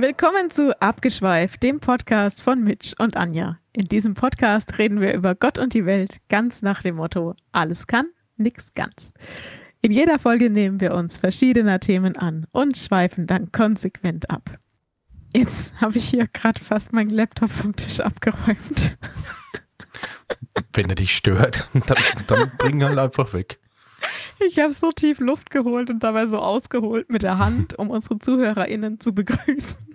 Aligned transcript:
Willkommen 0.00 0.48
zu 0.48 0.80
Abgeschweift, 0.80 1.60
dem 1.64 1.80
Podcast 1.80 2.44
von 2.44 2.62
Mitch 2.62 2.94
und 3.00 3.16
Anja. 3.16 3.58
In 3.72 3.86
diesem 3.86 4.14
Podcast 4.14 4.78
reden 4.78 5.00
wir 5.00 5.12
über 5.12 5.34
Gott 5.34 5.58
und 5.58 5.74
die 5.74 5.86
Welt 5.86 6.18
ganz 6.28 6.62
nach 6.62 6.82
dem 6.82 6.94
Motto: 6.94 7.34
alles 7.50 7.88
kann, 7.88 8.06
nix 8.36 8.74
ganz. 8.74 9.12
In 9.82 9.90
jeder 9.90 10.20
Folge 10.20 10.50
nehmen 10.50 10.80
wir 10.80 10.94
uns 10.94 11.18
verschiedener 11.18 11.80
Themen 11.80 12.16
an 12.16 12.46
und 12.52 12.76
schweifen 12.76 13.26
dann 13.26 13.50
konsequent 13.50 14.30
ab. 14.30 14.60
Jetzt 15.34 15.80
habe 15.80 15.98
ich 15.98 16.08
hier 16.08 16.28
gerade 16.28 16.62
fast 16.62 16.92
meinen 16.92 17.10
Laptop 17.10 17.50
vom 17.50 17.74
Tisch 17.74 17.98
abgeräumt. 17.98 18.98
Wenn 20.74 20.90
er 20.90 20.94
dich 20.94 21.16
stört, 21.16 21.66
dann, 21.88 21.98
dann 22.28 22.52
bring 22.56 22.80
ihn 22.80 22.84
halt 22.86 22.98
einfach 23.00 23.32
weg. 23.32 23.58
Ich 24.46 24.60
habe 24.60 24.72
so 24.72 24.92
tief 24.92 25.18
Luft 25.18 25.50
geholt 25.50 25.90
und 25.90 26.04
dabei 26.04 26.26
so 26.26 26.38
ausgeholt 26.38 27.10
mit 27.10 27.22
der 27.22 27.38
Hand, 27.38 27.76
um 27.76 27.90
unsere 27.90 28.20
ZuhörerInnen 28.20 29.00
zu 29.00 29.12
begrüßen. 29.12 29.87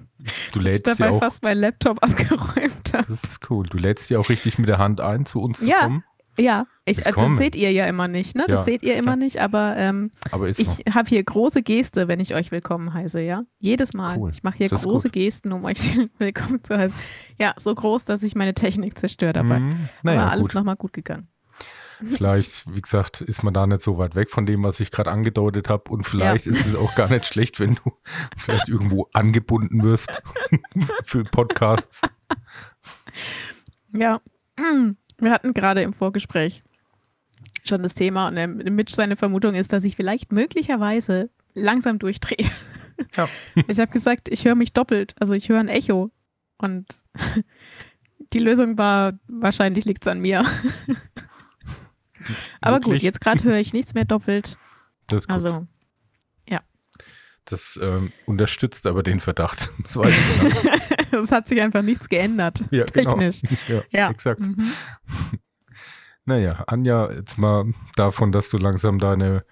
Du 0.54 0.60
lädst 0.60 0.88
ich 0.88 0.98
dabei 0.98 1.12
auch, 1.12 1.20
fast 1.20 1.44
meinen 1.44 1.60
Laptop 1.60 1.98
abgeräumt 2.04 2.94
habe. 2.94 3.06
das 3.08 3.24
ist 3.24 3.40
cool. 3.50 3.66
Du 3.68 3.78
lädst 3.78 4.10
ja 4.10 4.20
auch 4.20 4.30
richtig 4.30 4.58
mit 4.60 4.70
der 4.70 4.78
Hand 4.78 5.02
ein, 5.02 5.26
zu 5.26 5.42
uns 5.42 5.62
Ja. 5.66 5.76
zu 5.80 5.84
kommen. 5.86 6.04
Ja, 6.36 6.66
ich, 6.86 7.06
äh, 7.06 7.12
das 7.16 7.38
seht 7.38 7.56
ihr 7.56 7.72
ja 7.72 7.86
immer 7.86 8.08
nicht, 8.08 8.36
ne? 8.36 8.46
Das 8.48 8.62
Ja, 8.62 8.64
seht 8.66 8.82
ihr 8.82 8.96
immer 8.96 9.16
nicht, 9.16 9.40
aber 9.40 9.76
ähm, 9.78 10.10
Aber 10.32 10.50
ist 10.50 10.58
so. 10.58 10.64
ich 10.64 10.96
habe 10.96 11.08
hier 11.08 11.24
große 11.24 11.62
Geste, 11.62 12.08
wenn 12.08 12.20
ich 12.20 12.34
euch 12.34 12.52
willkommen 12.52 12.92
heiße, 12.92 13.22
ja? 13.22 13.44
Jedes 13.60 13.94
Mal. 13.94 14.18
Cool. 14.18 14.32
Ich 14.32 14.42
mache 14.42 14.58
hier 14.58 14.70
Das 14.70 14.82
große. 14.82 15.12
Gesten, 15.12 15.52
um 15.52 15.64
euch 15.64 15.78
willkommen 16.18 16.64
zu 16.64 16.76
heißen. 16.76 16.98
Ja, 17.40 17.54
so 17.58 17.76
groß, 17.76 18.06
dass 18.06 18.24
ich 18.24 18.34
meine 18.34 18.56
Technik 18.56 18.98
zerstöre 18.98 19.34
dabei. 19.34 19.58
Aber 19.58 19.70
Naja, 20.02 20.28
alles 20.30 20.48
gut. 20.48 20.56
nochmal 20.56 20.76
gut 20.76 20.94
gegangen. 20.94 21.28
Vielleicht, 22.12 22.74
wie 22.74 22.82
gesagt, 22.82 23.22
ist 23.22 23.44
man 23.44 23.54
da 23.54 23.68
nicht 23.68 23.82
so 23.82 23.98
weit 23.98 24.16
weg 24.16 24.30
von 24.30 24.46
dem, 24.46 24.64
was 24.64 24.80
ich 24.80 24.92
gerade 24.92 25.12
angedeutet 25.12 25.70
habe. 25.70 25.92
Und 25.92 26.06
vielleicht 26.06 26.48
ist 26.48 26.66
es 26.66 26.76
auch 26.76 26.96
gar 26.96 27.10
nicht 27.10 27.26
schlecht, 27.26 27.60
wenn 27.60 27.76
du 27.76 27.94
vielleicht 28.38 28.70
irgendwo 28.70 29.08
angebunden 29.14 29.84
wirst 29.84 30.22
für 31.04 31.24
Podcasts. 31.24 32.02
Ja, 33.94 34.22
wir 35.20 35.32
hatten 35.32 35.54
gerade 35.54 35.82
im 35.82 35.94
Vorgespräch 35.94 36.64
schon 37.64 37.84
das 37.84 37.96
Thema 37.96 38.28
und 38.28 38.36
der 38.36 38.48
Mitch 38.48 38.94
seine 38.94 39.16
Vermutung 39.16 39.56
ist, 39.56 39.74
dass 39.74 39.84
ich 39.84 39.96
vielleicht 39.96 40.32
möglicherweise 40.32 41.30
langsam 41.54 42.00
durchdrehe. 42.00 42.50
Ja. 43.16 43.28
Ich 43.68 43.80
habe 43.80 43.92
gesagt, 43.92 44.30
ich 44.30 44.46
höre 44.46 44.56
mich 44.56 44.74
doppelt, 44.74 45.16
also 45.20 45.34
ich 45.34 45.50
höre 45.50 45.60
ein 45.60 45.68
Echo 45.68 46.12
und 46.58 46.86
die 48.34 48.40
Lösung 48.40 48.78
war, 48.78 49.14
wahrscheinlich 49.28 49.86
liegt 49.86 50.04
es 50.04 50.12
an 50.12 50.20
mir. 50.20 50.44
Aber 52.62 52.80
gut, 52.80 53.02
jetzt 53.02 53.22
gerade 53.22 53.44
höre 53.44 53.58
ich 53.58 53.74
nichts 53.74 53.94
mehr 53.94 54.06
doppelt. 54.06 54.58
Das, 55.08 55.22
ist 55.24 55.28
gut. 55.28 55.34
Also, 55.34 55.68
das 57.46 57.78
ähm, 57.82 58.12
unterstützt 58.26 58.86
aber 58.86 59.04
den 59.04 59.20
Verdacht. 59.20 59.72
Das 59.84 59.98
weiß 59.98 60.14
ich 60.14 60.62
genau. 61.12 61.24
es 61.24 61.32
hat 61.32 61.48
sich 61.48 61.62
einfach 61.62 61.82
nichts 61.82 62.08
geändert. 62.10 62.64
Ja, 62.72 62.86
genau. 62.86 63.18
technisch. 63.18 63.42
Ja, 63.68 63.82
Ja. 63.92 64.10
exakt. 64.10 64.42
Mhm. 64.42 64.72
Naja, 66.26 66.64
Anja, 66.68 67.12
jetzt 67.12 67.38
mal 67.38 67.74
davon, 67.96 68.32
dass 68.32 68.50
du 68.50 68.58
langsam 68.58 68.98
deine 68.98 69.46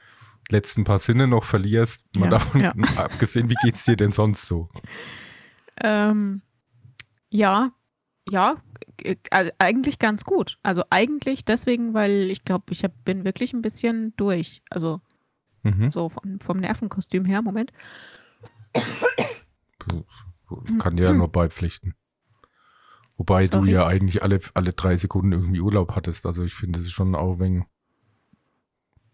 letzten 0.49 0.85
paar 0.85 0.99
Sinne 0.99 1.27
noch 1.27 1.43
verlierst, 1.43 2.05
mal 2.17 2.25
Ja, 2.25 2.31
davon 2.31 2.61
ja. 2.61 2.73
abgesehen, 2.95 3.49
wie 3.49 3.55
geht's 3.63 3.83
dir 3.83 3.97
denn 3.97 4.13
sonst 4.13 4.45
so? 4.45 4.69
Ähm, 5.81 6.41
ja, 7.29 7.71
ja, 8.29 8.55
äh, 9.03 9.15
äh, 9.31 9.51
eigentlich 9.59 9.99
ganz 9.99 10.23
gut. 10.23 10.57
Also 10.63 10.83
eigentlich 10.89 11.45
deswegen, 11.45 11.93
weil 11.93 12.29
ich 12.31 12.43
glaube, 12.45 12.65
ich 12.71 12.83
hab, 12.83 12.91
bin 13.05 13.25
wirklich 13.25 13.53
ein 13.53 13.61
bisschen 13.61 14.13
durch. 14.17 14.61
Also 14.69 15.01
Mhm. 15.63 15.89
so 15.89 16.09
vom, 16.09 16.39
vom 16.39 16.57
Nervenkostüm 16.57 17.23
her. 17.25 17.43
Moment. 17.43 17.71
Kann 20.79 20.95
dir 20.97 21.05
ja 21.05 21.13
nur 21.13 21.27
beipflichten. 21.31 21.95
Wobei 23.17 23.43
Sorry. 23.43 23.67
du 23.67 23.71
ja 23.73 23.85
eigentlich 23.85 24.23
alle, 24.23 24.39
alle 24.55 24.73
drei 24.73 24.97
Sekunden 24.97 25.31
irgendwie 25.33 25.61
Urlaub 25.61 25.95
hattest. 25.95 26.25
Also 26.25 26.43
ich 26.43 26.53
finde 26.55 26.79
es 26.79 26.85
ist 26.85 26.91
schon 26.91 27.13
auch 27.15 27.39
wegen. 27.39 27.67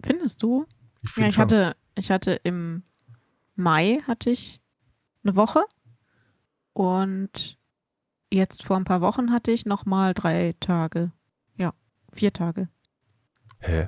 Findest 0.04 0.42
du? 0.44 0.66
Ich 1.02 1.10
Ja, 1.10 1.14
finde 1.14 1.30
ich 1.30 1.36
schon. 1.36 1.42
hatte, 1.44 1.76
ich 1.96 2.12
hatte 2.12 2.32
im 2.44 2.84
Mai 3.56 4.02
hatte 4.08 4.30
ich 4.30 4.62
eine 5.24 5.36
Woche 5.36 5.64
und 6.74 7.57
jetzt 8.32 8.64
vor 8.64 8.78
ein 8.78 8.84
paar 8.84 9.02
Wochen 9.02 9.32
hatte 9.32 9.52
ich 9.52 9.66
noch 9.66 9.86
mal 9.86 10.14
drei 10.14 10.56
Tage. 10.60 11.12
Ja, 11.56 11.74
vier 12.12 12.34
Tage. 12.34 12.70
Hä? 13.60 13.88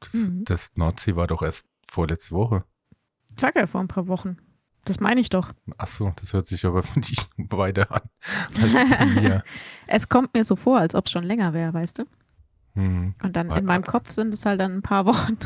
Das, 0.00 0.12
Mhm. 0.14 0.44
das 0.44 0.70
Nordsee 0.74 1.16
war 1.16 1.26
doch 1.26 1.42
erst 1.42 1.66
vorletzte 1.90 2.34
Woche. 2.34 2.64
Sag 3.38 3.56
ja 3.56 3.66
vor 3.66 3.80
ein 3.80 3.88
paar 3.88 4.08
Wochen. 4.08 4.36
Das 4.84 4.98
meine 4.98 5.20
ich 5.20 5.30
doch. 5.30 5.52
Achso, 5.78 6.12
das 6.16 6.32
hört 6.32 6.46
sich 6.46 6.66
aber 6.66 6.82
nicht 6.96 7.28
weiter 7.38 7.90
an 7.92 8.02
als 8.60 8.90
bei 8.98 9.06
mir. 9.06 9.44
Es 9.86 10.08
kommt 10.08 10.34
mir 10.34 10.42
so 10.44 10.56
vor, 10.56 10.78
als 10.78 10.94
ob 10.94 11.06
es 11.06 11.12
schon 11.12 11.22
länger 11.22 11.52
wäre, 11.52 11.72
weißt 11.72 12.00
du? 12.00 12.04
Hm. 12.74 13.14
Und 13.22 13.36
dann 13.36 13.48
Wa- 13.50 13.58
in 13.58 13.64
meinem 13.66 13.84
Kopf 13.84 14.10
sind 14.10 14.32
es 14.34 14.44
halt 14.46 14.60
dann 14.60 14.72
ein 14.78 14.82
paar 14.82 15.04
Wochen. 15.06 15.36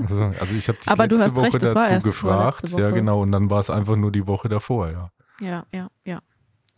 Also, 0.00 0.22
also 0.22 0.54
ich 0.56 0.68
habe 0.68 0.78
dich 0.78 0.88
Aber 0.88 1.08
du 1.08 1.16
letzte 1.16 1.24
hast 1.26 1.36
Woche 1.36 1.44
recht, 1.46 1.62
das 1.62 1.74
war 1.74 1.82
dazu 1.82 1.94
erst 1.94 2.06
gefragt. 2.06 2.68
Ja, 2.70 2.90
genau. 2.90 3.20
Und 3.22 3.32
dann 3.32 3.50
war 3.50 3.58
es 3.60 3.68
einfach 3.70 3.96
nur 3.96 4.12
die 4.12 4.26
Woche 4.26 4.48
davor, 4.48 4.90
ja. 4.90 5.10
Ja, 5.40 5.66
ja, 5.72 5.90
ja. 6.04 6.20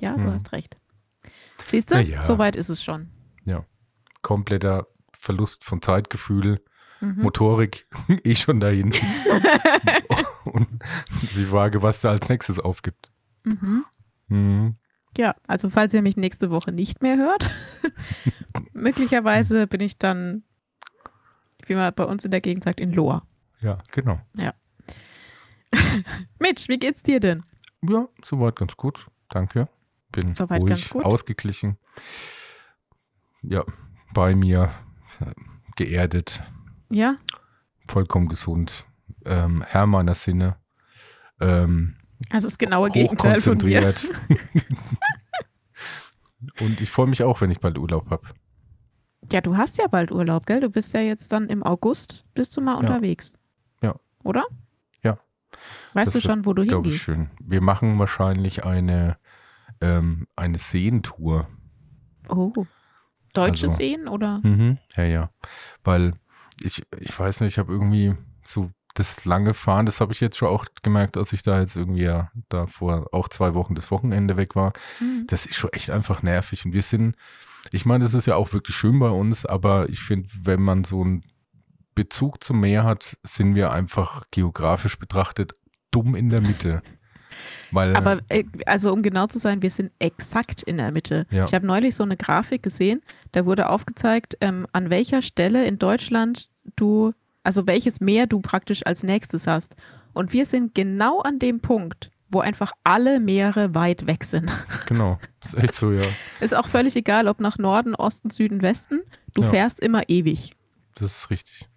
Ja, 0.00 0.14
Hm. 0.14 0.24
du 0.24 0.32
hast 0.32 0.52
recht. 0.52 0.76
Siehst 1.64 1.92
du? 1.92 1.98
Ja. 2.00 2.22
So 2.22 2.38
weit 2.38 2.56
ist 2.56 2.68
es 2.68 2.82
schon. 2.82 3.08
Kompletter 4.20 4.88
Verlust 5.12 5.62
von 5.64 5.80
Zeitgefühl, 5.80 6.60
Mhm. 7.00 7.22
Motorik, 7.22 7.86
eh 8.24 8.34
schon 8.34 8.58
dahin. 8.58 8.92
Und 10.44 10.66
die 11.36 11.44
Frage, 11.46 11.80
was 11.82 12.00
da 12.00 12.10
als 12.10 12.28
nächstes 12.28 12.58
aufgibt. 12.58 13.12
Mhm. 13.44 13.84
Mhm. 14.26 14.76
Ja, 15.16 15.36
also 15.46 15.70
falls 15.70 15.94
ihr 15.94 16.02
mich 16.02 16.16
nächste 16.16 16.50
Woche 16.50 16.72
nicht 16.72 17.00
mehr 17.00 17.16
hört, 17.16 17.48
möglicherweise 18.72 19.68
bin 19.68 19.80
ich 19.80 19.98
dann, 19.98 20.42
wie 21.66 21.76
man 21.76 21.94
bei 21.94 22.04
uns 22.04 22.24
in 22.24 22.32
der 22.32 22.40
Gegend 22.40 22.64
sagt, 22.64 22.80
in 22.80 22.92
Lohr. 22.92 23.22
Ja, 23.60 23.78
genau. 23.92 24.20
Mitch, 26.40 26.68
wie 26.68 26.78
geht's 26.78 27.04
dir 27.04 27.20
denn? 27.20 27.44
Ja, 27.88 28.08
soweit 28.24 28.56
ganz 28.56 28.76
gut. 28.76 29.06
Danke. 29.28 29.68
Bin 30.12 30.32
Soweit 30.34 30.62
ruhig, 30.62 30.94
ausgeglichen. 30.94 31.76
Ja, 33.42 33.64
bei 34.14 34.34
mir 34.34 34.70
äh, 35.20 35.32
geerdet, 35.76 36.42
Ja? 36.90 37.16
vollkommen 37.88 38.28
gesund, 38.28 38.86
ähm, 39.24 39.62
Herr 39.66 39.86
meiner 39.86 40.14
Sinne, 40.14 40.56
ähm, 41.40 41.96
Also 42.30 42.48
das 42.48 42.58
genaue 42.58 42.90
Gegenteil 42.90 43.40
von 43.40 43.58
mir. 43.58 43.94
Und 46.60 46.80
ich 46.80 46.90
freue 46.90 47.06
mich 47.08 47.22
auch, 47.22 47.40
wenn 47.40 47.50
ich 47.50 47.60
bald 47.60 47.78
Urlaub 47.78 48.10
habe. 48.10 48.26
Ja, 49.32 49.40
du 49.40 49.56
hast 49.56 49.78
ja 49.78 49.86
bald 49.88 50.10
Urlaub, 50.12 50.46
gell? 50.46 50.60
Du 50.60 50.70
bist 50.70 50.94
ja 50.94 51.00
jetzt 51.00 51.32
dann 51.32 51.48
im 51.48 51.62
August, 51.62 52.24
bist 52.34 52.56
du 52.56 52.60
mal 52.60 52.72
Ja. 52.74 52.78
unterwegs. 52.78 53.34
Ja. 53.82 53.94
Oder? 54.24 54.44
Ja. 55.02 55.18
Weißt 55.94 56.14
Das 56.14 56.22
du 56.22 56.28
schon, 56.28 56.44
wo 56.46 56.52
du 56.54 56.62
Glaube 56.64 56.88
ich 56.88 57.02
hingehst? 57.02 57.04
schön. 57.04 57.30
Wir 57.40 57.60
machen 57.60 57.98
wahrscheinlich 57.98 58.64
eine, 58.64 59.18
ähm, 59.80 60.26
eine 60.36 60.58
Seentour. 60.58 61.48
Oh. 62.28 62.52
Deutsche 63.34 63.66
Also- 63.66 63.76
Seen 63.76 64.08
oder? 64.08 64.40
Mhm. 64.42 64.78
Ja, 64.96 65.04
ja. 65.04 65.30
Weil 65.84 66.14
ich, 66.62 66.82
ich 66.98 67.18
weiß 67.18 67.40
nicht, 67.40 67.54
ich 67.54 67.58
habe 67.58 67.72
irgendwie 67.72 68.14
so 68.44 68.70
das 68.94 69.24
lange 69.24 69.54
Fahren, 69.54 69.86
das 69.86 70.00
habe 70.00 70.12
ich 70.12 70.20
jetzt 70.20 70.36
schon 70.36 70.48
auch 70.48 70.64
gemerkt, 70.82 71.16
als 71.16 71.32
ich 71.32 71.42
da 71.42 71.60
jetzt 71.60 71.76
irgendwie 71.76 72.02
ja 72.02 72.32
da 72.48 72.66
vor 72.66 73.06
auch 73.12 73.28
zwei 73.28 73.54
Wochen 73.54 73.74
das 73.76 73.90
Wochenende 73.92 74.36
weg 74.36 74.56
war. 74.56 74.72
Hm. 74.98 75.24
Das 75.28 75.46
ist 75.46 75.54
schon 75.56 75.72
echt 75.72 75.90
einfach 75.90 76.22
nervig. 76.22 76.64
Und 76.64 76.72
wir 76.72 76.82
sind, 76.82 77.14
ich 77.70 77.86
meine, 77.86 78.02
das 78.02 78.14
ist 78.14 78.26
ja 78.26 78.34
auch 78.34 78.52
wirklich 78.52 78.74
schön 78.76 78.98
bei 78.98 79.10
uns, 79.10 79.46
aber 79.46 79.88
ich 79.88 80.00
finde, 80.00 80.28
wenn 80.42 80.60
man 80.62 80.82
so 80.84 81.02
einen 81.02 81.22
Bezug 81.94 82.42
zum 82.42 82.60
Meer 82.60 82.84
hat, 82.84 83.18
sind 83.22 83.54
wir 83.54 83.70
einfach 83.72 84.24
geografisch 84.30 84.98
betrachtet 84.98 85.52
dumm 85.90 86.14
in 86.16 86.28
der 86.28 86.40
Mitte. 86.40 86.82
Weil, 87.70 87.94
Aber 87.96 88.20
äh, 88.28 88.44
also 88.66 88.92
um 88.92 89.02
genau 89.02 89.26
zu 89.26 89.38
sein, 89.38 89.62
wir 89.62 89.70
sind 89.70 89.92
exakt 89.98 90.62
in 90.62 90.78
der 90.78 90.90
Mitte. 90.92 91.26
Ja. 91.30 91.44
Ich 91.44 91.54
habe 91.54 91.66
neulich 91.66 91.94
so 91.94 92.02
eine 92.04 92.16
Grafik 92.16 92.62
gesehen, 92.62 93.02
da 93.32 93.44
wurde 93.46 93.68
aufgezeigt, 93.68 94.36
ähm, 94.40 94.66
an 94.72 94.90
welcher 94.90 95.22
Stelle 95.22 95.64
in 95.66 95.78
Deutschland 95.78 96.48
du, 96.76 97.12
also 97.42 97.66
welches 97.66 98.00
Meer 98.00 98.26
du 98.26 98.40
praktisch 98.40 98.86
als 98.86 99.02
nächstes 99.02 99.46
hast. 99.46 99.76
Und 100.14 100.32
wir 100.32 100.46
sind 100.46 100.74
genau 100.74 101.20
an 101.20 101.38
dem 101.38 101.60
Punkt, 101.60 102.10
wo 102.30 102.40
einfach 102.40 102.72
alle 102.84 103.20
Meere 103.20 103.74
weit 103.74 104.06
weg 104.06 104.24
sind. 104.24 104.50
genau, 104.86 105.18
ist 105.44 105.56
echt 105.56 105.74
so, 105.74 105.92
ja. 105.92 106.02
Ist 106.40 106.54
auch 106.54 106.66
völlig 106.66 106.96
egal, 106.96 107.28
ob 107.28 107.40
nach 107.40 107.58
Norden, 107.58 107.94
Osten, 107.94 108.30
Süden, 108.30 108.62
Westen. 108.62 109.00
Du 109.34 109.42
Ja. 109.42 109.50
fährst 109.50 109.80
immer 109.80 110.08
ewig. 110.08 110.52
Das 110.96 111.16
ist 111.18 111.30
richtig. 111.30 111.68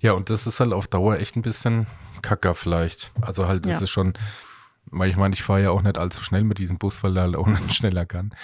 Ja, 0.00 0.12
und 0.12 0.30
das 0.30 0.46
ist 0.46 0.60
halt 0.60 0.72
auf 0.72 0.88
Dauer 0.88 1.18
echt 1.18 1.36
ein 1.36 1.42
bisschen 1.42 1.86
kacker 2.22 2.54
vielleicht. 2.54 3.12
Also 3.20 3.46
halt, 3.48 3.66
das 3.66 3.80
Ja. 3.80 3.84
ist 3.84 3.90
schon, 3.90 4.14
weil 4.86 5.10
ich 5.10 5.16
meine, 5.16 5.34
ich 5.34 5.42
fahre 5.42 5.62
ja 5.62 5.70
auch 5.70 5.82
nicht 5.82 5.98
allzu 5.98 6.22
schnell 6.22 6.44
mit 6.44 6.58
diesem 6.58 6.78
Bus, 6.78 7.02
weil 7.02 7.16
er 7.16 7.22
halt 7.24 7.36
auch 7.36 7.46
nicht 7.48 7.74
schneller 7.74 8.06
kann. 8.06 8.34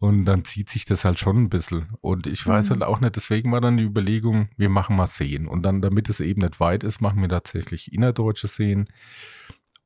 Und 0.00 0.26
dann 0.26 0.44
zieht 0.44 0.70
sich 0.70 0.84
das 0.84 1.04
halt 1.04 1.18
schon 1.18 1.36
ein 1.42 1.48
bisschen. 1.48 1.88
Und 2.00 2.26
ich 2.28 2.46
weiß 2.46 2.66
Mhm. 2.66 2.70
halt 2.74 2.82
auch 2.84 3.00
nicht, 3.00 3.16
deswegen 3.16 3.50
war 3.50 3.60
dann 3.60 3.76
die 3.76 3.82
Überlegung, 3.84 4.48
wir 4.56 4.68
machen 4.68 4.94
mal 4.94 5.08
Seen. 5.08 5.48
Und 5.48 5.62
dann, 5.64 5.82
damit 5.82 6.08
es 6.08 6.20
eben 6.20 6.40
nicht 6.40 6.60
weit 6.60 6.84
ist, 6.84 7.00
machen 7.00 7.20
wir 7.20 7.28
tatsächlich 7.28 7.92
innerdeutsche 7.92 8.46
Seen. 8.46 8.88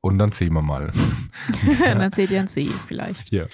Und 0.02 0.18
dann 0.18 0.30
sehen 0.32 0.52
wir 0.52 0.60
mal. 0.62 0.92
dann 1.84 2.10
seht 2.10 2.30
ihr 2.30 2.40
einen 2.40 2.48
See 2.48 2.66
vielleicht. 2.66 3.30
Ja. 3.32 3.46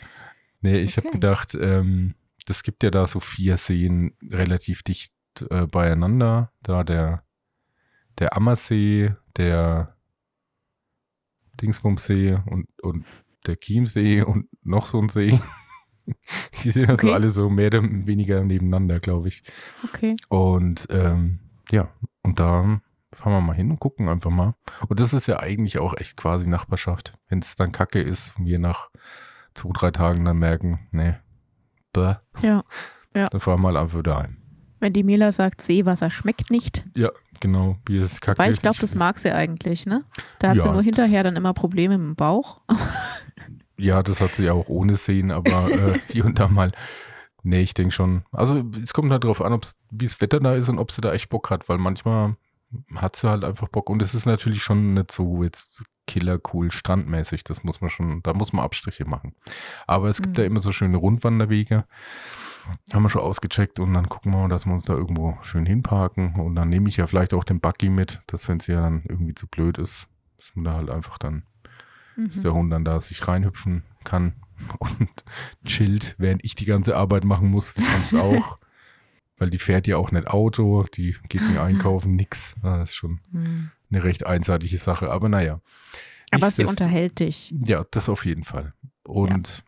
Nee, 0.61 0.79
ich 0.81 0.97
habe 0.97 1.07
Okay. 1.09 1.17
gedacht, 1.19 1.55
ähm, 1.61 2.15
das 2.47 2.63
gibt 2.65 2.83
ja 2.83 2.91
da 2.91 3.07
so 3.07 3.21
vier 3.21 3.57
Seen 3.57 4.15
relativ 4.29 4.83
dicht 4.83 5.13
äh, 5.51 5.67
beieinander. 5.67 6.51
Da 6.63 6.83
der, 6.83 7.23
der 8.19 8.37
Ammersee, 8.37 9.15
der 9.37 9.95
Dingsbumsee 11.61 12.39
und, 12.47 12.67
und 12.83 13.05
der 13.47 13.57
Chiemsee 13.57 14.23
und 14.23 14.49
noch 14.63 14.87
so 14.87 15.01
ein 15.01 15.09
See. 15.09 15.39
Die 16.65 16.71
sind 16.71 16.89
also 16.89 17.07
Okay. 17.09 17.15
alle 17.15 17.29
so 17.29 17.51
mehr 17.51 17.67
oder 17.67 17.83
weniger 17.83 18.43
nebeneinander, 18.43 18.99
glaube 19.01 19.29
ich. 19.29 19.43
Okay. 19.85 20.15
Und 20.29 20.87
ähm, 20.91 21.41
ja, 21.71 21.91
und 22.23 22.41
da 22.41 22.81
fahren 23.13 23.33
wir 23.33 23.41
mal 23.41 23.55
hin 23.55 23.71
und 23.71 23.79
gucken 23.81 24.09
einfach 24.09 24.31
mal. 24.31 24.55
Und 24.89 25.01
das 25.01 25.13
ist 25.13 25.27
ja 25.27 25.39
eigentlich 25.41 25.79
auch 25.79 25.95
echt 25.97 26.17
quasi 26.17 26.49
Nachbarschaft. 26.49 27.13
Wenn 27.29 27.41
es 27.41 27.57
dann 27.57 27.73
kacke 27.73 28.01
ist 28.01 28.39
und 28.39 28.47
wir 28.47 28.59
nach 28.59 28.89
zwei, 29.55 29.71
drei 29.75 29.91
Tagen 29.91 30.25
dann 30.25 30.39
merken, 30.39 30.89
nee, 30.93 31.15
bäh, 31.93 32.15
Ja. 32.43 32.65
dann 33.13 33.41
fahren 33.41 33.61
wir 33.61 33.69
halt 33.69 33.77
einfach 33.79 33.99
wieder 33.99 34.19
ein. 34.19 34.38
Wenn 34.81 34.93
die 34.93 35.03
Mila 35.03 35.33
sagt, 35.33 35.61
Seewasser 35.63 36.11
schmeckt 36.11 36.51
nicht. 36.51 36.85
Ja, 36.97 37.11
genau, 37.41 37.77
Bier 37.85 38.03
ist 38.03 38.21
kacke. 38.21 38.39
Weil 38.39 38.53
ich 38.53 38.63
glaube, 38.63 38.79
das 38.81 38.95
mag 38.95 39.19
sie 39.19 39.33
eigentlich, 39.33 39.87
ne? 39.87 40.05
Da 40.39 40.51
hat 40.51 40.57
Ja. 40.57 40.63
sie 40.63 40.71
nur 40.71 40.83
hinterher 40.83 41.23
dann 41.25 41.37
immer 41.37 41.53
Probleme 41.55 41.95
dem 41.97 42.15
Bauch. 42.17 42.61
Ja, 43.81 44.03
das 44.03 44.21
hat 44.21 44.35
sie 44.35 44.51
auch 44.51 44.69
ohne 44.69 44.97
Sehen, 44.97 45.31
aber 45.31 45.71
äh, 45.71 45.99
hier 46.11 46.25
und 46.25 46.39
da 46.41 46.49
mal. 46.49 46.73
Nee, 47.45 47.61
ich 47.61 47.75
denke 47.75 47.93
schon. 47.95 48.25
Also 48.33 48.65
es 48.83 48.93
kommt 48.93 49.13
halt 49.13 49.23
drauf 49.23 49.41
an, 49.41 49.53
ob's, 49.53 49.77
wie 49.93 50.05
das 50.07 50.21
Wetter 50.21 50.41
da 50.41 50.57
ist 50.57 50.69
und 50.69 50.81
ob 50.81 50.91
sie 50.91 51.01
da 51.01 51.13
echt 51.13 51.29
Bock 51.29 51.49
hat, 51.51 51.69
weil 51.69 51.79
manchmal 51.79 52.35
hat 52.97 53.15
sie 53.15 53.31
halt 53.31 53.45
einfach 53.45 53.69
Bock. 53.69 53.89
Und 53.89 54.03
es 54.03 54.15
ist 54.17 54.27
natürlich 54.27 54.65
schon 54.65 54.95
nicht 54.95 55.13
so 55.13 55.45
jetzt 55.45 55.85
killer 56.09 56.41
cool 56.53 56.73
strandmäßig. 56.73 57.45
Das 57.45 57.63
muss 57.63 57.81
man 57.81 57.89
schon, 57.89 58.21
da 58.25 58.35
muss 58.35 58.53
man 58.53 58.65
Abstriche 58.65 59.05
machen. 59.05 59.37
Aber 59.87 60.09
es 60.09 60.21
gibt 60.21 60.37
Mhm. 60.37 60.43
ja 60.43 60.47
immer 60.49 60.61
so 60.61 60.73
schöne 60.73 60.97
Rundwanderwege. 60.97 61.85
Haben 62.93 63.03
wir 63.03 63.09
schon 63.09 63.23
ausgecheckt 63.23 63.79
und 63.81 63.95
dann 63.95 64.09
gucken 64.09 64.33
wir, 64.33 64.49
dass 64.49 64.67
wir 64.67 64.73
uns 64.73 64.85
da 64.85 64.95
irgendwo 64.95 65.39
schön 65.43 65.67
hinparken. 65.67 66.35
Und 66.37 66.55
dann 66.55 66.69
nehme 66.69 66.89
ich 66.89 66.97
ja 66.97 67.07
vielleicht 67.07 67.35
auch 67.35 67.45
den 67.45 67.61
Buggy 67.61 67.89
mit, 67.91 68.21
dass 68.27 68.49
wenn 68.49 68.61
sie 68.61 68.73
ja 68.73 68.81
dann 68.83 69.03
irgendwie 69.09 69.35
zu 69.35 69.47
blöd 69.47 69.79
ist, 69.79 70.09
dass 70.37 70.55
man 70.55 70.65
da 70.65 70.75
halt 70.75 70.91
einfach 70.91 71.19
dann 71.19 71.43
dass 72.17 72.41
der 72.41 72.51
Mhm. 72.51 72.57
Hund 72.57 72.73
dann 72.73 72.85
da 72.85 73.01
sich 73.01 73.29
reinhüpfen 73.29 73.85
kann 74.03 74.33
und 74.81 75.09
chillt, 75.65 76.17
während 76.19 76.45
ich 76.45 76.57
die 76.57 76.65
ganze 76.65 76.97
Arbeit 76.97 77.25
machen 77.25 77.49
muss, 77.49 77.77
wie 77.77 77.83
sonst 77.83 78.15
auch. 78.17 78.59
Weil 79.37 79.51
die 79.51 79.59
fährt 79.59 79.87
ja 79.87 79.99
auch 79.99 80.11
nicht 80.11 80.27
Auto, 80.27 80.83
die 80.95 81.15
geht 81.29 81.43
nicht 81.43 81.59
einkaufen, 81.61 82.17
nix. 82.17 82.57
Das 82.63 82.91
ist 82.91 82.97
schon 82.97 83.21
Mhm. 83.31 83.71
eine 83.91 84.03
recht 84.03 84.27
einseitige 84.27 84.79
Sache. 84.79 85.11
Aber 85.13 85.29
naja. 85.29 85.61
Aber 86.33 86.51
sie 86.51 86.65
unterhält 86.65 87.21
dich. 87.21 87.55
Ja, 87.65 87.85
das 87.93 88.09
auf 88.09 88.27
jeden 88.27 88.43
Fall. 88.45 88.75
Und, 89.05 89.63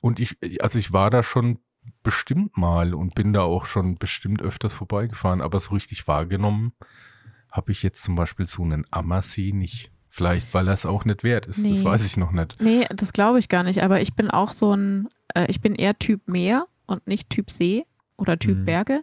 und 0.00 0.20
ich, 0.20 0.36
also 0.62 0.78
ich 0.78 0.92
war 0.92 1.10
da 1.10 1.22
schon 1.22 1.58
bestimmt 2.02 2.56
mal 2.56 2.94
und 2.94 3.14
bin 3.14 3.32
da 3.32 3.42
auch 3.42 3.66
schon 3.66 3.96
bestimmt 3.96 4.42
öfters 4.42 4.74
vorbeigefahren, 4.74 5.40
aber 5.40 5.58
so 5.60 5.74
richtig 5.74 6.06
wahrgenommen 6.08 6.72
habe 7.50 7.72
ich 7.72 7.82
jetzt 7.82 8.02
zum 8.02 8.14
Beispiel 8.14 8.46
so 8.46 8.62
einen 8.62 8.84
Ammersee 8.90 9.52
nicht. 9.52 9.90
Vielleicht, 10.10 10.52
weil 10.54 10.66
er 10.68 10.74
es 10.74 10.84
auch 10.86 11.04
nicht 11.04 11.22
wert 11.22 11.46
ist. 11.46 11.58
Das 11.58 11.78
Nee. 11.78 11.84
weiß 11.84 12.04
ich 12.06 12.16
noch 12.16 12.32
nicht. 12.32 12.56
Nee, 12.60 12.86
das 12.94 13.12
glaube 13.12 13.38
ich 13.38 13.48
gar 13.48 13.62
nicht. 13.62 13.82
Aber 13.82 14.00
ich 14.00 14.14
bin 14.14 14.30
auch 14.30 14.52
so 14.52 14.74
ein, 14.74 15.08
äh, 15.34 15.46
ich 15.48 15.60
bin 15.60 15.74
eher 15.74 15.98
Typ 15.98 16.26
Meer 16.28 16.66
und 16.86 17.06
nicht 17.06 17.30
Typ 17.30 17.50
See 17.50 17.84
oder 18.16 18.38
Typ 18.38 18.58
Mhm. 18.58 18.64
Berge. 18.64 19.00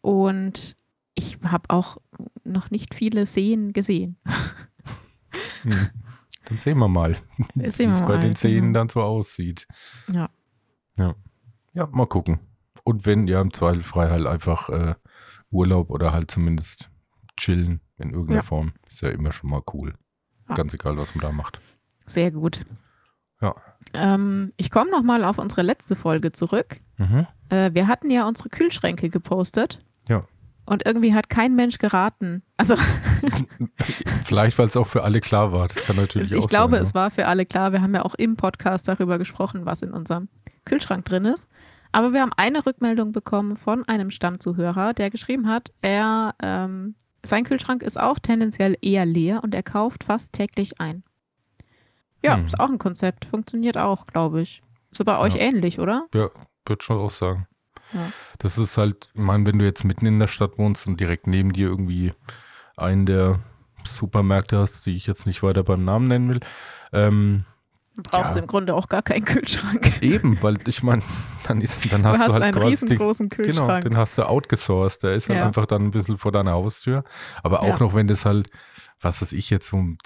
Und 0.00 0.76
ich 1.14 1.38
habe 1.44 1.68
auch 1.68 1.98
noch 2.44 2.70
nicht 2.70 2.94
viele 2.94 3.26
Seen 3.26 3.72
gesehen. 3.72 4.16
Hm. 5.62 5.70
Dann 6.50 6.58
sehen 6.58 6.78
wir 6.78 6.88
mal, 6.88 7.16
wie 7.54 7.64
es 7.64 7.78
bei 7.78 7.86
mal, 7.86 8.20
den 8.20 8.36
Szenen 8.36 8.72
genau. 8.72 8.80
dann 8.80 8.88
so 8.90 9.02
aussieht. 9.02 9.66
Ja. 10.12 10.28
Ja. 10.98 11.14
Ja, 11.72 11.86
mal 11.86 12.06
gucken. 12.06 12.40
Und 12.84 13.06
wenn, 13.06 13.26
ja, 13.28 13.40
im 13.40 13.52
Zweifelsfall 13.52 14.10
halt 14.10 14.26
einfach 14.26 14.68
äh, 14.68 14.94
Urlaub 15.50 15.90
oder 15.90 16.12
halt 16.12 16.30
zumindest 16.30 16.90
chillen 17.36 17.80
in 17.98 18.10
irgendeiner 18.10 18.40
Ja. 18.40 18.42
Form. 18.42 18.72
Ist 18.88 19.00
ja 19.00 19.10
immer 19.10 19.32
schon 19.32 19.50
mal 19.50 19.62
cool. 19.72 19.94
Ja. 20.48 20.56
Ganz 20.56 20.74
egal, 20.74 20.96
was 20.96 21.14
man 21.14 21.22
da 21.22 21.32
macht. 21.32 21.60
Sehr 22.04 22.32
gut. 22.32 22.60
Ja. 23.40 23.54
Ähm, 23.94 24.52
ich 24.56 24.70
komme 24.70 24.90
nochmal 24.90 25.24
auf 25.24 25.38
unsere 25.38 25.62
letzte 25.62 25.94
Folge 25.96 26.32
zurück. 26.32 26.80
Mhm. 26.98 27.26
Äh, 27.48 27.72
wir 27.74 27.86
hatten 27.86 28.10
ja 28.10 28.26
unsere 28.26 28.48
Kühlschränke 28.48 29.08
gepostet. 29.08 29.84
Ja. 30.08 30.24
Und 30.70 30.86
irgendwie 30.86 31.14
hat 31.14 31.28
kein 31.28 31.56
Mensch 31.56 31.78
geraten. 31.78 32.42
Also 32.56 32.76
Vielleicht, 34.24 34.56
weil 34.58 34.66
es 34.66 34.76
auch 34.76 34.86
für 34.86 35.02
alle 35.02 35.18
klar 35.20 35.52
war. 35.52 35.66
Das 35.68 35.78
kann 35.84 35.96
natürlich 35.96 36.30
ich 36.30 36.44
auch 36.44 36.46
glaube, 36.46 36.76
sein. 36.76 36.82
es 36.82 36.94
war 36.94 37.10
für 37.10 37.26
alle 37.26 37.44
klar. 37.44 37.72
Wir 37.72 37.82
haben 37.82 37.94
ja 37.94 38.04
auch 38.04 38.14
im 38.14 38.36
Podcast 38.36 38.86
darüber 38.86 39.18
gesprochen, 39.18 39.66
was 39.66 39.82
in 39.82 39.90
unserem 39.92 40.28
Kühlschrank 40.64 41.04
drin 41.04 41.24
ist. 41.24 41.48
Aber 41.92 42.12
wir 42.12 42.20
haben 42.20 42.32
eine 42.36 42.64
Rückmeldung 42.66 43.10
bekommen 43.10 43.56
von 43.56 43.84
einem 43.88 44.10
Stammzuhörer, 44.10 44.94
der 44.94 45.10
geschrieben 45.10 45.48
hat, 45.48 45.72
er, 45.82 46.34
ähm, 46.40 46.94
sein 47.24 47.42
Kühlschrank 47.44 47.82
ist 47.82 47.98
auch 47.98 48.20
tendenziell 48.20 48.78
eher 48.80 49.04
leer 49.04 49.42
und 49.42 49.54
er 49.56 49.64
kauft 49.64 50.04
fast 50.04 50.32
täglich 50.34 50.80
ein. 50.80 51.02
Ja, 52.24 52.36
Hm. 52.36 52.46
ist 52.46 52.60
auch 52.60 52.68
ein 52.70 52.78
Konzept. 52.78 53.24
Funktioniert 53.24 53.76
auch, 53.76 54.06
glaube 54.06 54.40
ich. 54.42 54.62
Ist 54.92 55.04
bei 55.04 55.18
euch 55.18 55.34
Ja. 55.34 55.40
ähnlich, 55.40 55.80
oder? 55.80 56.06
Ja, 56.14 56.28
würde 56.66 56.82
schon 56.84 56.98
auch 56.98 57.10
sagen. 57.10 57.46
Ja. 57.92 58.10
Das 58.38 58.58
ist 58.58 58.76
halt, 58.78 59.08
ich 59.14 59.20
meine, 59.20 59.46
wenn 59.46 59.58
du 59.58 59.64
jetzt 59.64 59.84
mitten 59.84 60.06
in 60.06 60.18
der 60.18 60.26
Stadt 60.28 60.58
wohnst 60.58 60.86
und 60.86 60.98
direkt 61.00 61.26
neben 61.26 61.52
dir 61.52 61.68
irgendwie 61.68 62.12
einen 62.76 63.06
der 63.06 63.40
Supermärkte 63.84 64.58
hast, 64.58 64.86
die 64.86 64.96
ich 64.96 65.06
jetzt 65.06 65.26
nicht 65.26 65.42
weiter 65.42 65.62
beim 65.64 65.84
Namen 65.84 66.06
nennen 66.08 66.28
will, 66.30 66.40
ähm, 66.92 67.44
Brauchst 67.96 68.30
Ja. 68.34 68.40
du 68.40 68.44
im 68.44 68.46
Grunde 68.46 68.74
auch 68.74 68.88
gar 68.88 69.02
keinen 69.02 69.26
Kühlschrank. 69.26 69.92
eben, 70.02 70.42
weil 70.42 70.56
ich 70.66 70.82
meine, 70.82 71.02
dann 71.42 71.60
ist, 71.60 71.92
dann 71.92 72.02
Du 72.02 72.08
hast 72.08 72.20
hast, 72.20 72.28
du, 72.28 72.32
halt 72.34 72.44
einen 72.44 72.56
riesengroßen 72.56 73.28
genau, 73.28 73.44
Kühlschrank. 73.44 73.82
den 73.82 73.96
hast 73.96 74.16
du 74.16 74.26
outgesourced, 74.26 75.02
der 75.02 75.14
ist 75.16 75.28
halt 75.28 75.38
Ja. 75.40 75.44
einfach 75.46 75.66
dann 75.66 75.86
ein 75.86 75.90
bisschen 75.90 76.16
vor 76.16 76.32
deiner 76.32 76.52
Haustür. 76.52 77.04
Aber 77.42 77.60
auch 77.60 77.78
Ja. 77.80 77.84
noch, 77.84 77.94
wenn 77.94 78.06
das 78.06 78.24
halt, 78.24 78.48
was 79.02 79.20
weiß 79.20 79.32
ich 79.32 79.50
jetzt 79.50 79.72
um 79.74 79.98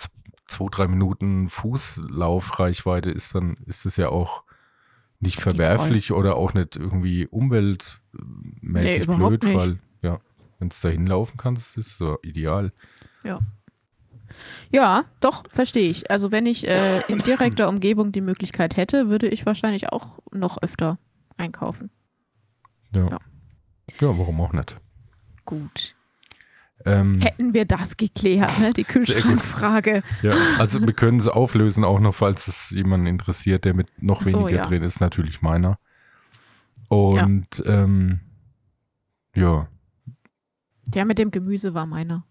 zwei, 0.46 0.66
drei 0.70 0.88
Minuten 0.88 1.48
Fußlaufreichweite 1.50 3.10
ist, 3.10 3.34
dann 3.34 3.56
ist 3.66 3.84
das 3.84 3.96
ja 3.96 4.08
auch 4.08 4.43
nicht 5.24 5.40
verwerflich 5.40 6.12
oder 6.12 6.36
auch 6.36 6.54
nicht 6.54 6.76
irgendwie 6.76 7.26
umweltmäßig 7.26 9.06
Nee, 9.08 9.16
blöd, 9.16 9.42
nicht. 9.42 9.56
weil 9.56 9.78
ja, 10.02 10.20
wenn 10.58 10.68
es 10.68 10.80
da 10.80 10.88
hinlaufen 10.88 11.36
kannst, 11.36 11.76
ist 11.76 11.96
so 11.98 12.18
ideal. 12.22 12.72
Ja, 14.70 15.04
doch, 15.20 15.44
verstehe 15.48 15.88
ich. 15.88 16.10
Also 16.10 16.32
wenn 16.32 16.46
ich 16.46 16.66
äh, 16.66 17.00
in 17.08 17.18
direkter 17.18 17.68
Umgebung 17.68 18.10
die 18.12 18.20
Möglichkeit 18.20 18.76
hätte, 18.76 19.08
würde 19.08 19.28
ich 19.28 19.46
wahrscheinlich 19.46 19.90
auch 19.90 20.18
noch 20.32 20.60
öfter 20.62 20.98
einkaufen. 21.36 21.90
Ja. 22.92 23.08
Ja. 23.10 23.18
Ja, 24.00 24.18
warum 24.18 24.40
auch 24.40 24.52
nicht? 24.52 24.76
Gut. 25.44 25.94
Ähm, 26.86 27.20
Hätten 27.20 27.54
wir 27.54 27.64
das 27.64 27.96
geklärt, 27.96 28.58
ne? 28.58 28.72
Die. 28.72 28.84
Kühlschrankfrage. 28.84 30.02
ja, 30.22 30.32
also 30.58 30.80
wir 30.84 30.92
können 30.92 31.18
sie 31.20 31.32
auflösen, 31.34 31.82
auch 31.84 31.98
noch, 32.00 32.14
falls 32.14 32.46
es 32.48 32.70
jemanden 32.70 33.06
interessiert, 33.06 33.64
der 33.64 33.72
mit 33.74 34.02
noch 34.02 34.22
Ach 34.22 34.26
so, 34.28 34.38
weniger 34.40 34.58
ja. 34.58 34.66
drin 34.66 34.82
ist, 34.82 35.00
natürlich 35.00 35.40
meiner. 35.40 35.78
Und 36.88 37.62
ähm, 37.66 38.20
ja, 39.34 39.66
Ja, 40.94 41.04
mit 41.04 41.18
dem 41.18 41.30
Gemüse 41.30 41.72
war 41.74 41.86
meiner. 41.86 42.24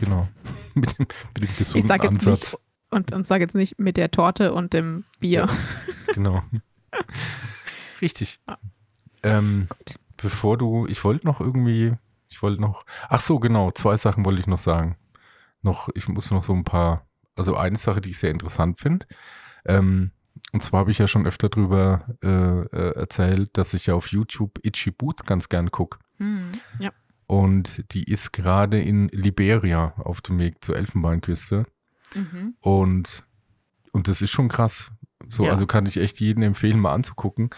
genau. 0.00 0.26
mit, 0.74 0.98
dem, 0.98 1.06
mit 1.34 1.42
dem 1.42 1.44
Ich 1.50 1.58
gesunden 1.58 1.86
sage 1.86 2.04
jetzt 2.04 2.26
Ansatz. 2.26 2.52
nicht 2.52 2.58
und, 2.90 3.12
und 3.12 3.26
sage 3.26 3.44
jetzt 3.44 3.54
nicht 3.54 3.78
mit 3.78 3.98
der 3.98 4.10
Torte 4.10 4.54
und 4.54 4.72
dem 4.72 5.04
Bier. 5.20 5.46
Genau. 6.14 6.42
Richtig. 8.00 8.40
Ähm, 9.22 9.68
bevor 10.16 10.56
du, 10.56 10.86
ich 10.86 11.04
wollte 11.04 11.26
noch 11.26 11.40
irgendwie, 11.40 11.92
ich 12.28 12.42
wollte 12.42 12.60
noch, 12.60 12.84
ach 13.08 13.20
so, 13.20 13.38
genau, 13.38 13.70
zwei 13.70 13.96
Sachen 13.96 14.24
wollte 14.24 14.40
ich 14.40 14.46
noch 14.46 14.58
sagen. 14.58 14.96
Noch, 15.62 15.88
ich 15.94 16.08
muss 16.08 16.30
noch 16.30 16.44
so 16.44 16.52
ein 16.52 16.64
paar, 16.64 17.06
also 17.36 17.56
eine 17.56 17.78
Sache, 17.78 18.00
die 18.00 18.10
ich 18.10 18.18
sehr 18.18 18.30
interessant 18.30 18.78
finde. 18.80 19.06
Ähm, 19.64 20.12
und 20.52 20.62
zwar 20.62 20.80
habe 20.80 20.90
ich 20.90 20.98
ja 20.98 21.08
schon 21.08 21.26
öfter 21.26 21.48
drüber 21.48 22.06
äh, 22.22 22.28
äh, 22.28 22.94
erzählt, 22.94 23.50
dass 23.56 23.74
ich 23.74 23.86
ja 23.86 23.94
auf 23.94 24.08
YouTube 24.08 24.58
Itchy 24.62 24.90
Boots 24.90 25.24
ganz 25.24 25.48
gern 25.48 25.70
gucke. 25.70 25.98
Hm, 26.18 26.52
ja. 26.78 26.90
Und 27.26 27.92
die 27.92 28.04
ist 28.04 28.32
gerade 28.32 28.80
in 28.80 29.08
Liberia 29.08 29.94
auf 29.98 30.20
dem 30.20 30.38
Weg 30.38 30.64
zur 30.64 30.76
Elfenbeinküste. 30.76 31.66
Mhm. 32.14 32.54
Und, 32.60 33.24
und 33.92 34.08
das 34.08 34.22
ist 34.22 34.30
schon 34.30 34.48
krass. 34.48 34.92
So, 35.28 35.44
Ja. 35.44 35.50
also 35.50 35.66
kann 35.66 35.84
ich 35.84 35.98
echt 35.98 36.20
jedem 36.20 36.42
empfehlen, 36.42 36.78
mal 36.80 36.94
anzugucken. 36.94 37.50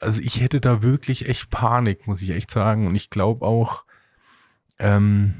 Also 0.00 0.22
ich 0.22 0.40
hätte 0.40 0.60
da 0.60 0.82
wirklich 0.82 1.28
echt 1.28 1.50
Panik, 1.50 2.06
muss 2.06 2.22
ich 2.22 2.30
echt 2.30 2.50
sagen. 2.50 2.86
Und 2.86 2.94
ich 2.94 3.10
glaube 3.10 3.44
auch, 3.44 3.84
ähm, 4.82 5.34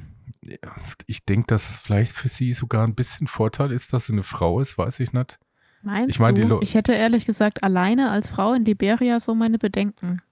ich 1.07 1.25
denke, 1.25 1.47
dass 1.49 1.69
es 1.69 1.77
vielleicht 1.77 2.13
für 2.13 2.29
sie 2.29 2.53
sogar 2.53 2.87
ein 2.87 2.95
bisschen 2.95 3.27
Vorteil 3.27 3.73
ist, 3.73 3.93
dass 3.93 4.07
sie 4.07 4.13
eine 4.13 4.23
Frau 4.23 4.61
ist, 4.61 4.79
weiß 4.79 5.01
ich 5.01 5.13
nicht. 5.13 5.39
Meinst 5.83 6.11
Ich 6.11 6.21
mein, 6.21 6.35
du? 6.35 6.61
Ich 6.61 6.75
hätte 6.75 6.93
ehrlich 6.93 7.27
gesagt 7.27 7.65
alleine 7.65 8.11
als 8.11 8.31
Frau 8.31 8.53
in 8.53 8.65
Liberia 8.65 9.21
so 9.21 9.35
meine 9.35 9.59
Bedenken. 9.59 10.23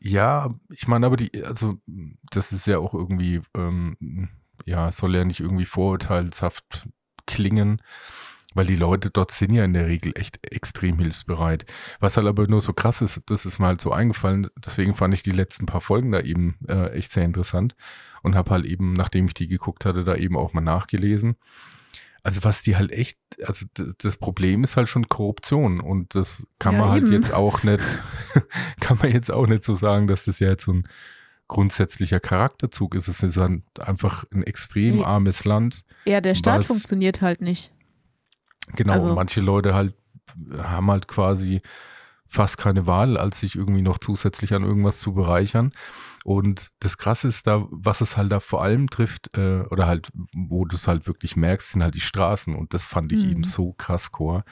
Ja, 0.00 0.50
ich 0.70 0.86
meine, 0.86 1.06
aber 1.06 1.16
die, 1.16 1.44
also 1.44 1.78
das 2.30 2.52
ist 2.52 2.66
ja 2.66 2.78
auch 2.78 2.94
irgendwie, 2.94 3.40
ähm, 3.56 4.28
ja, 4.66 4.92
soll 4.92 5.16
ja 5.16 5.24
nicht 5.24 5.40
irgendwie 5.40 5.64
vorurteilshaft 5.64 6.88
klingen, 7.26 7.80
weil 8.54 8.66
die 8.66 8.76
Leute 8.76 9.10
dort 9.10 9.32
sind 9.32 9.54
ja 9.54 9.64
in 9.64 9.72
der 9.72 9.86
Regel 9.86 10.12
echt 10.14 10.46
extrem 10.52 10.98
hilfsbereit. 10.98 11.64
Was 12.00 12.16
halt 12.16 12.26
aber 12.26 12.46
nur 12.46 12.60
so 12.60 12.72
krass 12.72 13.00
ist, 13.00 13.22
das 13.26 13.46
ist 13.46 13.58
mir 13.58 13.66
halt 13.66 13.80
so 13.80 13.92
eingefallen, 13.92 14.48
deswegen 14.64 14.94
fand 14.94 15.14
ich 15.14 15.22
die 15.22 15.32
letzten 15.32 15.66
paar 15.66 15.80
Folgen 15.80 16.12
da 16.12 16.20
eben 16.20 16.56
äh, 16.68 16.90
echt 16.90 17.10
sehr 17.10 17.24
interessant 17.24 17.74
und 18.24 18.34
habe 18.34 18.50
halt 18.50 18.64
eben, 18.64 18.94
nachdem 18.94 19.26
ich 19.26 19.34
die 19.34 19.46
geguckt 19.46 19.84
hatte, 19.84 20.02
da 20.02 20.16
eben 20.16 20.36
auch 20.36 20.54
mal 20.54 20.62
nachgelesen. 20.62 21.36
Also 22.22 22.42
was 22.42 22.62
die 22.62 22.74
halt 22.74 22.90
echt, 22.90 23.18
also 23.44 23.66
das 23.98 24.16
Problem 24.16 24.64
ist 24.64 24.78
halt 24.78 24.88
schon 24.88 25.08
Korruption 25.08 25.78
und 25.78 26.14
das 26.14 26.46
kann 26.58 26.74
ja, 26.74 26.80
man 26.80 26.88
halt 26.88 27.04
eben. 27.04 27.12
jetzt 27.12 27.34
auch 27.34 27.62
nicht, 27.64 27.84
kann 28.80 28.98
man 29.02 29.12
jetzt 29.12 29.30
auch 29.30 29.46
nicht 29.46 29.62
so 29.62 29.74
sagen, 29.74 30.06
dass 30.06 30.24
das 30.24 30.40
ja 30.40 30.48
jetzt 30.48 30.64
so 30.64 30.72
ein 30.72 30.88
grundsätzlicher 31.48 32.20
Charakterzug 32.20 32.94
ist. 32.94 33.08
Es 33.08 33.22
ist 33.22 33.36
halt 33.36 33.62
einfach 33.78 34.24
ein 34.32 34.42
extrem 34.42 35.04
armes 35.04 35.44
Land. 35.44 35.84
Ja, 36.06 36.22
der 36.22 36.34
Staat 36.34 36.64
funktioniert 36.64 37.20
halt 37.20 37.42
nicht. 37.42 37.70
Genau, 38.74 38.94
also, 38.94 39.14
manche 39.14 39.42
Leute 39.42 39.74
halt 39.74 39.92
haben 40.56 40.90
halt 40.90 41.06
quasi 41.08 41.60
fast 42.34 42.58
keine 42.58 42.86
Wahl, 42.86 43.16
als 43.16 43.40
sich 43.40 43.54
irgendwie 43.56 43.82
noch 43.82 43.98
zusätzlich 43.98 44.52
an 44.54 44.64
irgendwas 44.64 44.98
zu 44.98 45.14
bereichern. 45.14 45.72
Und 46.24 46.70
das 46.80 46.98
Krasse 46.98 47.28
ist 47.28 47.46
da, 47.46 47.66
was 47.70 48.00
es 48.00 48.16
halt 48.16 48.32
da 48.32 48.40
vor 48.40 48.62
allem 48.62 48.90
trifft, 48.90 49.36
äh, 49.36 49.60
oder 49.70 49.86
halt, 49.86 50.10
wo 50.34 50.64
du 50.64 50.76
es 50.76 50.88
halt 50.88 51.06
wirklich 51.06 51.36
merkst, 51.36 51.70
sind 51.70 51.82
halt 51.82 51.94
die 51.94 52.00
Straßen. 52.00 52.54
Und 52.54 52.74
das 52.74 52.84
fand 52.84 53.12
ich 53.12 53.24
mhm. 53.24 53.30
eben 53.30 53.44
so 53.44 53.72
krass, 53.72 54.10
Chor. 54.12 54.44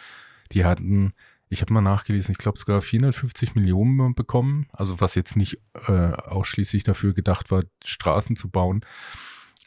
Die 0.52 0.64
hatten, 0.64 1.12
ich 1.48 1.60
habe 1.60 1.72
mal 1.72 1.80
nachgelesen, 1.80 2.32
ich 2.32 2.38
glaube 2.38 2.58
sogar 2.58 2.80
450 2.80 3.54
Millionen 3.54 4.14
bekommen, 4.14 4.66
also 4.72 5.00
was 5.00 5.14
jetzt 5.14 5.36
nicht 5.36 5.58
äh, 5.86 6.12
ausschließlich 6.12 6.84
dafür 6.84 7.14
gedacht 7.14 7.50
war, 7.50 7.64
Straßen 7.84 8.36
zu 8.36 8.48
bauen. 8.48 8.84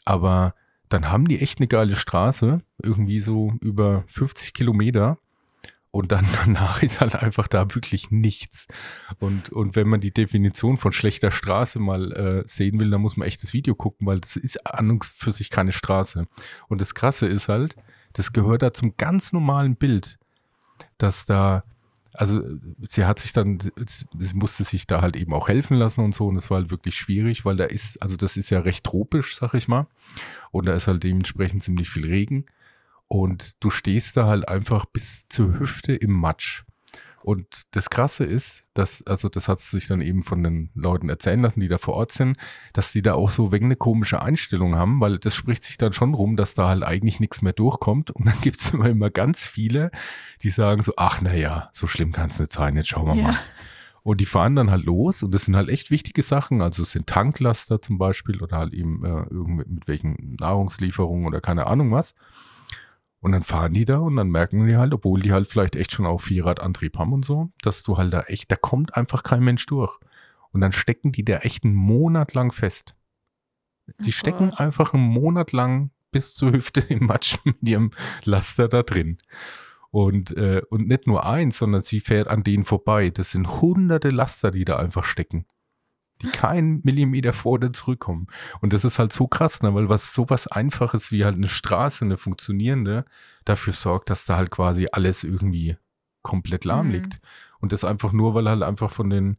Aber 0.04 0.54
dann 0.88 1.10
haben 1.10 1.26
die 1.26 1.40
echt 1.40 1.58
eine 1.58 1.68
geile 1.68 1.96
Straße, 1.96 2.62
irgendwie 2.82 3.20
so 3.20 3.52
über 3.60 4.04
50 4.08 4.54
Kilometer. 4.54 5.18
Und 5.96 6.12
dann 6.12 6.26
danach 6.44 6.82
ist 6.82 7.00
halt 7.00 7.16
einfach 7.16 7.48
da 7.48 7.74
wirklich 7.74 8.10
nichts. 8.10 8.66
Und, 9.18 9.48
und 9.48 9.76
wenn 9.76 9.88
man 9.88 9.98
die 9.98 10.12
Definition 10.12 10.76
von 10.76 10.92
schlechter 10.92 11.30
Straße 11.30 11.78
mal 11.78 12.12
äh, 12.12 12.42
sehen 12.46 12.78
will, 12.78 12.90
dann 12.90 13.00
muss 13.00 13.16
man 13.16 13.26
echt 13.26 13.42
das 13.42 13.54
Video 13.54 13.74
gucken, 13.74 14.06
weil 14.06 14.20
das 14.20 14.36
ist 14.36 14.66
an 14.66 14.90
und 14.90 15.06
für 15.06 15.30
sich 15.30 15.48
keine 15.48 15.72
Straße. 15.72 16.26
Und 16.68 16.82
das 16.82 16.94
Krasse 16.94 17.26
ist 17.26 17.48
halt, 17.48 17.76
das 18.12 18.34
gehört 18.34 18.60
da 18.60 18.74
zum 18.74 18.98
ganz 18.98 19.32
normalen 19.32 19.76
Bild, 19.76 20.18
dass 20.98 21.24
da 21.24 21.64
also 22.12 22.42
sie 22.80 23.04
hat 23.04 23.18
sich 23.18 23.32
dann, 23.32 23.58
sie 23.58 24.34
musste 24.34 24.64
sich 24.64 24.86
da 24.86 25.00
halt 25.02 25.16
eben 25.16 25.34
auch 25.34 25.48
helfen 25.48 25.76
lassen 25.76 26.02
und 26.02 26.14
so 26.14 26.26
und 26.26 26.36
es 26.36 26.50
war 26.50 26.58
halt 26.58 26.70
wirklich 26.70 26.96
schwierig, 26.96 27.44
weil 27.44 27.56
da 27.56 27.64
ist, 27.64 28.02
also 28.02 28.16
das 28.16 28.38
ist 28.38 28.48
ja 28.48 28.60
recht 28.60 28.84
tropisch, 28.84 29.36
sag 29.36 29.52
ich 29.52 29.68
mal 29.68 29.86
und 30.50 30.66
da 30.66 30.74
ist 30.74 30.88
halt 30.88 31.04
dementsprechend 31.04 31.62
ziemlich 31.62 31.90
viel 31.90 32.06
Regen 32.06 32.46
und 33.08 33.54
du 33.60 33.70
stehst 33.70 34.16
da 34.16 34.26
halt 34.26 34.48
einfach 34.48 34.86
bis 34.86 35.26
zur 35.28 35.58
Hüfte 35.58 35.94
im 35.94 36.12
Matsch 36.12 36.64
und 37.26 37.74
das 37.74 37.90
Krasse 37.90 38.22
ist, 38.22 38.62
dass, 38.72 39.04
also 39.04 39.28
das 39.28 39.48
hat 39.48 39.58
sich 39.58 39.88
dann 39.88 40.00
eben 40.00 40.22
von 40.22 40.44
den 40.44 40.70
Leuten 40.76 41.08
erzählen 41.08 41.40
lassen, 41.40 41.58
die 41.58 41.66
da 41.66 41.76
vor 41.76 41.94
Ort 41.94 42.12
sind, 42.12 42.38
dass 42.72 42.92
die 42.92 43.02
da 43.02 43.14
auch 43.14 43.30
so 43.30 43.50
wegen 43.50 43.64
eine 43.64 43.74
komische 43.74 44.22
Einstellung 44.22 44.76
haben, 44.76 45.00
weil 45.00 45.18
das 45.18 45.34
spricht 45.34 45.64
sich 45.64 45.76
dann 45.76 45.92
schon 45.92 46.14
rum, 46.14 46.36
dass 46.36 46.54
da 46.54 46.68
halt 46.68 46.84
eigentlich 46.84 47.18
nichts 47.18 47.42
mehr 47.42 47.52
durchkommt. 47.52 48.12
Und 48.12 48.26
dann 48.26 48.36
gibt 48.42 48.60
es 48.60 48.70
immer, 48.70 48.88
immer 48.88 49.10
ganz 49.10 49.44
viele, 49.44 49.90
die 50.42 50.50
sagen 50.50 50.84
so, 50.84 50.92
ach 50.98 51.20
naja, 51.20 51.68
so 51.72 51.88
schlimm 51.88 52.12
kann 52.12 52.30
es 52.30 52.38
nicht 52.38 52.52
sein, 52.52 52.76
jetzt 52.76 52.90
schauen 52.90 53.08
wir 53.08 53.16
ja. 53.16 53.28
mal. 53.28 53.38
Und 54.04 54.20
die 54.20 54.26
fahren 54.26 54.54
dann 54.54 54.70
halt 54.70 54.84
los 54.84 55.24
und 55.24 55.34
das 55.34 55.46
sind 55.46 55.56
halt 55.56 55.68
echt 55.68 55.90
wichtige 55.90 56.22
Sachen. 56.22 56.62
Also 56.62 56.84
es 56.84 56.92
sind 56.92 57.08
Tanklaster 57.08 57.82
zum 57.82 57.98
Beispiel 57.98 58.40
oder 58.40 58.56
halt 58.56 58.72
eben 58.72 59.04
äh, 59.04 59.26
irgendwie 59.30 59.64
mit 59.68 59.88
welchen 59.88 60.36
Nahrungslieferungen 60.38 61.26
oder 61.26 61.40
keine 61.40 61.66
Ahnung 61.66 61.90
was. 61.90 62.14
Und 63.20 63.32
dann 63.32 63.42
fahren 63.42 63.74
die 63.74 63.84
da 63.84 63.98
und 63.98 64.16
dann 64.16 64.28
merken 64.28 64.66
die 64.66 64.76
halt, 64.76 64.92
obwohl 64.92 65.20
die 65.20 65.32
halt 65.32 65.48
vielleicht 65.48 65.74
echt 65.74 65.92
schon 65.92 66.06
auch 66.06 66.20
Vierradantrieb 66.20 66.98
haben 66.98 67.12
und 67.12 67.24
so, 67.24 67.50
dass 67.62 67.82
du 67.82 67.96
halt 67.96 68.12
da 68.12 68.22
echt, 68.22 68.50
da 68.52 68.56
kommt 68.56 68.96
einfach 68.96 69.22
kein 69.22 69.42
Mensch 69.42 69.66
durch. 69.66 69.98
Und 70.52 70.60
dann 70.60 70.72
stecken 70.72 71.12
die 71.12 71.24
da 71.24 71.38
echt 71.38 71.64
einen 71.64 71.74
Monat 71.74 72.34
lang 72.34 72.52
fest. 72.52 72.94
Die 74.00 74.10
oh 74.10 74.12
stecken 74.12 74.50
Gott. 74.50 74.60
einfach 74.60 74.94
einen 74.94 75.02
Monat 75.02 75.52
lang 75.52 75.90
bis 76.12 76.34
zur 76.34 76.52
Hüfte 76.52 76.80
im 76.80 77.06
Matsch 77.06 77.38
mit 77.44 77.62
ihrem 77.62 77.90
Laster 78.24 78.68
da 78.68 78.82
drin. 78.82 79.18
Und, 79.90 80.36
äh, 80.36 80.62
und 80.68 80.88
nicht 80.88 81.06
nur 81.06 81.24
eins, 81.24 81.58
sondern 81.58 81.82
sie 81.82 82.00
fährt 82.00 82.28
an 82.28 82.42
denen 82.42 82.64
vorbei. 82.64 83.10
Das 83.10 83.30
sind 83.30 83.60
hunderte 83.60 84.10
Laster, 84.10 84.50
die 84.50 84.64
da 84.64 84.76
einfach 84.76 85.04
stecken 85.04 85.46
die 86.22 86.28
keinen 86.28 86.80
Millimeter 86.84 87.32
vor 87.32 87.52
oder 87.52 87.72
zurückkommen. 87.72 88.26
Und 88.60 88.72
das 88.72 88.84
ist 88.84 88.98
halt 88.98 89.12
so 89.12 89.26
krass, 89.26 89.62
ne? 89.62 89.74
weil 89.74 89.88
was 89.88 90.14
sowas 90.14 90.46
Einfaches 90.46 91.12
wie 91.12 91.24
halt 91.24 91.36
eine 91.36 91.48
Straße, 91.48 92.04
eine 92.04 92.16
funktionierende, 92.16 93.04
dafür 93.44 93.72
sorgt, 93.72 94.10
dass 94.10 94.26
da 94.26 94.36
halt 94.36 94.50
quasi 94.50 94.88
alles 94.92 95.24
irgendwie 95.24 95.76
komplett 96.22 96.64
lahm 96.64 96.88
mhm. 96.88 96.92
liegt. 96.92 97.14
Mhm. 97.14 97.28
Und 97.60 97.72
das 97.72 97.84
einfach 97.84 98.12
nur, 98.12 98.34
weil 98.34 98.48
halt 98.48 98.62
einfach 98.62 98.90
von 98.90 99.10
den, 99.10 99.38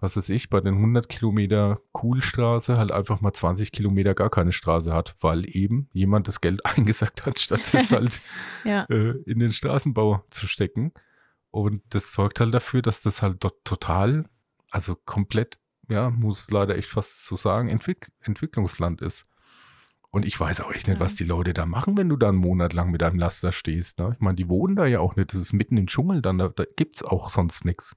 was 0.00 0.16
weiß 0.16 0.28
ich, 0.30 0.48
bei 0.48 0.60
den 0.60 0.74
100 0.74 1.08
Kilometer 1.08 1.80
Kuhlstraße 1.92 2.76
halt 2.76 2.92
einfach 2.92 3.20
mal 3.20 3.32
20 3.32 3.72
Kilometer 3.72 4.14
gar 4.14 4.30
keine 4.30 4.52
Straße 4.52 4.92
hat, 4.92 5.16
weil 5.20 5.44
eben 5.54 5.88
jemand 5.92 6.28
das 6.28 6.40
Geld 6.40 6.64
eingesackt 6.66 7.26
hat, 7.26 7.38
statt 7.38 7.72
es 7.74 7.92
halt 7.92 8.22
ja. 8.64 8.84
äh, 8.84 9.10
in 9.26 9.38
den 9.38 9.52
Straßenbau 9.52 10.24
zu 10.30 10.46
stecken. 10.46 10.92
Und 11.50 11.82
das 11.90 12.12
sorgt 12.12 12.40
halt 12.40 12.52
dafür, 12.52 12.82
dass 12.82 13.02
das 13.02 13.22
halt 13.22 13.42
dort 13.42 13.64
total, 13.64 14.26
also 14.70 14.94
komplett 14.94 15.58
ja, 15.88 16.10
muss 16.10 16.50
leider 16.50 16.76
echt 16.76 16.88
fast 16.88 17.24
so 17.24 17.36
sagen, 17.36 17.68
Entwick 17.68 18.12
Entwicklungsland 18.20 19.00
ist. 19.00 19.24
Und 20.10 20.24
ich 20.24 20.38
weiß 20.38 20.62
auch 20.62 20.72
echt 20.72 20.88
nicht, 20.88 20.98
ja. 20.98 21.04
was 21.04 21.14
die 21.14 21.24
Leute 21.24 21.52
da 21.52 21.66
machen, 21.66 21.96
wenn 21.96 22.08
du 22.08 22.16
da 22.16 22.28
einen 22.28 22.38
Monat 22.38 22.72
lang 22.72 22.90
mit 22.90 23.02
einem 23.02 23.18
Laster 23.18 23.52
stehst. 23.52 23.98
Ne? 23.98 24.12
Ich 24.14 24.20
meine, 24.20 24.36
die 24.36 24.48
wohnen 24.48 24.74
da 24.74 24.86
ja 24.86 25.00
auch 25.00 25.16
nicht. 25.16 25.32
Das 25.32 25.40
ist 25.40 25.52
mitten 25.52 25.76
im 25.76 25.86
Dschungel, 25.86 26.22
dann, 26.22 26.38
da, 26.38 26.48
da 26.48 26.64
gibt 26.76 26.96
es 26.96 27.02
auch 27.02 27.30
sonst 27.30 27.64
nichts. 27.64 27.96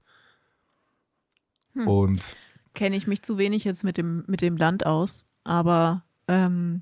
Hm. 1.74 1.88
Und. 1.88 2.36
Kenne 2.74 2.96
ich 2.96 3.06
mich 3.06 3.22
zu 3.22 3.38
wenig 3.38 3.64
jetzt 3.64 3.84
mit 3.84 3.96
dem, 3.96 4.24
mit 4.26 4.40
dem 4.40 4.56
Land 4.56 4.84
aus. 4.84 5.26
Aber, 5.44 6.04
ähm, 6.28 6.80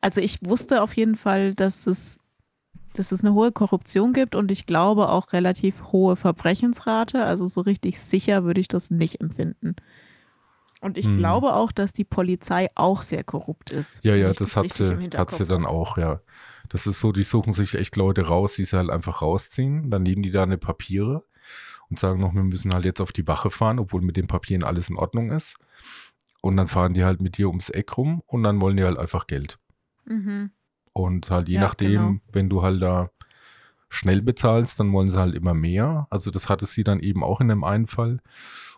also 0.00 0.20
ich 0.20 0.38
wusste 0.42 0.82
auf 0.82 0.94
jeden 0.96 1.16
Fall, 1.16 1.54
dass 1.54 1.86
es, 1.86 2.18
dass 2.92 3.12
es 3.12 3.24
eine 3.24 3.34
hohe 3.34 3.52
Korruption 3.52 4.12
gibt 4.12 4.34
und 4.34 4.50
ich 4.50 4.66
glaube 4.66 5.08
auch 5.08 5.32
relativ 5.32 5.92
hohe 5.92 6.16
Verbrechensrate. 6.16 7.24
Also 7.24 7.46
so 7.46 7.62
richtig 7.62 8.00
sicher 8.00 8.44
würde 8.44 8.60
ich 8.60 8.68
das 8.68 8.90
nicht 8.90 9.20
empfinden. 9.20 9.76
Und 10.80 10.96
ich 10.96 11.06
hm. 11.06 11.16
glaube 11.16 11.54
auch, 11.54 11.72
dass 11.72 11.92
die 11.92 12.04
Polizei 12.04 12.68
auch 12.74 13.02
sehr 13.02 13.24
korrupt 13.24 13.70
ist. 13.70 14.04
Ja, 14.04 14.14
ja, 14.14 14.28
das, 14.28 14.38
das 14.38 14.56
hat, 14.56 14.72
sie, 14.72 15.10
hat 15.16 15.30
sie 15.30 15.46
dann 15.46 15.66
auch, 15.66 15.98
ja. 15.98 16.20
Das 16.68 16.86
ist 16.86 17.00
so, 17.00 17.12
die 17.12 17.22
suchen 17.22 17.52
sich 17.52 17.74
echt 17.74 17.96
Leute 17.96 18.26
raus, 18.26 18.54
die 18.54 18.64
sie 18.64 18.76
halt 18.76 18.90
einfach 18.90 19.22
rausziehen. 19.22 19.90
Dann 19.90 20.02
nehmen 20.02 20.22
die 20.22 20.30
da 20.30 20.42
eine 20.42 20.58
Papiere 20.58 21.24
und 21.88 21.98
sagen 21.98 22.20
noch, 22.20 22.34
wir 22.34 22.42
müssen 22.42 22.72
halt 22.72 22.84
jetzt 22.84 23.00
auf 23.00 23.12
die 23.12 23.26
Wache 23.26 23.50
fahren, 23.50 23.78
obwohl 23.78 24.02
mit 24.02 24.16
den 24.16 24.26
Papieren 24.26 24.62
alles 24.62 24.90
in 24.90 24.96
Ordnung 24.96 25.30
ist. 25.30 25.56
Und 26.40 26.56
dann 26.56 26.68
fahren 26.68 26.94
die 26.94 27.04
halt 27.04 27.20
mit 27.20 27.38
dir 27.38 27.48
ums 27.48 27.70
Eck 27.70 27.96
rum 27.96 28.22
und 28.26 28.42
dann 28.42 28.60
wollen 28.60 28.76
die 28.76 28.84
halt 28.84 28.98
einfach 28.98 29.26
Geld. 29.26 29.58
Mhm. 30.04 30.50
Und 30.92 31.30
halt 31.30 31.48
je 31.48 31.56
ja, 31.56 31.60
nachdem, 31.62 31.92
genau. 31.92 32.20
wenn 32.32 32.48
du 32.48 32.62
halt 32.62 32.82
da 32.82 33.10
schnell 33.88 34.20
bezahlst, 34.20 34.78
dann 34.78 34.92
wollen 34.92 35.08
sie 35.08 35.18
halt 35.18 35.34
immer 35.34 35.54
mehr. 35.54 36.06
Also 36.10 36.30
das 36.30 36.48
hatte 36.48 36.66
sie 36.66 36.84
dann 36.84 37.00
eben 37.00 37.24
auch 37.24 37.40
in 37.40 37.48
dem 37.48 37.64
einen 37.64 37.86
Fall. 37.86 38.20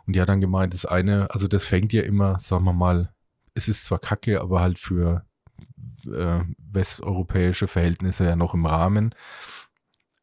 Und 0.06 0.14
die 0.14 0.20
hat 0.20 0.28
dann 0.28 0.40
gemeint, 0.40 0.74
das 0.74 0.86
eine, 0.86 1.30
also 1.30 1.48
das 1.48 1.64
fängt 1.64 1.92
ja 1.92 2.02
immer, 2.02 2.38
sagen 2.38 2.64
wir 2.64 2.72
mal, 2.72 3.12
es 3.54 3.68
ist 3.68 3.84
zwar 3.84 3.98
kacke, 3.98 4.40
aber 4.40 4.60
halt 4.60 4.78
für 4.78 5.24
äh, 6.06 6.40
westeuropäische 6.58 7.68
Verhältnisse 7.68 8.24
ja 8.24 8.36
noch 8.36 8.54
im 8.54 8.66
Rahmen. 8.66 9.14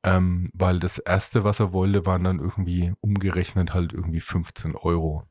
Ähm, 0.04 0.52
weil 0.54 0.80
das 0.80 1.00
erste, 1.00 1.44
was 1.44 1.60
er 1.60 1.74
wollte, 1.74 2.06
waren 2.06 2.24
dann 2.24 2.40
irgendwie 2.40 2.94
umgerechnet 3.02 3.74
halt 3.74 3.94
irgendwie 3.94 4.22
15 4.22 4.76
Euro. 4.76 5.28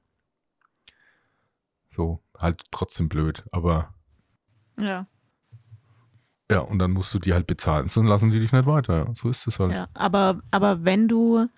So, 1.88 2.20
halt 2.36 2.62
trotzdem 2.70 3.08
blöd, 3.08 3.44
aber. 3.52 3.94
Ja. 4.78 5.06
Ja, 6.50 6.60
und 6.60 6.78
dann 6.78 6.92
musst 6.92 7.12
du 7.14 7.18
die 7.18 7.32
halt 7.32 7.46
bezahlen, 7.46 7.88
sonst 7.88 8.08
lassen 8.08 8.30
die 8.30 8.38
dich 8.38 8.52
nicht 8.52 8.66
weiter. 8.66 9.10
So 9.14 9.30
ist 9.30 9.46
es 9.46 9.58
halt. 9.58 9.72
Ja, 9.72 9.88
aber, 9.94 10.42
aber 10.50 10.84
wenn 10.84 11.08
du 11.08 11.48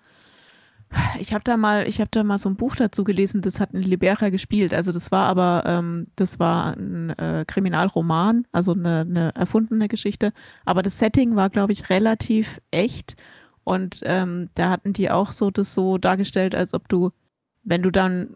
ich 1.19 1.33
habe 1.33 1.43
da 1.43 1.57
mal, 1.57 1.87
ich 1.87 1.99
habe 1.99 2.09
da 2.11 2.23
mal 2.23 2.39
so 2.39 2.49
ein 2.49 2.55
Buch 2.55 2.75
dazu 2.75 3.03
gelesen, 3.03 3.41
das 3.41 3.59
hat 3.59 3.73
ein 3.73 3.81
Libera 3.83 4.29
gespielt. 4.29 4.73
Also 4.73 4.91
das 4.91 5.11
war 5.11 5.27
aber, 5.27 5.63
ähm, 5.65 6.07
das 6.15 6.39
war 6.39 6.75
ein 6.75 7.11
äh, 7.11 7.45
Kriminalroman, 7.47 8.45
also 8.51 8.73
eine, 8.73 9.01
eine, 9.01 9.35
erfundene 9.35 9.87
Geschichte. 9.87 10.33
Aber 10.65 10.81
das 10.81 10.97
Setting 10.97 11.35
war, 11.35 11.49
glaube 11.49 11.73
ich, 11.73 11.89
relativ 11.89 12.59
echt. 12.71 13.15
Und 13.63 14.01
ähm, 14.03 14.49
da 14.55 14.71
hatten 14.71 14.93
die 14.93 15.11
auch 15.11 15.31
so 15.31 15.51
das 15.51 15.73
so 15.73 15.97
dargestellt, 15.97 16.55
als 16.55 16.73
ob 16.73 16.89
du, 16.89 17.11
wenn 17.63 17.83
du 17.83 17.91
dann 17.91 18.35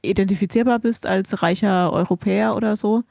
identifizierbar 0.00 0.78
bist 0.78 1.06
als 1.06 1.42
reicher 1.42 1.92
Europäer 1.92 2.56
oder 2.56 2.76
so, 2.76 3.02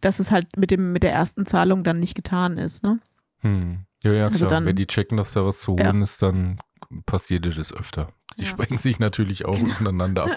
dass 0.00 0.18
es 0.18 0.32
halt 0.32 0.56
mit 0.56 0.72
dem 0.72 0.92
mit 0.92 1.04
der 1.04 1.12
ersten 1.12 1.46
Zahlung 1.46 1.84
dann 1.84 2.00
nicht 2.00 2.16
getan 2.16 2.58
ist, 2.58 2.82
ne? 2.82 2.98
Hm. 3.38 3.84
Ja, 4.02 4.12
ja, 4.12 4.24
also 4.24 4.38
klar. 4.38 4.50
Dann, 4.50 4.66
wenn 4.66 4.74
die 4.74 4.88
checken, 4.88 5.16
dass 5.16 5.32
da 5.32 5.44
was 5.44 5.60
zu 5.60 5.74
holen 5.74 5.98
ja. 5.98 6.02
ist, 6.02 6.20
dann 6.22 6.58
passiert 7.06 7.46
das 7.46 7.72
öfter. 7.72 8.08
Die 8.36 8.42
ja. 8.42 8.48
sprechen 8.48 8.78
sich 8.78 8.98
natürlich 8.98 9.44
auch 9.44 9.56
genau. 9.56 9.70
untereinander 9.78 10.24
ab. 10.24 10.30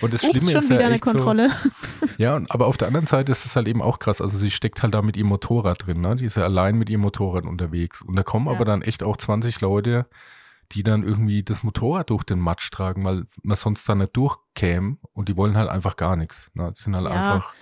Und 0.00 0.12
das 0.12 0.22
Ups, 0.22 0.30
Schlimme 0.30 0.50
schon 0.52 0.60
ist 0.62 0.70
wieder 0.70 0.80
ja 0.80 0.86
eine 0.86 0.98
Kontrolle. 0.98 1.50
So, 1.50 2.06
ja, 2.18 2.40
aber 2.48 2.66
auf 2.66 2.76
der 2.76 2.88
anderen 2.88 3.06
Seite 3.06 3.32
ist 3.32 3.44
es 3.44 3.54
halt 3.56 3.68
eben 3.68 3.82
auch 3.82 3.98
krass. 3.98 4.20
Also 4.20 4.36
sie 4.36 4.50
steckt 4.50 4.82
halt 4.82 4.94
da 4.94 5.02
mit 5.02 5.16
ihrem 5.16 5.28
Motorrad 5.28 5.86
drin, 5.86 6.00
ne? 6.00 6.16
Die 6.16 6.24
ist 6.24 6.36
ja 6.36 6.42
allein 6.42 6.76
mit 6.76 6.90
ihrem 6.90 7.02
Motorrad 7.02 7.44
unterwegs. 7.44 8.02
Und 8.02 8.16
da 8.16 8.22
kommen 8.22 8.46
ja. 8.46 8.52
aber 8.52 8.64
dann 8.64 8.82
echt 8.82 9.02
auch 9.02 9.16
20 9.16 9.60
Leute, 9.60 10.06
die 10.72 10.82
dann 10.82 11.04
irgendwie 11.04 11.44
das 11.44 11.62
Motorrad 11.62 12.10
durch 12.10 12.24
den 12.24 12.40
Matsch 12.40 12.70
tragen, 12.70 13.04
weil 13.04 13.24
man 13.42 13.56
sonst 13.56 13.88
da 13.88 13.94
nicht 13.94 14.16
durchkäme 14.16 14.96
und 15.12 15.28
die 15.28 15.36
wollen 15.36 15.56
halt 15.56 15.68
einfach 15.68 15.96
gar 15.96 16.16
nichts. 16.16 16.50
Ne? 16.54 16.68
Das 16.68 16.80
sind 16.80 16.96
halt 16.96 17.06
ja. 17.06 17.12
einfach 17.12 17.54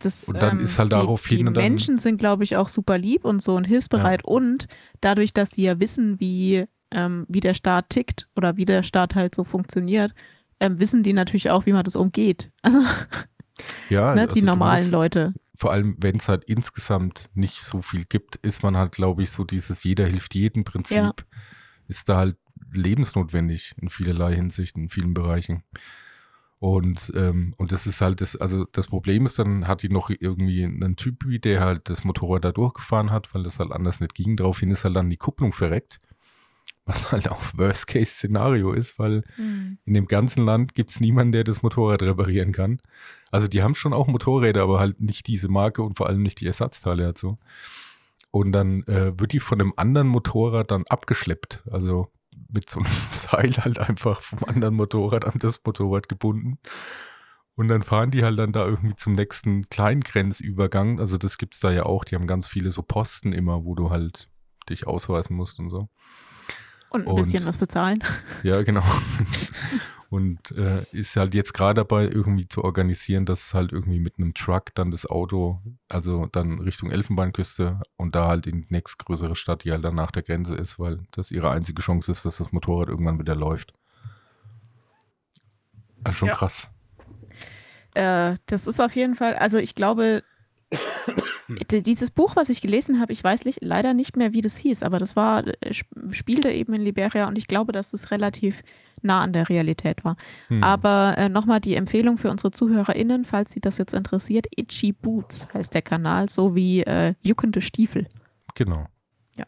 das, 0.00 0.28
und 0.28 0.40
dann 0.40 0.58
ähm, 0.58 0.64
ist 0.64 0.78
halt 0.78 0.92
darauf 0.92 1.26
die, 1.26 1.38
hin. 1.38 1.46
Die 1.46 1.52
Menschen 1.52 1.98
sind, 1.98 2.18
glaube 2.18 2.44
ich, 2.44 2.56
auch 2.56 2.68
super 2.68 2.98
lieb 2.98 3.24
und 3.24 3.42
so 3.42 3.56
und 3.56 3.66
hilfsbereit. 3.66 4.22
Ja. 4.24 4.32
Und 4.32 4.68
dadurch, 5.00 5.32
dass 5.32 5.50
sie 5.50 5.62
ja 5.62 5.80
wissen, 5.80 6.20
wie, 6.20 6.66
ähm, 6.92 7.26
wie 7.28 7.40
der 7.40 7.54
Staat 7.54 7.90
tickt 7.90 8.28
oder 8.36 8.56
wie 8.56 8.64
der 8.64 8.82
Staat 8.82 9.14
halt 9.14 9.34
so 9.34 9.44
funktioniert, 9.44 10.12
ähm, 10.60 10.78
wissen 10.78 11.02
die 11.02 11.12
natürlich 11.12 11.50
auch, 11.50 11.66
wie 11.66 11.72
man 11.72 11.84
das 11.84 11.96
umgeht. 11.96 12.50
Also, 12.62 12.80
ja, 13.90 14.14
ne, 14.14 14.28
die 14.28 14.34
also 14.34 14.46
normalen 14.46 14.82
musst, 14.82 14.92
Leute. 14.92 15.34
Vor 15.56 15.72
allem, 15.72 15.96
wenn 15.98 16.16
es 16.16 16.28
halt 16.28 16.44
insgesamt 16.44 17.28
nicht 17.34 17.62
so 17.62 17.82
viel 17.82 18.04
gibt, 18.04 18.36
ist 18.36 18.62
man 18.62 18.76
halt, 18.76 18.92
glaube 18.92 19.24
ich, 19.24 19.32
so 19.32 19.42
dieses 19.42 19.82
jeder 19.82 20.06
hilft 20.06 20.36
jeden 20.36 20.62
Prinzip, 20.62 20.96
ja. 20.96 21.12
ist 21.88 22.08
da 22.08 22.18
halt 22.18 22.36
lebensnotwendig 22.72 23.74
in 23.80 23.88
vielerlei 23.88 24.36
Hinsicht, 24.36 24.76
in 24.76 24.88
vielen 24.88 25.12
Bereichen. 25.12 25.64
Und, 26.60 27.12
ähm, 27.14 27.54
und 27.56 27.70
das 27.70 27.86
ist 27.86 28.00
halt 28.00 28.20
das, 28.20 28.34
also 28.36 28.64
das 28.64 28.88
Problem 28.88 29.26
ist, 29.26 29.38
dann 29.38 29.68
hat 29.68 29.82
die 29.82 29.88
noch 29.88 30.10
irgendwie 30.10 30.64
einen 30.64 30.96
Typ, 30.96 31.24
der 31.42 31.60
halt 31.60 31.88
das 31.88 32.04
Motorrad 32.04 32.44
da 32.44 32.52
durchgefahren 32.52 33.10
hat, 33.10 33.32
weil 33.32 33.44
das 33.44 33.60
halt 33.60 33.70
anders 33.70 34.00
nicht 34.00 34.14
ging. 34.14 34.36
Daraufhin 34.36 34.70
ist 34.70 34.84
halt 34.84 34.96
dann 34.96 35.10
die 35.10 35.16
Kupplung 35.16 35.52
verreckt. 35.52 35.98
Was 36.88 37.12
halt 37.12 37.30
auch 37.30 37.42
Worst-Case-Szenario 37.54 38.72
ist, 38.72 38.98
weil 38.98 39.22
mhm. 39.36 39.76
in 39.84 39.92
dem 39.92 40.06
ganzen 40.06 40.46
Land 40.46 40.74
gibt 40.74 40.90
es 40.90 41.00
niemanden, 41.00 41.32
der 41.32 41.44
das 41.44 41.62
Motorrad 41.62 42.02
reparieren 42.02 42.52
kann. 42.52 42.80
Also 43.30 43.46
die 43.46 43.62
haben 43.62 43.74
schon 43.74 43.92
auch 43.92 44.06
Motorräder, 44.06 44.62
aber 44.62 44.80
halt 44.80 44.98
nicht 44.98 45.26
diese 45.26 45.48
Marke 45.48 45.82
und 45.82 45.98
vor 45.98 46.08
allem 46.08 46.22
nicht 46.22 46.40
die 46.40 46.46
Ersatzteile 46.46 47.12
so. 47.14 47.36
Und 48.30 48.52
dann 48.52 48.84
äh, 48.84 49.12
wird 49.20 49.32
die 49.32 49.40
von 49.40 49.60
einem 49.60 49.74
anderen 49.76 50.08
Motorrad 50.08 50.70
dann 50.70 50.84
abgeschleppt. 50.88 51.62
Also 51.70 52.10
mit 52.48 52.70
so 52.70 52.80
einem 52.80 52.90
Seil 53.12 53.56
halt 53.58 53.78
einfach 53.78 54.22
vom 54.22 54.48
anderen 54.48 54.74
Motorrad 54.74 55.26
an 55.26 55.38
das 55.38 55.60
Motorrad 55.62 56.08
gebunden. 56.08 56.58
Und 57.54 57.68
dann 57.68 57.82
fahren 57.82 58.10
die 58.10 58.24
halt 58.24 58.38
dann 58.38 58.52
da 58.52 58.64
irgendwie 58.64 58.96
zum 58.96 59.12
nächsten 59.12 59.68
Kleingrenzübergang. 59.68 61.00
Also 61.00 61.18
das 61.18 61.36
gibt 61.36 61.54
es 61.54 61.60
da 61.60 61.70
ja 61.70 61.82
auch. 61.82 62.04
Die 62.04 62.14
haben 62.14 62.26
ganz 62.26 62.46
viele 62.46 62.70
so 62.70 62.82
Posten 62.82 63.32
immer, 63.34 63.64
wo 63.64 63.74
du 63.74 63.90
halt 63.90 64.30
dich 64.70 64.86
ausweisen 64.86 65.36
musst 65.36 65.58
und 65.58 65.68
so. 65.68 65.88
Und 66.90 67.02
ein 67.02 67.06
und, 67.08 67.16
bisschen 67.16 67.44
was 67.44 67.58
bezahlen. 67.58 68.02
Ja, 68.42 68.62
genau. 68.64 68.84
und 70.10 70.52
äh, 70.52 70.84
ist 70.92 71.16
halt 71.16 71.34
jetzt 71.34 71.52
gerade 71.52 71.80
dabei, 71.80 72.04
irgendwie 72.04 72.48
zu 72.48 72.64
organisieren, 72.64 73.26
dass 73.26 73.52
halt 73.52 73.72
irgendwie 73.72 74.00
mit 74.00 74.18
einem 74.18 74.34
Truck 74.34 74.74
dann 74.74 74.90
das 74.90 75.04
Auto, 75.04 75.60
also 75.88 76.26
dann 76.26 76.58
Richtung 76.60 76.90
Elfenbeinküste 76.90 77.80
und 77.96 78.14
da 78.14 78.28
halt 78.28 78.46
in 78.46 78.62
die 78.62 78.72
nächstgrößere 78.72 79.36
Stadt, 79.36 79.64
die 79.64 79.72
halt 79.72 79.84
dann 79.84 79.94
nach 79.94 80.10
der 80.10 80.22
Grenze 80.22 80.54
ist, 80.54 80.78
weil 80.78 81.00
das 81.10 81.30
ihre 81.30 81.50
einzige 81.50 81.82
Chance 81.82 82.10
ist, 82.10 82.24
dass 82.24 82.38
das 82.38 82.52
Motorrad 82.52 82.88
irgendwann 82.88 83.18
wieder 83.18 83.34
läuft. 83.34 83.74
Also 86.04 86.18
schon 86.18 86.28
ja. 86.28 86.34
krass. 86.34 86.70
Äh, 87.94 88.36
das 88.46 88.66
ist 88.66 88.80
auf 88.80 88.96
jeden 88.96 89.14
Fall, 89.14 89.34
also 89.34 89.58
ich 89.58 89.74
glaube, 89.74 90.22
dieses 91.48 92.10
Buch, 92.10 92.36
was 92.36 92.50
ich 92.50 92.60
gelesen 92.60 93.00
habe, 93.00 93.12
ich 93.12 93.24
weiß 93.24 93.44
nicht, 93.44 93.60
leider 93.62 93.94
nicht 93.94 94.16
mehr, 94.16 94.32
wie 94.32 94.42
das 94.42 94.56
hieß, 94.58 94.82
aber 94.82 94.98
das 94.98 95.16
war, 95.16 95.46
äh, 95.46 95.72
spielte 96.10 96.50
eben 96.50 96.74
in 96.74 96.82
Liberia 96.82 97.26
und 97.26 97.38
ich 97.38 97.48
glaube, 97.48 97.72
dass 97.72 97.92
es 97.92 98.10
relativ 98.10 98.62
nah 99.02 99.22
an 99.22 99.32
der 99.32 99.48
Realität 99.48 100.04
war. 100.04 100.16
Hm. 100.48 100.62
Aber 100.62 101.16
äh, 101.16 101.28
nochmal 101.28 101.60
die 101.60 101.74
Empfehlung 101.74 102.18
für 102.18 102.30
unsere 102.30 102.50
ZuhörerInnen, 102.50 103.24
falls 103.24 103.52
sie 103.52 103.60
das 103.60 103.78
jetzt 103.78 103.94
interessiert, 103.94 104.46
Itchy 104.56 104.92
Boots 104.92 105.48
heißt 105.54 105.74
der 105.74 105.82
Kanal, 105.82 106.28
so 106.28 106.54
wie 106.54 106.82
äh, 106.82 107.14
juckende 107.22 107.60
Stiefel. 107.60 108.06
Genau. 108.54 108.86
Ja. 109.36 109.46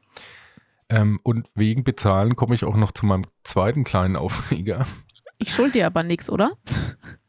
Ähm, 0.88 1.20
und 1.22 1.48
wegen 1.54 1.84
Bezahlen 1.84 2.36
komme 2.36 2.54
ich 2.54 2.64
auch 2.64 2.76
noch 2.76 2.92
zu 2.92 3.06
meinem 3.06 3.24
zweiten 3.44 3.84
kleinen 3.84 4.16
Aufreger. 4.16 4.86
Ich 5.38 5.52
schulde 5.52 5.72
dir 5.72 5.86
aber 5.86 6.02
nichts, 6.02 6.30
oder? 6.30 6.52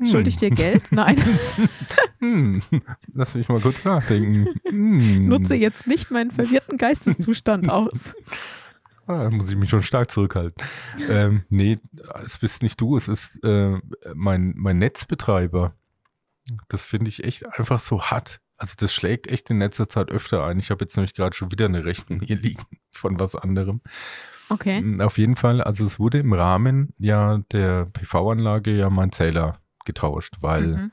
Hm. 0.00 0.06
Schulde 0.06 0.30
ich 0.30 0.38
dir 0.38 0.50
Geld? 0.50 0.90
Nein. 0.90 1.22
hm. 2.18 2.62
Lass 3.12 3.34
mich 3.34 3.48
mal 3.48 3.60
kurz 3.60 3.84
nachdenken. 3.84 4.48
Hm. 4.70 5.16
Nutze 5.28 5.54
jetzt 5.54 5.86
nicht 5.86 6.10
meinen 6.10 6.30
verwirrten 6.30 6.78
Geisteszustand 6.78 7.68
aus. 7.70 8.14
Ah, 9.06 9.24
da 9.24 9.30
muss 9.30 9.50
ich 9.50 9.56
mich 9.56 9.68
schon 9.68 9.82
stark 9.82 10.10
zurückhalten. 10.10 10.64
ähm, 11.08 11.42
nee, 11.48 11.78
es 12.24 12.38
bist 12.38 12.62
nicht 12.62 12.80
du, 12.80 12.96
es 12.96 13.08
ist 13.08 13.42
äh, 13.44 13.78
mein, 14.14 14.54
mein 14.56 14.78
Netzbetreiber. 14.78 15.74
Das 16.68 16.84
finde 16.84 17.08
ich 17.08 17.24
echt 17.24 17.46
einfach 17.58 17.80
so 17.80 18.04
hart. 18.04 18.40
Also 18.56 18.74
das 18.78 18.94
schlägt 18.94 19.26
echt 19.26 19.50
in 19.50 19.58
letzter 19.58 19.88
Zeit 19.88 20.10
öfter 20.10 20.44
ein. 20.44 20.58
Ich 20.58 20.70
habe 20.70 20.84
jetzt 20.84 20.96
nämlich 20.96 21.14
gerade 21.14 21.36
schon 21.36 21.50
wieder 21.50 21.66
eine 21.66 21.84
Rechnung 21.84 22.20
hier 22.20 22.36
liegen 22.36 22.62
von 22.90 23.18
was 23.18 23.34
anderem. 23.34 23.80
Okay. 24.48 24.78
Hm, 24.78 25.00
auf 25.00 25.18
jeden 25.18 25.36
Fall, 25.36 25.60
also 25.60 25.84
es 25.84 25.98
wurde 25.98 26.18
im 26.18 26.32
Rahmen 26.32 26.94
ja 26.98 27.38
der 27.52 27.86
PV-Anlage 27.86 28.76
ja 28.76 28.88
mein 28.88 29.12
Zähler 29.12 29.60
getauscht, 29.90 30.36
weil 30.40 30.66
mhm. 30.66 30.92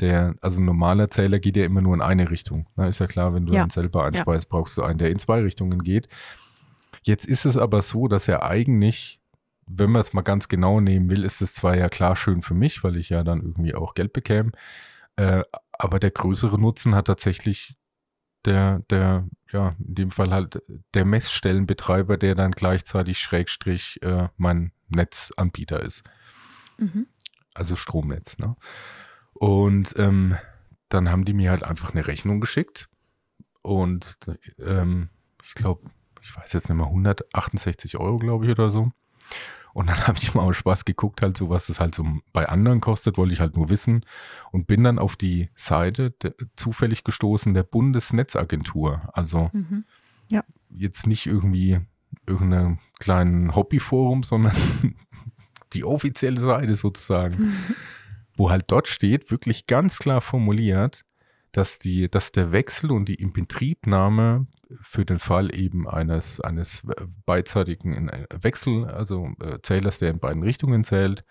der, 0.00 0.34
also 0.42 0.60
ein 0.60 0.66
normaler 0.66 1.08
Zähler 1.08 1.38
geht 1.38 1.56
ja 1.56 1.64
immer 1.64 1.80
nur 1.80 1.94
in 1.94 2.02
eine 2.02 2.30
Richtung. 2.30 2.66
Na, 2.76 2.86
ist 2.86 3.00
ja 3.00 3.06
klar, 3.06 3.34
wenn 3.34 3.46
du 3.46 3.54
ja. 3.54 3.62
einen 3.62 3.70
selber 3.70 4.04
einspeist, 4.04 4.44
ja. 4.44 4.48
brauchst 4.50 4.76
du 4.76 4.82
einen, 4.82 4.98
der 4.98 5.10
in 5.10 5.18
zwei 5.18 5.40
Richtungen 5.40 5.82
geht. 5.82 6.08
Jetzt 7.02 7.24
ist 7.24 7.46
es 7.46 7.56
aber 7.56 7.80
so, 7.80 8.06
dass 8.06 8.28
er 8.28 8.42
eigentlich, 8.42 9.20
wenn 9.66 9.90
man 9.90 10.02
es 10.02 10.12
mal 10.12 10.22
ganz 10.22 10.48
genau 10.48 10.80
nehmen 10.80 11.10
will, 11.10 11.24
ist 11.24 11.40
es 11.40 11.54
zwar 11.54 11.76
ja 11.76 11.88
klar 11.88 12.16
schön 12.16 12.42
für 12.42 12.54
mich, 12.54 12.84
weil 12.84 12.96
ich 12.96 13.08
ja 13.08 13.22
dann 13.24 13.40
irgendwie 13.40 13.74
auch 13.74 13.94
Geld 13.94 14.12
bekäme, 14.12 14.52
äh, 15.16 15.42
aber 15.72 15.98
der 15.98 16.10
größere 16.10 16.60
Nutzen 16.60 16.94
hat 16.94 17.06
tatsächlich 17.06 17.76
der, 18.44 18.80
der, 18.90 19.26
ja, 19.50 19.74
in 19.78 19.94
dem 19.94 20.10
Fall 20.10 20.30
halt 20.30 20.62
der 20.94 21.04
Messstellenbetreiber, 21.04 22.16
der 22.18 22.34
dann 22.34 22.52
gleichzeitig 22.52 23.18
Schrägstrich 23.18 24.00
äh, 24.02 24.28
mein 24.36 24.72
Netzanbieter 24.88 25.82
ist. 25.82 26.04
Mhm 26.78 27.06
also 27.58 27.76
Stromnetz. 27.76 28.38
Ne? 28.38 28.56
Und 29.34 29.94
ähm, 29.98 30.36
dann 30.88 31.10
haben 31.10 31.24
die 31.24 31.34
mir 31.34 31.50
halt 31.50 31.64
einfach 31.64 31.92
eine 31.92 32.06
Rechnung 32.06 32.40
geschickt 32.40 32.88
und 33.62 34.18
ähm, 34.58 35.10
ich 35.44 35.54
glaube, 35.54 35.90
ich 36.22 36.36
weiß 36.36 36.52
jetzt 36.52 36.68
nicht 36.68 36.76
mehr, 36.76 36.86
168 36.86 37.98
Euro, 37.98 38.16
glaube 38.16 38.46
ich, 38.46 38.50
oder 38.50 38.70
so. 38.70 38.90
Und 39.74 39.88
dann 39.88 39.98
habe 40.06 40.18
ich 40.20 40.34
mal 40.34 40.42
aus 40.42 40.56
Spaß 40.56 40.84
geguckt, 40.84 41.22
halt 41.22 41.36
so, 41.36 41.50
was 41.50 41.68
es 41.68 41.80
halt 41.80 41.94
so 41.94 42.04
bei 42.32 42.48
anderen 42.48 42.80
kostet, 42.80 43.18
wollte 43.18 43.34
ich 43.34 43.40
halt 43.40 43.56
nur 43.56 43.70
wissen. 43.70 44.04
Und 44.52 44.66
bin 44.66 44.84
dann 44.84 44.98
auf 44.98 45.16
die 45.16 45.50
Seite 45.54 46.12
der, 46.12 46.34
zufällig 46.56 47.04
gestoßen 47.04 47.54
der 47.54 47.62
Bundesnetzagentur. 47.62 49.08
Also 49.12 49.50
mhm. 49.52 49.84
ja. 50.30 50.44
jetzt 50.70 51.06
nicht 51.06 51.26
irgendwie 51.26 51.80
irgendein 52.26 52.80
kleinen 52.98 53.54
Hobbyforum, 53.54 54.22
sondern 54.22 54.56
die 55.74 55.84
offizielle 55.84 56.40
Seite 56.40 56.74
sozusagen, 56.74 57.54
wo 58.36 58.50
halt 58.50 58.64
dort 58.68 58.88
steht, 58.88 59.30
wirklich 59.30 59.66
ganz 59.66 59.98
klar 59.98 60.20
formuliert, 60.20 61.04
dass 61.52 61.78
die, 61.78 62.10
dass 62.10 62.32
der 62.32 62.52
Wechsel 62.52 62.90
und 62.90 63.06
die 63.06 63.14
Inbetriebnahme 63.14 64.46
für 64.80 65.04
den 65.04 65.18
Fall 65.18 65.54
eben 65.54 65.88
eines, 65.88 66.40
eines 66.40 66.82
beidseitigen 67.24 68.08
äh, 68.08 68.26
Wechsel, 68.30 68.86
also 68.86 69.30
äh, 69.40 69.58
Zählers, 69.62 69.98
der 69.98 70.10
in 70.10 70.18
beiden 70.18 70.42
Richtungen 70.42 70.84
zählt, 70.84 71.24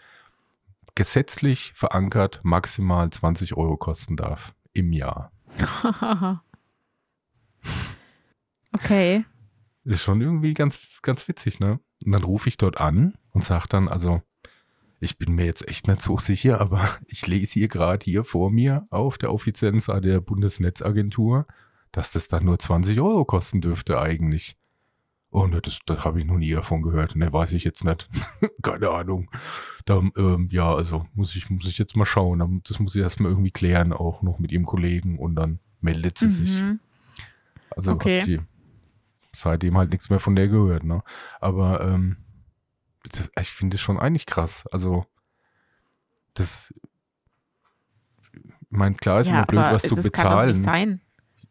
gesetzlich 0.95 1.73
verankert 1.75 2.41
maximal 2.43 3.09
20 3.09 3.55
Euro 3.55 3.77
kosten 3.77 4.17
darf 4.17 4.55
im 4.73 4.91
Jahr. 4.91 5.31
okay. 8.73 9.23
Ist 9.83 10.03
schon 10.03 10.21
irgendwie 10.21 10.53
ganz, 10.53 10.99
ganz 11.03 11.27
witzig, 11.27 11.59
ne? 11.59 11.79
Und 12.05 12.11
dann 12.11 12.23
rufe 12.23 12.49
ich 12.49 12.57
dort 12.57 12.77
an 12.77 13.13
und 13.31 13.43
sage 13.43 13.65
dann, 13.69 13.87
also 13.87 14.21
ich 14.99 15.17
bin 15.17 15.35
mir 15.35 15.45
jetzt 15.45 15.67
echt 15.67 15.87
nicht 15.87 16.01
so 16.01 16.17
sicher, 16.17 16.59
aber 16.59 16.89
ich 17.07 17.27
lese 17.27 17.53
hier 17.53 17.67
gerade 17.67 18.03
hier 18.03 18.23
vor 18.23 18.51
mir 18.51 18.85
auf 18.89 19.17
der 19.17 19.33
offiziellen 19.33 19.79
Seite 19.79 20.07
der 20.07 20.21
Bundesnetzagentur, 20.21 21.47
dass 21.91 22.11
das 22.11 22.27
dann 22.27 22.45
nur 22.45 22.59
20 22.59 22.99
Euro 22.99 23.25
kosten 23.25 23.61
dürfte 23.61 23.99
eigentlich. 23.99 24.57
Oh 25.29 25.45
ne, 25.45 25.61
das, 25.61 25.79
das 25.85 26.05
habe 26.05 26.19
ich 26.19 26.25
noch 26.25 26.37
nie 26.37 26.51
davon 26.51 26.81
gehört. 26.81 27.15
Ne, 27.15 27.31
weiß 27.31 27.51
ich 27.53 27.63
jetzt 27.63 27.83
nicht. 27.83 28.09
Keine 28.61 28.89
Ahnung. 28.89 29.29
Da, 29.85 30.01
ähm, 30.15 30.47
ja, 30.51 30.73
also 30.73 31.05
muss 31.13 31.35
ich, 31.35 31.49
muss 31.49 31.67
ich 31.67 31.77
jetzt 31.77 31.95
mal 31.95 32.05
schauen. 32.05 32.61
Das 32.63 32.79
muss 32.79 32.95
ich 32.95 33.01
erstmal 33.01 33.31
irgendwie 33.31 33.51
klären, 33.51 33.93
auch 33.93 34.21
noch 34.21 34.39
mit 34.39 34.51
ihrem 34.51 34.65
Kollegen 34.65 35.19
und 35.19 35.35
dann 35.35 35.59
meldet 35.81 36.17
sie 36.17 36.25
mhm. 36.25 36.29
sich. 36.29 36.63
Also 37.75 37.91
okay. 37.91 38.23
die 38.23 38.39
seitdem 39.35 39.77
halt 39.77 39.91
nichts 39.91 40.09
mehr 40.09 40.19
von 40.19 40.35
der 40.35 40.47
gehört, 40.47 40.83
ne? 40.83 41.03
Aber 41.39 41.81
ähm, 41.81 42.17
ich 43.39 43.49
finde 43.49 43.75
es 43.75 43.81
schon 43.81 43.99
eigentlich 43.99 44.25
krass. 44.25 44.65
Also, 44.71 45.05
das, 46.33 46.73
ich 48.33 48.41
meine, 48.69 48.95
klar 48.95 49.19
ist 49.21 49.27
ja, 49.29 49.35
immer 49.37 49.45
blöd, 49.45 49.63
was 49.71 49.83
zu 49.83 49.95
bezahlen. 49.95 50.11
Kann 50.11 50.31
doch 50.39 50.45
nicht 50.47 50.61
sein. 50.63 51.01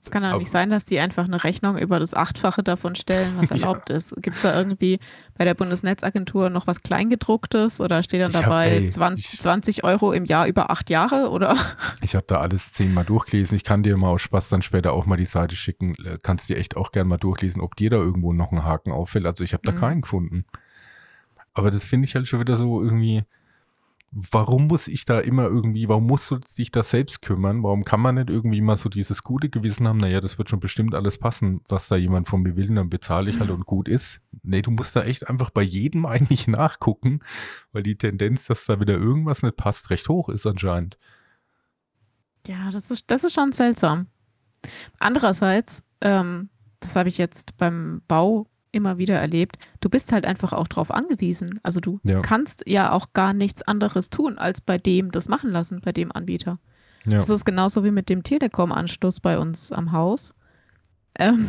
Es 0.02 0.10
kann 0.12 0.22
doch 0.22 0.38
nicht 0.38 0.50
sein, 0.52 0.70
dass 0.70 0.84
die 0.84 1.00
einfach 1.00 1.24
eine 1.24 1.42
Rechnung 1.42 1.76
über 1.76 1.98
das 1.98 2.14
Achtfache 2.14 2.62
davon 2.62 2.94
stellen, 2.94 3.32
was 3.38 3.48
Ja. 3.50 3.56
erlaubt 3.56 3.90
ist. 3.90 4.14
Gibt 4.22 4.36
es 4.36 4.42
da 4.42 4.56
irgendwie 4.56 5.00
bei 5.36 5.44
der 5.44 5.54
Bundesnetzagentur 5.54 6.48
noch 6.48 6.68
was 6.68 6.82
Kleingedrucktes 6.82 7.80
oder 7.80 8.04
steht 8.04 8.20
dann 8.20 8.30
Ich 8.30 8.36
hab- 8.36 8.44
dabei 8.44 8.68
ey, 8.68 8.86
20, 8.86 9.32
ich- 9.34 9.40
20 9.40 9.82
Euro 9.82 10.12
im 10.12 10.24
Jahr 10.24 10.46
über 10.46 10.70
acht 10.70 10.90
Jahre 10.90 11.30
oder? 11.30 11.56
Ich 12.02 12.14
habe 12.14 12.24
da 12.28 12.38
alles 12.38 12.72
zehnmal 12.72 13.04
durchgelesen. 13.04 13.56
Ich 13.56 13.64
kann 13.64 13.82
dir 13.82 13.96
mal 13.96 14.10
aus 14.10 14.22
Spaß 14.22 14.48
dann 14.48 14.62
später 14.62 14.92
auch 14.92 15.06
mal 15.06 15.16
die 15.16 15.24
Seite 15.24 15.56
schicken. 15.56 15.96
Äh, 16.04 16.18
Kannst 16.22 16.48
dir 16.48 16.56
echt 16.56 16.76
auch 16.76 16.92
gern 16.92 17.08
mal 17.08 17.16
durchlesen, 17.16 17.60
ob 17.60 17.74
dir 17.74 17.90
da 17.90 17.96
irgendwo 17.96 18.32
noch 18.32 18.52
ein 18.52 18.62
Haken 18.62 18.92
auffällt. 18.92 19.26
Also 19.26 19.42
ich 19.42 19.54
habe 19.54 19.62
da 19.64 19.72
Mhm. 19.72 19.76
keinen 19.78 20.00
gefunden. 20.02 20.44
Aber 21.56 21.70
das 21.70 21.86
finde 21.86 22.06
ich 22.06 22.14
halt 22.14 22.26
schon 22.26 22.40
wieder 22.40 22.54
so 22.54 22.82
irgendwie. 22.82 23.24
Warum 24.12 24.68
muss 24.68 24.88
ich 24.88 25.04
da 25.04 25.18
immer 25.20 25.44
irgendwie, 25.44 25.88
warum 25.88 26.06
musst 26.06 26.30
du 26.30 26.38
dich 26.38 26.70
da 26.70 26.82
selbst 26.82 27.22
kümmern? 27.22 27.62
Warum 27.62 27.84
kann 27.84 28.00
man 28.00 28.14
nicht 28.14 28.30
irgendwie 28.30 28.60
mal 28.60 28.76
so 28.76 28.88
dieses 28.88 29.24
gute 29.24 29.50
Gewissen 29.50 29.86
haben, 29.88 29.98
naja, 29.98 30.20
das 30.20 30.38
wird 30.38 30.48
schon 30.48 30.60
bestimmt 30.60 30.94
alles 30.94 31.18
passen, 31.18 31.60
was 31.68 31.88
da 31.88 31.96
jemand 31.96 32.28
von 32.28 32.42
mir 32.42 32.56
will, 32.56 32.72
dann 32.74 32.88
bezahle 32.88 33.28
ich 33.28 33.40
halt 33.40 33.50
und 33.50 33.66
gut 33.66 33.88
ist. 33.88 34.22
Nee, 34.42 34.62
du 34.62 34.70
musst 34.70 34.96
da 34.96 35.02
echt 35.02 35.28
einfach 35.28 35.50
bei 35.50 35.62
jedem 35.62 36.06
eigentlich 36.06 36.46
nachgucken, 36.46 37.20
weil 37.72 37.82
die 37.82 37.98
Tendenz, 37.98 38.46
dass 38.46 38.64
da 38.66 38.80
wieder 38.80 38.94
irgendwas 38.94 39.42
nicht 39.42 39.56
passt, 39.56 39.90
recht 39.90 40.08
hoch 40.08 40.28
ist 40.28 40.46
anscheinend. 40.46 40.98
Ja, 42.46 42.70
das 42.70 42.90
ist, 42.90 43.10
das 43.10 43.24
ist 43.24 43.34
schon 43.34 43.52
seltsam. 43.52 44.06
Andererseits, 45.00 45.82
ähm, 46.00 46.48
das 46.80 46.96
habe 46.96 47.08
ich 47.08 47.18
jetzt 47.18 47.56
beim 47.56 48.02
Bau 48.08 48.46
immer 48.76 48.98
wieder 48.98 49.16
erlebt, 49.18 49.56
du 49.80 49.88
bist 49.88 50.12
halt 50.12 50.26
einfach 50.26 50.52
auch 50.52 50.68
drauf 50.68 50.90
angewiesen. 50.92 51.58
Also 51.64 51.80
du 51.80 51.98
Ja. 52.04 52.20
kannst 52.20 52.62
ja 52.66 52.92
auch 52.92 53.12
gar 53.12 53.32
nichts 53.32 53.62
anderes 53.62 54.10
tun, 54.10 54.38
als 54.38 54.60
bei 54.60 54.76
dem 54.76 55.10
das 55.10 55.28
machen 55.28 55.50
lassen, 55.50 55.80
bei 55.84 55.90
dem 55.92 56.12
Anbieter. 56.12 56.58
Ja. 57.04 57.16
Das 57.18 57.30
ist 57.30 57.44
genauso 57.44 57.82
wie 57.84 57.90
mit 57.90 58.08
dem 58.08 58.22
Telekom-Anschluss 58.22 59.20
bei 59.20 59.38
uns 59.38 59.72
am 59.72 59.92
Haus. 59.92 60.34
Ähm, 61.18 61.48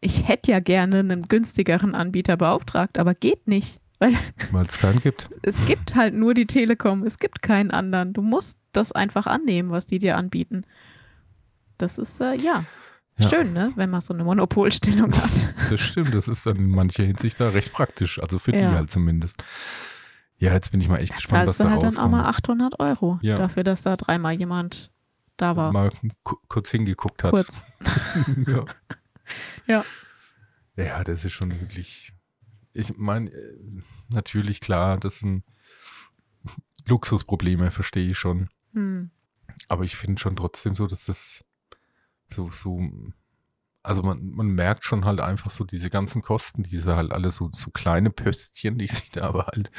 ich 0.00 0.28
hätte 0.28 0.52
ja 0.52 0.60
gerne 0.60 0.98
einen 1.00 1.26
günstigeren 1.28 1.94
Anbieter 1.94 2.36
beauftragt, 2.36 2.98
aber 2.98 3.14
geht 3.14 3.46
nicht, 3.48 3.80
weil 3.98 4.14
es 4.68 4.78
keinen 4.78 5.00
gibt. 5.00 5.30
es 5.42 5.64
gibt 5.66 5.94
halt 5.94 6.14
nur 6.14 6.34
die 6.34 6.46
Telekom, 6.46 7.02
es 7.04 7.18
gibt 7.18 7.40
keinen 7.42 7.70
anderen. 7.70 8.12
Du 8.12 8.22
musst 8.22 8.58
das 8.72 8.92
einfach 8.92 9.26
annehmen, 9.26 9.70
was 9.70 9.86
die 9.86 9.98
dir 9.98 10.16
anbieten. 10.16 10.62
Das 11.78 11.98
ist 11.98 12.20
äh, 12.20 12.34
ja, 12.36 12.64
Ja. 13.18 13.28
schön, 13.30 13.52
ne, 13.54 13.72
wenn 13.76 13.88
man 13.90 14.00
so 14.02 14.12
eine 14.14 14.24
Monopolstellung 14.24 15.12
hat. 15.14 15.54
Das 15.70 15.80
stimmt, 15.80 16.14
das 16.14 16.28
ist 16.28 16.44
dann 16.46 16.56
in 16.56 16.70
mancher 16.70 17.02
Hinsicht 17.04 17.40
da 17.40 17.48
recht 17.48 17.72
praktisch. 17.72 18.20
Also 18.22 18.38
für 18.38 18.52
die 18.52 18.58
Ja. 18.58 18.72
halt 18.72 18.90
zumindest. 18.90 19.42
Ja, 20.38 20.52
jetzt 20.52 20.70
bin 20.70 20.80
ich 20.82 20.88
mal 20.88 20.98
echt 20.98 21.14
gespannt, 21.14 21.48
was 21.48 21.56
da 21.56 21.70
halt 21.70 21.82
dann 21.82 21.88
auch 21.96 22.02
rauskommt. 22.02 22.10
mal 22.12 22.24
800 22.26 22.78
Euro 22.80 23.18
Ja. 23.22 23.38
dafür, 23.38 23.64
dass 23.64 23.82
da 23.82 23.96
dreimal 23.96 24.34
jemand 24.34 24.92
da 25.38 25.56
war. 25.56 25.72
Mal 25.72 25.90
ku- 26.24 26.36
kurz 26.48 26.70
hingeguckt 26.70 27.24
hat. 27.24 27.30
Kurz. 27.30 27.64
ja. 28.46 28.64
Ja. 29.66 29.84
Ja, 30.76 31.02
das 31.02 31.24
ist 31.24 31.32
schon 31.32 31.58
wirklich. 31.60 32.12
Ich 32.74 32.96
meine, 32.96 33.30
äh, 33.30 33.56
natürlich 34.10 34.60
klar, 34.60 34.98
das 34.98 35.18
sind 35.20 35.42
Luxusprobleme, 36.86 37.70
verstehe 37.70 38.10
ich 38.10 38.18
schon. 38.18 38.48
Hm. 38.72 39.10
Aber 39.68 39.84
ich 39.84 39.96
finde 39.96 40.20
schon 40.20 40.36
trotzdem 40.36 40.76
so, 40.76 40.86
dass 40.86 41.06
das 41.06 41.44
so, 42.28 42.50
so, 42.50 42.80
also 43.82 44.02
man, 44.02 44.30
man 44.30 44.48
merkt 44.48 44.84
schon 44.84 45.04
halt 45.04 45.20
einfach 45.20 45.50
so 45.50 45.62
diese 45.64 45.90
ganzen 45.90 46.20
Kosten, 46.22 46.64
diese 46.64 46.96
halt 46.96 47.12
alle 47.12 47.30
so, 47.30 47.50
so 47.52 47.70
kleine 47.70 48.10
Pöstchen, 48.10 48.78
die 48.78 48.88
sich 48.88 49.10
da 49.12 49.28
aber 49.28 49.46
halt 49.46 49.70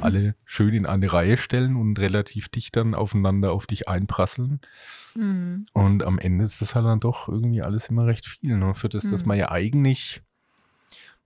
alle 0.00 0.36
schön 0.44 0.72
in 0.72 0.86
eine 0.86 1.12
Reihe 1.12 1.36
stellen 1.36 1.74
und 1.76 1.98
relativ 1.98 2.48
dicht 2.48 2.76
dann 2.76 2.94
aufeinander 2.94 3.50
auf 3.52 3.66
dich 3.66 3.88
einprasseln. 3.88 4.60
Hm. 5.14 5.64
Und 5.72 6.04
am 6.04 6.18
Ende 6.18 6.44
ist 6.44 6.60
das 6.60 6.74
halt 6.76 6.86
dann 6.86 7.00
doch 7.00 7.28
irgendwie 7.28 7.62
alles 7.62 7.88
immer 7.88 8.06
recht 8.06 8.26
viel, 8.26 8.56
ne? 8.56 8.74
Für 8.74 8.88
das, 8.88 9.10
dass 9.10 9.22
Mhm. 9.22 9.28
man 9.28 9.38
ja 9.38 9.50
eigentlich, 9.50 10.22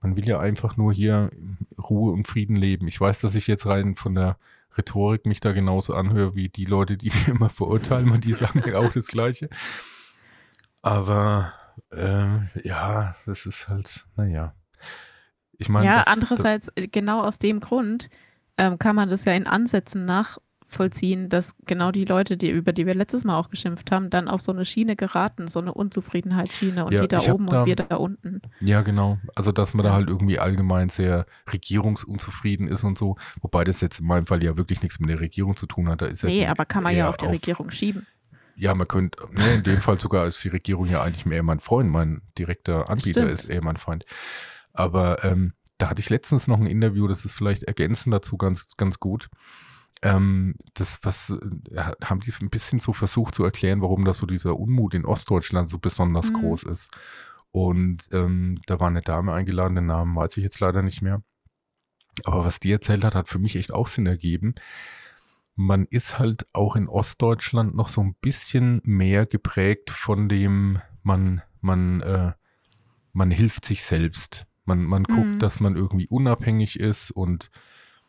man 0.01 0.17
will 0.17 0.27
ja 0.27 0.41
einfach 0.41 0.79
nur 0.79 0.93
hier 0.95 1.31
Ruhe 1.77 2.13
und 2.13 2.27
Frieden 2.27 2.57
leben. 2.57 2.89
Ich 2.89 2.99
weiß, 2.99 3.21
dass 3.21 3.35
ich 3.35 3.49
jetzt 3.49 3.67
rein 3.67 3.97
von 3.97 4.15
der 4.15 4.39
Rhetorik 4.79 5.27
mich 5.27 5.41
da 5.41 5.53
genauso 5.53 5.95
anhöre 5.95 6.35
wie 6.37 6.49
die 6.49 6.65
Leute, 6.65 6.97
die 6.97 7.13
wir 7.27 7.35
immer 7.35 7.51
verurteilen, 7.51 8.11
und 8.13 8.25
die 8.25 8.33
sagen 8.33 8.63
ja 8.67 8.79
auch 8.79 8.93
das 8.93 9.09
Gleiche. 9.09 9.51
Aber 10.83 11.53
ähm, 11.93 12.49
ja, 12.63 13.15
das 13.27 13.47
ist 13.47 13.69
halt, 13.69 14.07
naja. 14.17 14.55
Ich 15.59 15.69
meine, 15.69 15.87
Ja, 15.87 15.99
das- 15.99 16.07
andererseits, 16.07 16.69
äh, 16.77 16.89
genau 16.89 17.23
aus 17.23 17.39
dem 17.39 17.61
Grund 17.61 18.09
ähm, 18.57 18.79
kann 18.79 18.97
man 18.97 19.09
das 19.11 19.25
ja 19.25 19.33
in 19.33 19.47
Ansätzen 19.47 20.05
nachvollziehen, 20.07 21.29
dass 21.29 21.55
genau 21.67 21.91
die 21.91 22.05
Leute, 22.05 22.37
die, 22.37 22.51
über 22.51 22.73
die 22.73 22.87
wir 22.87 22.95
letztes 22.95 23.25
Mal 23.25 23.37
auch 23.39 23.49
geschimpft 23.51 23.91
haben, 23.91 24.09
dann 24.11 24.29
auf 24.29 24.41
so 24.41 24.53
eine 24.53 24.65
Schiene 24.65 24.97
geraten, 24.97 25.49
so 25.49 25.59
eine 25.61 25.73
Unzufriedenheitsschiene 25.75 26.85
und 26.85 26.93
Ja, 26.93 27.03
die 27.03 27.09
da 27.09 27.21
oben 27.33 27.47
da- 27.47 27.61
und 27.63 27.67
wir 27.67 27.77
da 27.77 27.97
unten. 27.97 28.41
Ja, 28.63 28.81
genau. 28.83 29.19
Also, 29.35 29.53
dass 29.53 29.75
man 29.75 29.85
da 29.85 29.91
Ja. 29.91 29.95
halt 29.97 30.09
irgendwie 30.09 30.39
allgemein 30.39 30.89
sehr 30.89 31.27
regierungsunzufrieden 31.53 32.67
ist 32.69 32.85
und 32.85 32.97
so. 32.99 33.17
Wobei 33.43 33.65
das 33.65 33.81
jetzt 33.81 34.01
in 34.01 34.07
meinem 34.07 34.27
Fall 34.27 34.43
ja 34.43 34.57
wirklich 34.57 34.83
nichts 34.83 34.99
mit 35.01 35.11
der 35.11 35.21
Regierung 35.21 35.57
zu 35.57 35.67
tun 35.67 35.89
hat. 35.89 36.03
Da 36.03 36.07
ist 36.07 36.23
Nee, 36.25 36.43
ja 36.45 36.51
aber 36.51 36.65
kann 36.67 36.83
man 36.83 36.95
ja 36.97 37.09
auf 37.09 37.17
die 37.17 37.27
Regierung 37.27 37.71
schieben. 37.71 38.07
Ja, 38.61 38.75
man 38.75 38.87
könnte, 38.87 39.27
ne, 39.33 39.55
in 39.55 39.63
dem 39.63 39.79
Fall 39.79 39.99
sogar 39.99 40.27
ist 40.27 40.45
die 40.45 40.49
Regierung 40.49 40.85
ja 40.87 41.03
eigentlich 41.03 41.25
mehr 41.25 41.43
mein 41.43 41.61
Freund. 41.61 41.89
Mein 41.91 42.21
direkter 42.37 42.91
Anbieter 42.91 43.23
Stimmt. 43.23 43.31
ist 43.31 43.47
eher 43.47 43.65
mein 43.65 43.79
Feind. 43.79 44.05
Aber 44.75 45.25
ähm, 45.25 45.55
da 45.79 45.89
hatte 45.89 46.01
ich 46.01 46.11
letztens 46.11 46.47
noch 46.47 46.61
ein 46.61 46.67
Interview, 46.67 47.09
das 47.09 47.25
ist 47.25 47.35
vielleicht 47.35 47.63
ergänzend 47.63 48.13
dazu 48.13 48.37
ganz, 48.37 48.77
ganz 48.77 48.99
gut. 49.01 49.31
Ähm, 50.03 50.57
das, 50.75 50.99
was 51.03 51.31
äh, 51.31 51.83
haben 52.05 52.21
die 52.21 52.33
ein 52.39 52.51
bisschen 52.51 52.81
so 52.81 52.93
versucht 52.93 53.35
zu 53.35 53.45
erklären, 53.45 53.81
warum 53.81 54.05
da 54.05 54.13
so 54.13 54.27
dieser 54.27 54.59
Unmut 54.59 54.93
in 54.93 55.07
Ostdeutschland 55.07 55.71
so 55.71 55.79
besonders 55.79 56.31
Mhm. 56.31 56.35
groß 56.35 56.65
ist. 56.65 56.91
Und 57.53 58.09
ähm, 58.13 58.59
da 58.67 58.79
war 58.79 58.89
eine 58.89 59.01
Dame 59.01 59.33
eingeladen, 59.33 59.75
den 59.75 59.87
Namen 59.87 60.15
weiß 60.15 60.37
ich 60.37 60.45
jetzt 60.45 60.61
leider 60.61 60.83
nicht 60.83 61.01
mehr. 61.01 61.23
Aber 62.25 62.45
was 62.45 62.61
die 62.61 62.73
erzählt 62.73 63.05
hat, 63.05 63.15
hat 63.15 63.29
für 63.29 63.39
mich 63.39 63.57
echt 63.57 63.73
auch 63.73 63.87
Sinn 63.87 64.05
ergeben. 64.07 64.55
Man 65.63 65.85
ist 65.91 66.19
halt 66.19 66.47
auch 66.55 66.75
in 66.75 66.89
Ostdeutschland 66.89 67.75
noch 67.75 67.89
so 67.89 68.01
ein 68.01 68.15
bisschen 68.23 68.81
mehr 68.83 69.27
geprägt 69.27 69.91
von 69.91 70.27
dem, 70.27 70.81
man, 71.03 71.43
man, 71.61 72.01
äh, 72.01 72.33
man 73.13 73.31
hilft 73.31 73.67
sich 73.67 73.85
selbst. 73.85 74.47
Man, 74.65 74.85
man 74.85 75.05
guckt, 75.05 75.27
Mhm. 75.27 75.39
dass 75.39 75.61
man 75.61 75.77
irgendwie 75.77 76.09
unabhängig 76.09 76.81
ist 76.81 77.11
und 77.11 77.51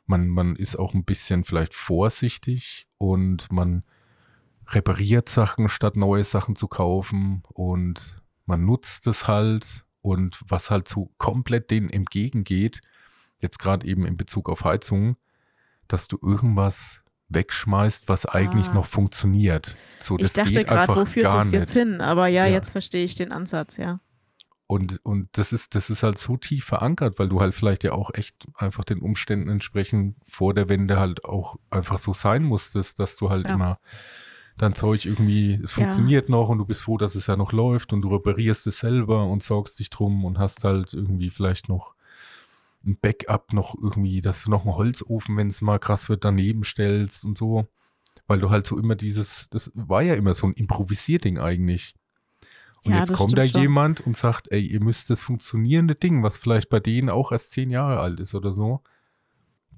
man, 0.06 0.30
man 0.30 0.56
ist 0.56 0.78
auch 0.78 0.94
ein 0.94 1.04
bisschen 1.04 1.44
vielleicht 1.44 1.74
vorsichtig 1.74 2.88
und 2.98 3.52
man 3.52 3.84
repariert 4.68 5.28
Sachen, 5.28 5.68
statt 5.68 5.98
neue 5.98 6.24
Sachen 6.24 6.56
zu 6.56 6.70
kaufen 6.70 7.44
und 7.50 8.22
man 8.46 8.64
nutzt 8.64 9.08
es 9.08 9.28
halt 9.28 9.84
und 10.02 10.40
was 10.48 10.72
halt 10.72 10.88
so 10.88 11.12
komplett 11.18 11.70
denen 11.70 11.90
entgegengeht, 11.90 12.80
jetzt 13.42 13.60
gerade 13.60 13.86
eben 13.86 14.06
in 14.06 14.16
Bezug 14.16 14.48
auf 14.48 14.64
Heizungen, 14.64 15.18
dass 15.90 16.08
du 16.08 16.18
irgendwas 16.22 17.04
wegschmeißt, 17.34 18.08
was 18.10 18.26
eigentlich 18.26 18.68
Ah. 18.68 18.74
noch 18.76 18.86
funktioniert. 18.86 19.76
So, 20.00 20.18
Ich 20.18 20.34
dachte 20.34 20.64
gerade, 20.64 20.96
wo 20.96 21.06
führt 21.06 21.34
das 21.34 21.52
jetzt 21.52 21.76
nicht. 21.76 21.84
hin? 21.84 22.02
Aber 22.02 22.28
ja, 22.28 22.46
Ja. 22.46 22.54
jetzt 22.54 22.72
verstehe 22.72 23.04
ich 23.04 23.16
den 23.16 23.32
Ansatz, 23.32 23.78
ja. 23.78 24.00
Und, 24.68 25.00
und 25.04 25.28
das 25.34 25.52
ist, 25.52 25.76
das 25.76 25.90
ist 25.90 26.02
halt 26.02 26.18
so 26.18 26.38
tief 26.38 26.64
verankert, 26.64 27.20
weil 27.20 27.28
du 27.28 27.42
halt 27.42 27.54
vielleicht 27.54 27.84
ja 27.84 27.92
auch 27.92 28.14
echt 28.14 28.46
einfach 28.56 28.86
den 28.86 29.00
Umständen 29.00 29.50
entsprechend 29.50 30.16
vor 30.26 30.54
der 30.54 30.70
Wende 30.70 30.98
halt 30.98 31.26
auch 31.26 31.58
einfach 31.70 31.98
so 32.00 32.14
sein 32.14 32.44
musstest, 32.44 32.98
dass 33.00 33.18
du 33.18 33.30
halt 33.30 33.46
Ja. 33.48 33.56
immer 33.56 33.80
dein 34.58 34.74
Zeug 34.74 35.06
irgendwie, 35.06 35.56
es 35.62 35.72
Ja. 35.72 35.76
funktioniert 35.84 36.30
noch 36.30 36.48
und 36.50 36.58
du 36.60 36.66
bist 36.66 36.84
froh, 36.84 36.98
dass 36.98 37.16
es 37.16 37.28
ja 37.28 37.36
noch 37.36 37.52
läuft 37.52 37.92
und 37.92 38.02
du 38.02 38.10
reparierst 38.16 38.66
es 38.68 38.80
selber 38.80 39.26
und 39.26 39.44
sorgst 39.44 39.78
dich 39.80 39.90
drum 39.90 40.24
und 40.24 40.40
hast 40.40 40.64
halt 40.64 40.94
irgendwie 40.94 41.30
vielleicht 41.32 41.68
noch 41.68 41.94
ein 42.86 42.98
Backup 43.00 43.54
noch 43.54 43.76
irgendwie, 43.80 44.22
dass 44.22 44.44
du 44.44 44.50
noch 44.50 44.66
einen 44.66 44.76
Holzofen, 44.76 45.38
wenn 45.38 45.48
es 45.48 45.62
mal 45.62 45.80
krass 45.80 46.10
wird, 46.10 46.26
daneben 46.26 46.64
stellst 46.64 47.26
und 47.26 47.38
so. 47.38 47.68
Weil 48.28 48.40
du 48.40 48.50
halt 48.50 48.66
so 48.66 48.78
immer 48.78 48.96
dieses, 48.96 49.48
das 49.52 49.72
war 49.74 50.02
ja 50.02 50.16
immer 50.16 50.34
so 50.34 50.48
ein 50.48 50.54
Improvisierding 50.54 51.38
eigentlich. 51.38 51.96
Und 52.84 52.94
Ja, 52.94 53.00
jetzt 53.00 53.14
kommt 53.14 53.38
da 53.38 53.46
schon. 53.48 53.62
jemand 53.62 54.02
und 54.02 54.18
sagt, 54.18 54.52
ey, 54.52 54.66
ihr 54.66 54.82
müsst 54.82 55.10
das 55.10 55.22
funktionierende 55.22 55.96
Ding, 55.96 56.24
was 56.24 56.38
vielleicht 56.40 56.70
bei 56.70 56.80
denen 56.80 57.10
auch 57.10 57.32
erst 57.32 57.52
zehn 57.52 57.70
Jahre 57.70 58.00
alt 58.00 58.20
ist 58.20 58.34
oder 58.34 58.52
so, 58.52 58.82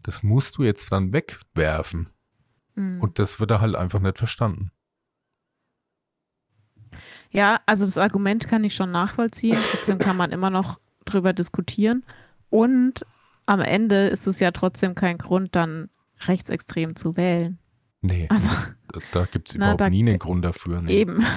das 0.03 0.23
musst 0.23 0.57
du 0.57 0.63
jetzt 0.63 0.91
dann 0.91 1.13
wegwerfen. 1.13 2.09
Mhm. 2.75 3.01
Und 3.01 3.19
das 3.19 3.39
wird 3.39 3.51
da 3.51 3.59
halt 3.59 3.75
einfach 3.75 3.99
nicht 3.99 4.17
verstanden. 4.17 4.71
Ja, 7.31 7.59
also 7.65 7.85
das 7.85 7.97
Argument 7.97 8.47
kann 8.47 8.63
ich 8.63 8.75
schon 8.75 8.91
nachvollziehen. 8.91 9.57
Trotzdem 9.71 9.97
kann 9.97 10.15
man 10.15 10.31
immer 10.31 10.49
noch 10.49 10.79
drüber 11.05 11.33
diskutieren. 11.33 12.03
Und 12.53 13.03
am 13.47 13.61
Ende 13.61 14.07
ist 14.09 14.27
es 14.27 14.39
ja 14.39 14.51
trotzdem 14.51 14.93
kein 14.93 15.17
Grund, 15.17 15.55
dann 15.55 15.89
rechtsextrem 16.27 16.95
zu 16.95 17.17
wählen. 17.17 17.57
Nee, 18.01 18.27
Also 18.29 18.47
da, 18.91 18.99
da 19.11 19.25
gibt 19.25 19.49
es 19.49 19.55
Na, 19.55 19.65
überhaupt 19.65 19.81
da- 19.81 19.89
nie 19.89 20.07
einen 20.07 20.19
Grund 20.19 20.45
dafür. 20.45 20.81
Nee. 20.83 20.93
eben. 21.01 21.25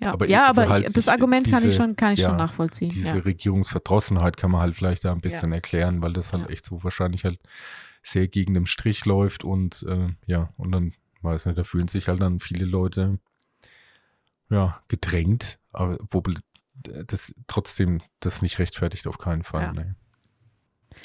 Ja, 0.00 0.12
Aber 0.12 0.28
ja, 0.28 0.46
also 0.46 0.62
aber 0.62 0.70
halt 0.70 0.86
ich, 0.86 0.92
das 0.92 1.08
Argument 1.08 1.48
kann 1.50 1.58
ich 1.58 1.64
diese- 1.70 1.76
schon, 1.76 1.96
kann 1.96 2.12
ich 2.12 2.20
ja, 2.20 2.28
schon 2.28 2.36
nachvollziehen. 2.36 2.90
Diese 2.90 3.16
Ja. 3.16 3.22
Regierungsverdrossenheit 3.24 4.36
kann 4.36 4.52
man 4.52 4.60
halt 4.60 4.76
vielleicht 4.76 5.04
da 5.04 5.10
ein 5.10 5.20
bisschen 5.20 5.50
erklären, 5.52 6.00
weil 6.02 6.12
das 6.12 6.32
halt 6.32 6.48
echt 6.50 6.64
so 6.64 6.84
wahrscheinlich 6.84 7.24
halt 7.24 7.40
sehr 8.04 8.28
gegen 8.28 8.54
den 8.54 8.66
Strich 8.66 9.04
läuft 9.06 9.42
und 9.42 9.82
äh, 9.88 10.10
ja, 10.26 10.50
und 10.56 10.70
dann 10.70 10.92
weiß 11.22 11.46
nicht, 11.46 11.58
da 11.58 11.64
fühlen 11.64 11.88
sich 11.88 12.06
halt 12.06 12.22
dann 12.22 12.38
viele 12.38 12.64
Leute 12.64 13.18
ja, 14.50 14.80
gedrängt, 14.86 15.58
aber 15.72 15.98
wo 16.10 16.22
das 16.82 17.34
trotzdem 17.46 18.00
das 18.20 18.42
nicht 18.42 18.58
rechtfertigt 18.58 19.06
auf 19.06 19.18
keinen 19.18 19.42
Fall. 19.42 19.62
Ja. 19.62 19.72
Nee. 19.72 19.94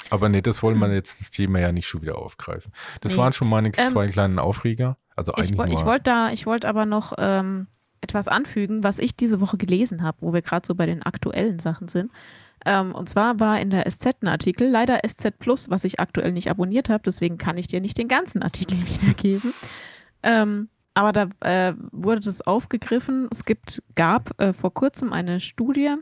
Aber 0.09 0.29
nee, 0.29 0.41
das 0.41 0.63
wollen 0.63 0.79
wir 0.79 0.88
hm. 0.88 0.93
jetzt 0.93 1.21
das 1.21 1.31
Thema 1.31 1.59
ja 1.59 1.71
nicht 1.71 1.88
schon 1.88 2.01
wieder 2.01 2.17
aufgreifen. 2.17 2.71
Das 3.01 3.13
nee. 3.13 3.17
waren 3.17 3.33
schon 3.33 3.49
meine 3.49 3.69
ähm, 3.75 3.86
zwei 3.91 4.07
kleinen 4.07 4.39
Aufreger. 4.39 4.97
Also 5.15 5.33
ich, 5.38 5.51
eigentlich 5.59 5.79
ich 5.79 5.86
wollte 5.86 6.03
da, 6.03 6.31
ich 6.31 6.45
wollte 6.45 6.67
aber 6.67 6.86
noch 6.86 7.13
ähm, 7.17 7.67
etwas 8.01 8.27
anfügen, 8.27 8.83
was 8.83 8.99
ich 8.99 9.15
diese 9.15 9.39
Woche 9.39 9.57
gelesen 9.57 10.03
habe, 10.03 10.17
wo 10.21 10.33
wir 10.33 10.41
gerade 10.41 10.65
so 10.65 10.75
bei 10.75 10.86
den 10.86 11.03
aktuellen 11.03 11.59
Sachen 11.59 11.88
sind. 11.88 12.12
Ähm, 12.65 12.93
und 12.93 13.09
zwar 13.09 13.39
war 13.39 13.59
in 13.59 13.69
der 13.69 13.89
SZ 13.89 14.21
ein 14.21 14.27
Artikel, 14.27 14.69
leider 14.69 14.99
SZ 15.05 15.38
Plus, 15.38 15.69
was 15.69 15.83
ich 15.83 15.99
aktuell 15.99 16.31
nicht 16.31 16.49
abonniert 16.49 16.89
habe, 16.89 17.03
deswegen 17.05 17.38
kann 17.38 17.57
ich 17.57 17.67
dir 17.67 17.81
nicht 17.81 17.97
den 17.97 18.07
ganzen 18.07 18.41
Artikel 18.41 18.77
wiedergeben. 18.88 19.53
ähm, 20.23 20.69
aber 20.93 21.12
da 21.12 21.29
äh, 21.41 21.73
wurde 21.91 22.21
das 22.21 22.41
aufgegriffen. 22.41 23.27
Es 23.32 23.45
gibt, 23.45 23.82
gab 23.95 24.39
äh, 24.39 24.53
vor 24.53 24.73
kurzem 24.73 25.12
eine 25.12 25.39
Studie, 25.39 25.95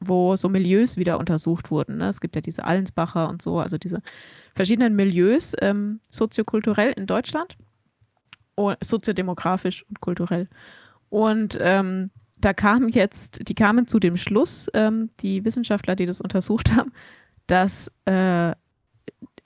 wo 0.00 0.36
so 0.36 0.48
Milieus 0.48 0.96
wieder 0.96 1.18
untersucht 1.18 1.70
wurden. 1.70 1.98
Ne? 1.98 2.08
Es 2.08 2.20
gibt 2.20 2.34
ja 2.34 2.42
diese 2.42 2.64
Allensbacher 2.64 3.28
und 3.28 3.40
so, 3.40 3.60
also 3.60 3.78
diese 3.78 4.02
verschiedenen 4.54 4.96
Milieus 4.96 5.54
ähm, 5.60 6.00
soziokulturell 6.10 6.92
in 6.92 7.06
Deutschland, 7.06 7.56
soziodemografisch 8.82 9.84
und 9.88 10.00
kulturell. 10.00 10.48
Und 11.08 11.58
ähm, 11.60 12.10
da 12.38 12.52
kamen 12.52 12.88
jetzt, 12.88 13.48
die 13.48 13.54
kamen 13.54 13.86
zu 13.86 13.98
dem 13.98 14.16
Schluss, 14.16 14.68
ähm, 14.74 15.10
die 15.20 15.44
Wissenschaftler, 15.44 15.96
die 15.96 16.06
das 16.06 16.20
untersucht 16.20 16.72
haben, 16.72 16.92
dass 17.46 17.90
äh, 18.04 18.52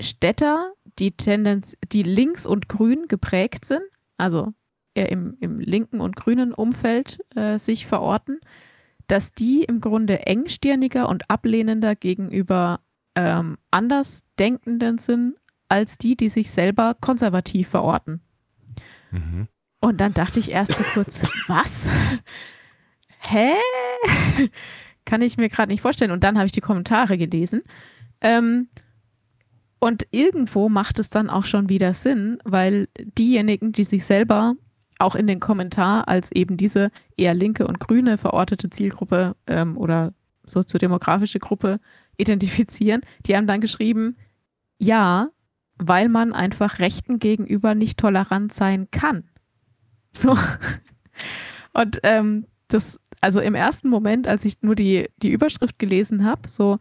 Städter, 0.01 0.73
die 0.99 1.13
Tendenz, 1.13 1.77
die 1.93 2.03
links 2.03 2.47
und 2.47 2.69
grün 2.69 3.07
geprägt 3.09 3.65
sind, 3.65 3.83
also 4.19 4.53
eher 4.95 5.11
im, 5.11 5.37
im 5.41 5.59
linken 5.59 6.01
und 6.01 6.17
grünen 6.17 6.53
Umfeld 6.53 7.21
äh, 7.35 7.59
sich 7.59 7.87
verorten, 7.87 8.41
dass 9.07 9.33
die 9.33 9.65
im 9.65 9.81
Grunde 9.81 10.27
engstirniger 10.27 11.09
und 11.09 11.31
ablehnender 11.31 11.97
gegenüber 11.97 12.81
ähm, 13.15 13.57
Andersdenkenden 13.71 14.99
sind, 14.99 15.37
als 15.69 15.99
die, 15.99 16.17
die 16.17 16.29
sich 16.29 16.51
selber 16.51 16.95
konservativ 17.01 17.69
verorten. 17.69 18.21
Mhm. 19.11 19.49
Und 19.81 20.01
dann 20.01 20.13
dachte 20.13 20.39
ich 20.41 20.51
erst 20.51 20.77
so 20.77 20.85
kurz, 20.95 21.27
was? 21.49 21.89
Hä? 23.21 23.53
Kann 25.05 25.23
ich 25.23 25.39
mir 25.39 25.49
gerade 25.49 25.73
nicht 25.73 25.81
vorstellen. 25.81 26.11
Und 26.11 26.25
dann 26.25 26.37
habe 26.37 26.47
ich 26.47 26.53
die 26.53 26.61
Kommentare 26.61 27.17
gelesen. 27.17 27.63
Ähm, 28.21 28.69
und 29.81 30.07
irgendwo 30.11 30.69
macht 30.69 30.99
es 30.99 31.11
dann 31.11 31.31
auch 31.31 31.45
schon 31.45 31.69
wieder 31.69 31.95
Sinn, 31.95 32.39
weil 32.45 32.89
diejenigen, 32.97 33.73
die 33.73 33.85
sich 33.85 34.05
selber 34.05 34.55
auch 34.99 35.15
in 35.15 35.27
den 35.27 35.41
Kommentar 35.41 36.09
als 36.09 36.33
eben 36.33 36.57
diese 36.57 36.91
eher 37.17 37.35
linke 37.35 37.67
und 37.67 37.79
grüne 37.79 38.19
verortete 38.19 38.71
Zielgruppe 38.71 39.37
ähm, 39.47 39.77
oder 39.77 40.13
soziodemografische 40.45 41.39
Gruppe 41.39 41.79
identifizieren, 42.17 43.03
die 43.27 43.37
haben 43.37 43.47
dann 43.47 43.61
geschrieben, 43.61 44.17
ja, 44.79 45.29
weil 45.77 46.09
man 46.09 46.33
einfach 46.33 46.81
Rechten 46.81 47.21
gegenüber 47.21 47.75
nicht 47.75 47.99
tolerant 47.99 48.53
sein 48.53 48.91
kann. 48.91 49.25
So. 50.13 50.37
Und 51.73 52.01
ähm, 52.03 52.47
das, 52.67 53.01
also 53.21 53.41
im 53.41 53.55
ersten 53.55 53.89
Moment, 53.89 54.27
als 54.27 54.45
ich 54.45 54.63
nur 54.63 54.75
die, 54.75 55.09
die 55.23 55.31
Überschrift 55.31 55.79
gelesen 55.79 56.25
habe, 56.25 56.49
so 56.49 56.79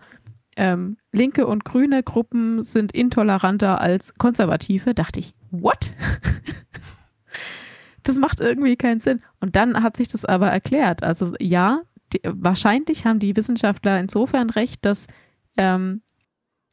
ähm, 0.57 0.97
linke 1.11 1.45
und 1.47 1.63
grüne 1.63 2.03
Gruppen 2.03 2.63
sind 2.63 2.91
intoleranter 2.91 3.79
als 3.79 4.15
konservative, 4.15 4.93
dachte 4.93 5.19
ich, 5.19 5.33
what? 5.51 5.93
das 8.03 8.17
macht 8.17 8.39
irgendwie 8.39 8.75
keinen 8.75 8.99
Sinn. 8.99 9.19
Und 9.39 9.55
dann 9.55 9.83
hat 9.83 9.95
sich 9.95 10.07
das 10.07 10.25
aber 10.25 10.47
erklärt. 10.49 11.03
Also 11.03 11.33
ja, 11.39 11.81
die, 12.11 12.21
wahrscheinlich 12.23 13.05
haben 13.05 13.19
die 13.19 13.35
Wissenschaftler 13.35 13.99
insofern 13.99 14.49
recht, 14.49 14.83
dass 14.83 15.05
ähm, 15.57 16.01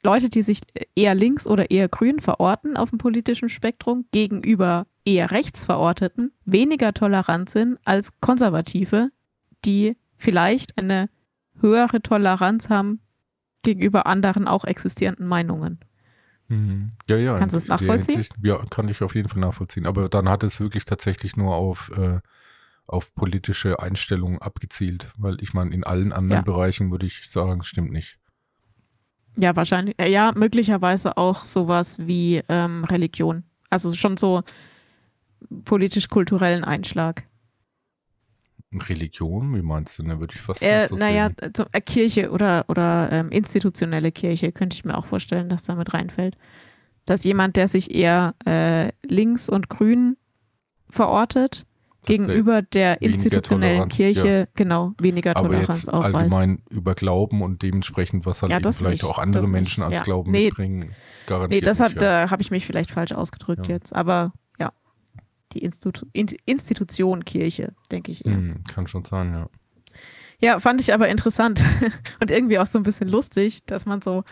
Leute, 0.03 0.31
die 0.31 0.43
sich 0.43 0.61
eher 0.97 1.15
links 1.15 1.47
oder 1.47 1.71
eher 1.71 1.89
grün 1.89 2.21
verorten 2.21 2.77
auf 2.77 2.91
dem 2.91 2.99
politischen 2.99 3.49
Spektrum, 3.51 4.07
gegenüber 4.13 4.87
eher 5.05 5.31
rechts 5.31 5.65
verorteten, 5.65 6.33
weniger 6.47 6.95
tolerant 6.95 7.51
sind 7.51 7.79
als 7.85 8.19
Konservative, 8.21 9.11
die 9.65 9.97
vielleicht 10.17 10.79
eine 10.79 11.09
höhere 11.61 12.01
Toleranz 12.01 12.71
haben 12.71 13.01
gegenüber 13.65 14.07
anderen 14.07 14.47
auch 14.47 14.65
existierenden 14.65 15.27
Meinungen. 15.27 15.81
Mhm. 16.49 16.91
Ja, 17.09 17.17
ja. 17.17 17.35
Kannst 17.35 17.55
du 17.55 17.59
es 17.59 17.69
nachvollziehen? 17.69 18.17
Hinsicht, 18.17 18.35
ja, 18.43 18.59
kann 18.71 18.89
ich 18.89 19.03
auf 19.03 19.15
jeden 19.15 19.29
Fall 19.29 19.41
nachvollziehen. 19.41 19.87
Aber 19.87 20.09
dann 20.09 20.29
hat 20.29 20.43
es 20.43 20.61
wirklich 20.61 20.85
tatsächlich 20.85 21.37
nur 21.37 21.55
auf, 21.55 21.91
äh, 21.97 22.21
auf 22.87 23.15
politische 23.15 23.81
Einstellungen 23.81 24.41
abgezielt. 24.41 25.13
Weil 25.17 25.43
ich 25.43 25.55
meine, 25.55 25.73
in 25.75 25.85
allen 25.85 26.13
anderen 26.13 26.45
ja. 26.45 26.53
Bereichen 26.53 26.91
würde 26.91 27.07
ich 27.07 27.29
sagen, 27.29 27.61
es 27.61 27.67
stimmt 27.67 27.93
nicht. 27.93 28.19
Ja, 29.37 29.57
wahrscheinlich. 29.57 29.99
Äh, 29.99 30.11
ja, 30.11 30.33
möglicherweise 30.35 31.17
auch 31.17 31.45
sowas 31.45 31.99
wie 32.07 32.43
ähm, 32.49 32.85
Religion. 32.85 33.45
Also 33.71 33.95
schon 33.95 34.17
so 34.17 34.43
politisch-kulturellen 35.65 36.65
Einschlag. 36.65 37.25
Religion? 38.81 39.55
Wie 39.55 39.63
meinst 39.63 39.99
du? 39.99 40.03
Da 40.03 40.21
würde 40.21 40.35
ich 40.35 40.41
fast 40.41 40.63
äh, 40.63 40.87
Naja, 40.91 41.31
so, 41.57 41.65
äh, 41.73 41.81
Kirche 41.81 42.31
oder, 42.31 42.65
oder 42.69 43.11
ähm, 43.13 43.31
institutionelle 43.31 44.13
Kirche 44.13 44.53
könnte 44.53 44.75
ich 44.75 44.85
mir 44.85 44.97
auch 44.97 45.07
vorstellen, 45.07 45.49
dass 45.49 45.65
da 45.65 45.75
mit 45.75 45.95
reinfällt. 45.95 46.37
Dass 47.07 47.25
jemand, 47.25 47.57
der 47.57 47.69
sich 47.69 47.95
eher 47.95 48.35
äh, 48.47 48.91
links 49.07 49.49
und 49.49 49.69
grün 49.69 50.17
verortet, 50.89 51.67
das 52.07 52.17
gegenüber 52.17 52.63
der 52.63 53.01
institutionellen 53.03 53.89
Kirche 53.89 54.29
ja. 54.29 54.47
genau 54.55 54.93
weniger 55.01 55.35
Toleranz 55.35 55.89
Aber 55.89 56.07
jetzt 56.09 56.15
allgemein 56.15 56.63
über 56.69 56.95
Glauben 56.95 57.43
und 57.43 57.63
dementsprechend, 57.63 58.27
was 58.27 58.43
halt 58.43 58.53
ja, 58.53 58.59
vielleicht 58.61 59.03
nicht, 59.03 59.05
auch 59.05 59.19
andere 59.19 59.49
Menschen 59.49 59.83
als 59.83 59.97
ja. 59.97 60.03
Glauben 60.03 60.31
nee, 60.31 60.47
mitbringen, 60.47 60.93
garantiert. 61.27 61.51
Nee, 61.51 61.61
das 61.65 61.81
hat, 61.81 62.01
da 62.01 62.31
habe 62.31 62.43
ich 62.43 62.51
mich 62.51 62.67
vielleicht 62.67 62.91
falsch 62.91 63.13
ausgedrückt 63.13 63.69
jetzt, 63.69 63.95
aber 63.95 64.33
die 65.55 65.65
Institu 65.65 66.07
Institution 66.13 67.25
Kirche, 67.25 67.73
denke 67.91 68.13
ich 68.13 68.27
eher. 68.27 68.37
Mm, 68.37 68.65
kann 68.65 68.87
schon 68.87 69.05
sein, 69.05 69.33
ja. 69.33 69.49
Ja, 70.41 70.61
fand 70.61 70.81
ich 70.81 70.93
aber 70.93 71.09
interessant 71.09 71.63
und 72.21 72.31
irgendwie 72.31 72.59
auch 72.59 72.67
so 72.67 72.79
ein 72.79 72.83
bisschen 72.83 73.09
lustig, 73.09 73.65
dass 73.67 73.87
man 73.87 74.03
so 74.03 74.25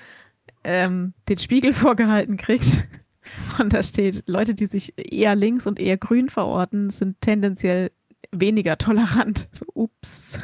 ähm, 0.64 1.14
den 1.28 1.38
Spiegel 1.38 1.72
vorgehalten 1.72 2.36
kriegt 2.36 2.86
und 3.58 3.72
da 3.72 3.82
steht, 3.82 4.24
Leute, 4.26 4.54
die 4.54 4.66
sich 4.66 4.94
eher 4.96 5.34
links 5.34 5.66
und 5.66 5.78
eher 5.78 5.96
grün 5.96 6.28
verorten, 6.28 6.90
sind 6.90 7.20
tendenziell 7.20 7.90
weniger 8.30 8.78
tolerant. 8.78 9.48
So, 9.52 9.66
ups. 9.74 10.40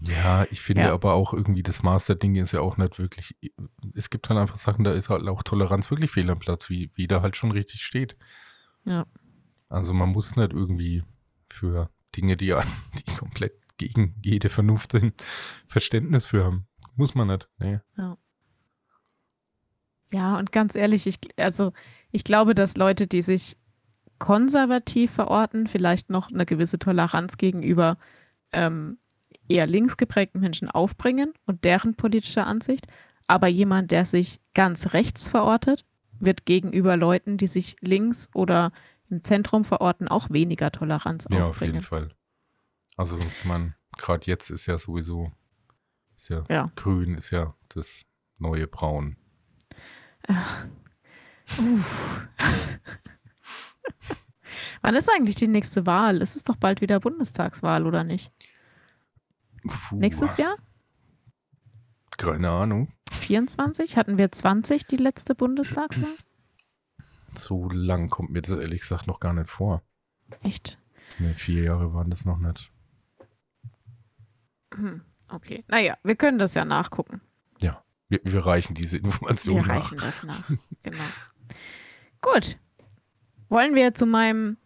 Ja, 0.00 0.46
ich 0.50 0.60
finde 0.60 0.82
ja. 0.82 0.92
aber 0.92 1.14
auch 1.14 1.32
irgendwie 1.32 1.62
das 1.62 1.82
Maß 1.82 2.06
der 2.06 2.16
Dinge 2.16 2.40
ist 2.40 2.52
ja 2.52 2.60
auch 2.60 2.76
nicht 2.76 2.98
wirklich, 2.98 3.36
es 3.94 4.10
gibt 4.10 4.28
halt 4.28 4.40
einfach 4.40 4.56
Sachen, 4.56 4.82
da 4.82 4.92
ist 4.92 5.08
halt 5.08 5.26
auch 5.28 5.44
Toleranz 5.44 5.90
wirklich 5.90 6.10
fehl 6.10 6.28
am 6.28 6.40
Platz, 6.40 6.68
wie, 6.70 6.90
wie 6.94 7.06
da 7.06 7.22
halt 7.22 7.36
schon 7.36 7.52
richtig 7.52 7.84
steht. 7.84 8.16
Ja. 8.84 9.06
Also 9.72 9.94
man 9.94 10.10
muss 10.10 10.36
nicht 10.36 10.52
irgendwie 10.52 11.02
für 11.48 11.90
Dinge, 12.14 12.36
die, 12.36 12.54
die 12.98 13.16
komplett 13.16 13.54
gegen 13.78 14.14
jede 14.22 14.50
Vernunft 14.50 14.92
sind, 14.92 15.14
Verständnis 15.66 16.26
für 16.26 16.44
haben. 16.44 16.66
Muss 16.94 17.14
man 17.14 17.28
nicht. 17.28 17.48
Nee. 17.58 17.80
Ja. 17.96 18.18
Ja, 20.12 20.36
und 20.38 20.52
ganz 20.52 20.74
ehrlich, 20.74 21.06
ich, 21.06 21.18
also 21.38 21.72
ich 22.10 22.22
glaube, 22.22 22.54
dass 22.54 22.76
Leute, 22.76 23.06
die 23.06 23.22
sich 23.22 23.56
konservativ 24.18 25.10
verorten, 25.10 25.66
vielleicht 25.66 26.10
noch 26.10 26.30
eine 26.30 26.44
gewisse 26.44 26.78
Toleranz 26.78 27.38
gegenüber 27.38 27.96
ähm, 28.52 28.98
eher 29.48 29.66
links 29.66 29.96
geprägten 29.96 30.40
Menschen 30.40 30.70
aufbringen 30.70 31.32
und 31.46 31.64
deren 31.64 31.94
politischer 31.94 32.46
Ansicht. 32.46 32.86
Aber 33.26 33.48
jemand, 33.48 33.90
der 33.90 34.04
sich 34.04 34.42
ganz 34.52 34.92
rechts 34.92 35.28
verortet, 35.28 35.86
wird 36.20 36.44
gegenüber 36.44 36.98
Leuten, 36.98 37.38
die 37.38 37.46
sich 37.46 37.76
links 37.80 38.28
oder 38.34 38.70
im 39.12 39.22
Zentrum 39.22 39.64
verorten, 39.64 40.08
auch 40.08 40.30
weniger 40.30 40.72
Toleranz 40.72 41.26
ja, 41.30 41.44
aufbringen. 41.44 41.74
Ja, 41.74 41.80
auf 41.80 41.90
jeden 41.90 42.08
Fall. 42.08 42.16
Also 42.96 43.18
man, 43.44 43.74
gerade 43.98 44.26
jetzt 44.26 44.50
ist 44.50 44.66
ja 44.66 44.78
sowieso, 44.78 45.30
ist 46.16 46.30
ja, 46.30 46.44
ja, 46.48 46.72
grün 46.74 47.14
ist 47.14 47.30
ja 47.30 47.54
das 47.68 48.04
neue 48.38 48.66
Braun. 48.66 49.16
Ach. 50.26 50.64
Uff. 51.58 52.28
Wann 54.82 54.94
ist 54.94 55.10
eigentlich 55.10 55.36
die 55.36 55.48
nächste 55.48 55.86
Wahl? 55.86 56.22
Es 56.22 56.34
ist 56.34 56.48
doch 56.48 56.56
bald 56.56 56.80
wieder 56.80 56.98
Bundestagswahl, 56.98 57.86
oder 57.86 58.04
nicht? 58.04 58.32
Puh. 59.66 59.96
Nächstes 59.96 60.38
Jahr? 60.38 60.56
Keine 62.16 62.50
Ahnung. 62.50 62.92
24? 63.10 63.96
Hatten 63.96 64.18
wir 64.18 64.32
20 64.32 64.86
die 64.86 64.96
letzte 64.96 65.34
Bundestagswahl? 65.34 66.16
So 67.34 67.68
lang 67.70 68.08
kommt 68.10 68.30
mir 68.30 68.42
das 68.42 68.56
ehrlich 68.56 68.80
gesagt 68.80 69.06
noch 69.06 69.20
gar 69.20 69.32
nicht 69.32 69.48
vor. 69.48 69.82
Echt? 70.42 70.78
Ne, 71.18 71.34
vier 71.34 71.64
Jahre 71.64 71.92
waren 71.94 72.10
das 72.10 72.24
noch 72.24 72.38
nicht. 72.38 72.70
Hm, 74.74 75.02
okay. 75.28 75.64
Naja, 75.68 75.96
wir 76.02 76.16
können 76.16 76.38
das 76.38 76.54
ja 76.54 76.64
nachgucken. 76.64 77.20
Ja, 77.60 77.82
wir, 78.08 78.20
wir 78.24 78.46
reichen 78.46 78.74
diese 78.74 78.98
Information 78.98 79.58
nach. 79.58 79.66
Wir 79.66 79.74
reichen 79.74 79.98
das 79.98 80.24
nach, 80.24 80.50
genau. 80.82 81.04
Gut. 82.20 82.58
Wollen 83.48 83.74
wir 83.74 83.92
zu 83.94 84.06
meinem 84.06 84.56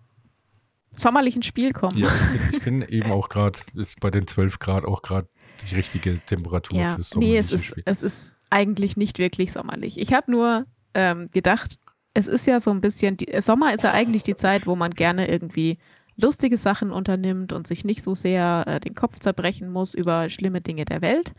sommerlichen 0.94 1.42
Spiel 1.42 1.72
kommen. 1.72 1.98
Ja, 1.98 2.10
ich 2.52 2.62
bin 2.62 2.82
eben 2.82 3.10
auch 3.10 3.28
gerade, 3.28 3.58
ist 3.74 4.00
bei 4.00 4.10
den 4.10 4.26
12 4.26 4.58
Grad 4.58 4.84
auch 4.84 5.02
gerade 5.02 5.28
die 5.68 5.74
richtige 5.74 6.18
Temperatur 6.20 6.78
ja, 6.78 6.94
fürs 6.94 7.16
nee, 7.16 7.36
es 7.36 7.48
sommerliche 7.48 7.54
ist, 7.54 7.64
Spiel. 7.66 7.82
es 7.86 8.02
ist 8.02 8.36
eigentlich 8.50 8.96
nicht 8.96 9.18
wirklich 9.18 9.52
sommerlich. 9.52 9.98
Ich 9.98 10.12
habe 10.12 10.30
nur 10.30 10.66
ähm, 10.94 11.28
gedacht, 11.32 11.78
es 12.16 12.26
ist 12.26 12.46
ja 12.46 12.60
so 12.60 12.70
ein 12.70 12.80
bisschen, 12.80 13.16
die, 13.16 13.40
Sommer 13.40 13.74
ist 13.74 13.84
ja 13.84 13.92
eigentlich 13.92 14.22
die 14.22 14.36
Zeit, 14.36 14.66
wo 14.66 14.74
man 14.76 14.92
gerne 14.92 15.28
irgendwie 15.28 15.78
lustige 16.16 16.56
Sachen 16.56 16.90
unternimmt 16.92 17.52
und 17.52 17.66
sich 17.66 17.84
nicht 17.84 18.02
so 18.02 18.14
sehr 18.14 18.64
äh, 18.66 18.80
den 18.80 18.94
Kopf 18.94 19.18
zerbrechen 19.20 19.70
muss 19.70 19.94
über 19.94 20.30
schlimme 20.30 20.60
Dinge 20.62 20.84
der 20.86 21.02
Welt. 21.02 21.34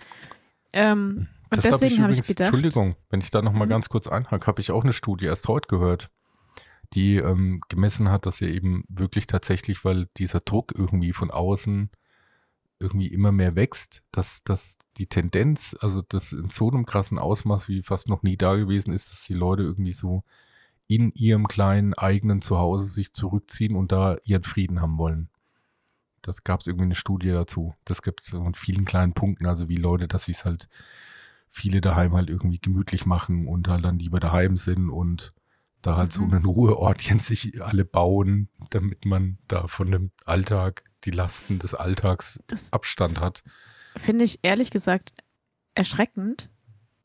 Ähm, 0.74 1.28
und 1.50 1.58
Das 1.58 1.66
hab 1.72 1.80
deswegen 1.80 2.04
habe 2.04 2.12
ich, 2.12 2.20
übrigens- 2.20 2.28
gedacht, 2.28 2.48
Entschuldigung, 2.54 2.96
wenn 3.10 3.22
ich 3.22 3.32
da 3.32 3.42
nochmal 3.42 3.66
Mhm. 3.68 3.72
ganz 3.72 3.90
kurz 3.90 4.08
einhake, 4.08 4.46
habe 4.48 4.62
ich 4.62 4.72
auch 4.72 4.84
eine 4.84 4.94
Studie 4.94 5.26
erst 5.26 5.48
heute 5.48 5.68
gehört, 5.68 6.10
die 6.94 7.16
ähm, 7.16 7.62
gemessen 7.70 8.10
hat, 8.12 8.26
dass 8.26 8.40
ja 8.40 8.48
eben 8.48 8.84
wirklich 8.88 9.26
tatsächlich, 9.28 9.84
weil 9.84 10.08
dieser 10.18 10.42
Druck 10.42 10.74
irgendwie 10.78 11.12
von 11.14 11.32
außen 11.32 11.90
irgendwie 12.80 13.08
immer 13.08 13.32
mehr 13.32 13.56
wächst, 13.56 14.04
dass, 14.12 14.44
dass 14.44 14.78
die 14.98 15.08
Tendenz, 15.08 15.76
also 15.80 16.04
das 16.08 16.32
in 16.34 16.50
so 16.50 16.70
einem 16.70 16.86
krassen 16.86 17.18
Ausmaß 17.18 17.68
wie 17.68 17.82
fast 17.82 18.08
noch 18.08 18.22
nie 18.22 18.38
da 18.38 18.56
gewesen 18.56 18.94
ist, 18.94 19.12
dass 19.12 19.24
die 19.26 19.34
Leute 19.34 19.64
irgendwie 19.64 19.94
so 19.94 20.24
in 20.88 21.12
ihrem 21.14 21.48
kleinen 21.48 21.94
eigenen 21.94 22.42
Zuhause 22.42 22.86
sich 22.88 23.14
zurückziehen 23.14 23.76
und 23.76 23.92
da 23.92 24.18
ihren 24.24 24.44
Frieden 24.44 24.82
haben 24.82 24.98
wollen. 24.98 25.30
Das 26.22 26.44
gab 26.44 26.62
es 26.62 26.68
irgendwie 26.68 26.86
eine 26.86 26.96
Studie 26.96 27.30
dazu. 27.30 27.74
Das 27.86 28.02
gibt 28.02 28.22
es 28.22 28.34
in 28.34 28.54
vielen 28.54 28.86
kleinen 28.86 29.14
Punkten, 29.14 29.46
also 29.46 29.70
wie 29.70 29.76
Leute, 29.78 30.08
dass 30.08 30.28
es 30.28 30.46
halt 30.46 30.68
viele 31.50 31.80
daheim 31.82 32.14
halt 32.14 32.30
irgendwie 32.30 32.60
gemütlich 32.60 33.06
machen 33.06 33.48
und 33.48 33.68
halt 33.68 33.86
dann 33.86 34.00
lieber 34.00 34.20
daheim 34.20 34.58
sind 34.58 34.90
und 34.90 35.34
da 35.82 35.96
halt 35.96 36.12
so 36.12 36.24
Mhm. 36.24 36.34
einen 36.34 36.46
Ruheortchen 36.46 37.20
sich 37.20 37.62
alle 37.64 37.86
bauen, 37.86 38.50
damit 38.72 39.06
man 39.06 39.38
da 39.48 39.68
von 39.68 39.92
dem 39.92 40.12
Alltag, 40.26 40.84
die 41.04 41.12
Lasten 41.12 41.60
des 41.60 41.74
Alltags 41.76 42.40
das 42.48 42.74
Abstand 42.74 43.20
hat. 43.22 43.44
finde 43.96 44.26
ich 44.26 44.40
ehrlich 44.42 44.72
gesagt 44.72 45.14
erschreckend, 45.76 46.50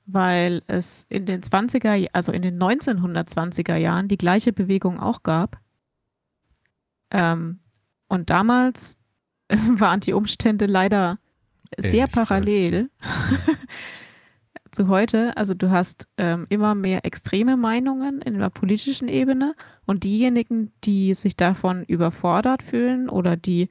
weil 0.06 0.62
es 0.66 1.06
in 1.08 1.26
den 1.26 1.42
20er, 1.42 2.08
also 2.12 2.32
in 2.32 2.42
den 2.42 2.60
1920er 2.60 3.76
Jahren 3.76 4.08
die 4.08 4.18
gleiche 4.18 4.52
Bewegung 4.52 5.00
auch 5.00 5.22
gab. 5.22 5.58
Ähm, 7.10 7.60
und 8.08 8.30
damals 8.30 8.96
waren 9.48 10.00
die 10.00 10.12
Umstände 10.12 10.66
leider 10.66 11.18
sehr 11.78 12.04
Ähnlich 12.04 12.12
parallel 12.12 12.90
zu 14.70 14.88
heute. 14.88 15.36
Also 15.36 15.54
du 15.54 15.70
hast 15.70 16.08
ähm, 16.16 16.46
immer 16.48 16.74
mehr 16.74 17.04
extreme 17.04 17.56
Meinungen 17.56 18.20
in 18.20 18.38
der 18.38 18.50
politischen 18.50 19.08
Ebene 19.08 19.54
und 19.86 20.04
diejenigen, 20.04 20.72
die 20.84 21.14
sich 21.14 21.36
davon 21.36 21.84
überfordert 21.84 22.62
fühlen 22.62 23.08
oder 23.08 23.36
die 23.36 23.68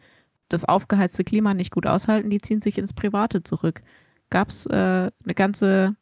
das 0.50 0.66
aufgeheizte 0.66 1.24
Klima 1.24 1.54
nicht 1.54 1.72
gut 1.72 1.88
aushalten, 1.88 2.30
die 2.30 2.42
ziehen 2.42 2.62
sich 2.62 2.78
ins 2.78 2.94
Private 2.94 3.44
zurück. 3.44 3.82
Gab 4.30 4.50
es 4.50 4.66
äh, 4.66 5.12
eine 5.24 5.34
ganze, 5.36 5.96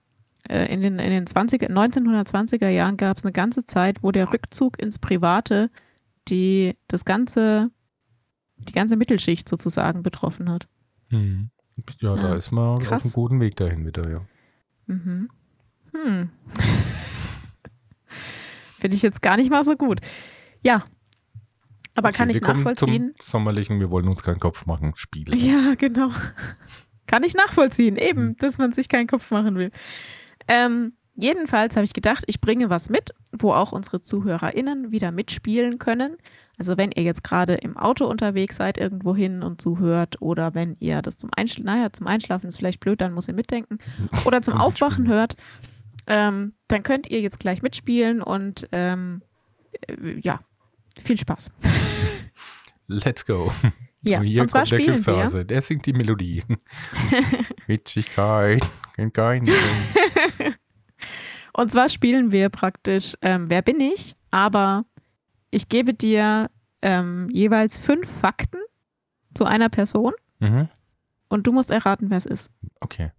in 0.47 0.81
den, 0.81 0.99
in 0.99 1.11
den 1.11 1.25
20er, 1.25 1.69
1920er 1.69 2.69
Jahren 2.69 2.97
gab 2.97 3.17
es 3.17 3.25
eine 3.25 3.33
ganze 3.33 3.65
Zeit, 3.65 4.01
wo 4.03 4.11
der 4.11 4.31
Rückzug 4.31 4.79
ins 4.81 4.99
Private 4.99 5.69
die 6.27 6.75
das 6.87 7.05
ganze, 7.05 7.71
die 8.57 8.73
ganze 8.73 8.95
Mittelschicht 8.97 9.49
sozusagen 9.49 10.03
betroffen 10.03 10.49
hat. 10.49 10.67
Mhm. 11.09 11.49
Ja, 11.99 12.15
da 12.15 12.29
Ja, 12.29 12.35
ist 12.35 12.51
man 12.51 12.65
auf 12.77 12.83
krass. 12.83 13.03
einem 13.05 13.13
guten 13.13 13.39
Weg 13.41 13.55
dahin 13.55 13.85
wieder, 13.85 14.09
ja. 14.09 14.21
Mhm. 14.85 15.29
Hm. 15.93 16.29
Finde 18.77 18.95
ich 18.95 19.01
jetzt 19.01 19.21
gar 19.21 19.37
nicht 19.37 19.49
mal 19.49 19.63
so 19.63 19.75
gut. 19.75 19.99
Ja. 20.63 20.83
Aber 21.95 22.09
Okay, 22.09 22.17
kann 22.17 22.29
ich 22.29 22.35
wir 22.37 22.41
kommen 22.41 22.63
nachvollziehen? 22.63 23.13
Zum 23.19 23.31
sommerlichen, 23.31 23.79
wir 23.79 23.89
wollen 23.89 24.07
uns 24.07 24.23
keinen 24.23 24.39
Kopf 24.39 24.65
machen, 24.65 24.93
Spiel. 24.95 25.35
Ja, 25.35 25.73
genau. 25.75 26.09
Kann 27.07 27.23
ich 27.23 27.33
nachvollziehen, 27.33 27.95
eben, 27.97 28.37
dass 28.37 28.57
man 28.59 28.71
sich 28.71 28.87
keinen 28.87 29.07
Kopf 29.07 29.31
machen 29.31 29.55
will. 29.55 29.71
Ähm, 30.49 30.93
jedenfalls 31.15 31.75
habe 31.75 31.85
ich 31.85 31.93
gedacht, 31.93 32.23
ich 32.27 32.41
bringe 32.41 32.69
was 32.69 32.89
mit, 32.89 33.13
wo 33.31 33.53
auch 33.53 33.71
unsere 33.71 34.01
ZuhörerInnen 34.01 34.91
wieder 34.91 35.11
mitspielen 35.11 35.77
können. 35.77 36.17
Also 36.57 36.75
wenn 36.75 36.91
ihr 36.91 37.03
jetzt 37.03 37.23
gerade 37.23 37.53
im 37.53 37.77
Auto 37.77 38.05
unterwegs 38.05 38.57
seid, 38.57 38.77
irgendwo 38.77 39.15
hin 39.15 39.43
und 39.43 39.61
zuhört, 39.61 40.21
oder 40.21 40.55
wenn 40.55 40.75
ihr 40.79 41.01
das 41.01 41.17
zum 41.17 41.29
Einschlafen, 41.33 41.65
naja, 41.65 41.93
zum 41.93 42.07
Einschlafen 42.07 42.47
ist 42.47 42.57
vielleicht 42.57 42.81
blöd, 42.81 42.99
dann 42.99 43.13
muss 43.13 43.27
ihr 43.27 43.33
mitdenken, 43.33 43.77
oder 44.25 44.41
zum 44.41 44.55
Aufwachen 44.55 45.07
hört, 45.07 45.35
ähm, 46.07 46.53
dann 46.67 46.83
könnt 46.83 47.07
ihr 47.07 47.21
jetzt 47.21 47.39
gleich 47.39 47.61
mitspielen 47.61 48.21
und 48.21 48.67
ähm, 48.71 49.21
äh, 49.87 50.19
ja, 50.19 50.41
viel 51.01 51.17
Spaß. 51.17 51.51
Let's 52.87 53.23
go. 53.23 53.51
Ja, 54.01 54.21
Hier 54.21 54.41
und 54.41 54.49
zwar 54.49 54.61
kommt 54.61 54.71
der 54.71 54.79
spielen 54.79 54.97
wir. 54.97 55.13
Glückshase, 55.13 55.45
der 55.45 55.61
singt 55.61 55.85
die 55.85 55.93
Melodie. 55.93 56.43
Witzigkeit, 57.67 58.65
kennt 58.95 59.13
keinen. 59.13 59.49
Und 61.59 61.73
zwar 61.73 61.89
spielen 61.89 62.31
wir 62.31 62.47
praktisch 62.47 63.15
ähm, 63.21 63.49
Wer 63.49 63.61
bin 63.61 63.81
ich? 63.81 64.15
Aber 64.31 64.85
ich 65.51 65.67
gebe 65.67 65.93
dir 65.93 66.49
ähm, 66.81 67.29
jeweils 67.33 67.77
fünf 67.77 68.09
Fakten 68.09 68.61
zu 69.33 69.43
einer 69.43 69.67
Person 69.67 70.13
mhm. 70.39 70.69
und 71.27 71.45
du 71.45 71.51
musst 71.51 71.69
erraten, 71.69 72.09
wer 72.09 72.15
es 72.15 72.25
ist. 72.25 72.49
Okay. 72.79 73.11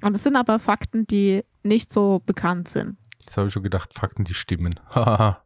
Und 0.00 0.16
es 0.16 0.22
sind 0.22 0.34
aber 0.34 0.58
Fakten, 0.58 1.06
die 1.06 1.44
nicht 1.62 1.92
so 1.92 2.22
bekannt 2.24 2.68
sind. 2.68 2.96
Jetzt 3.18 3.36
habe 3.36 3.48
ich 3.48 3.52
schon 3.52 3.62
gedacht, 3.62 3.92
Fakten, 3.92 4.24
die 4.24 4.34
stimmen. 4.34 4.80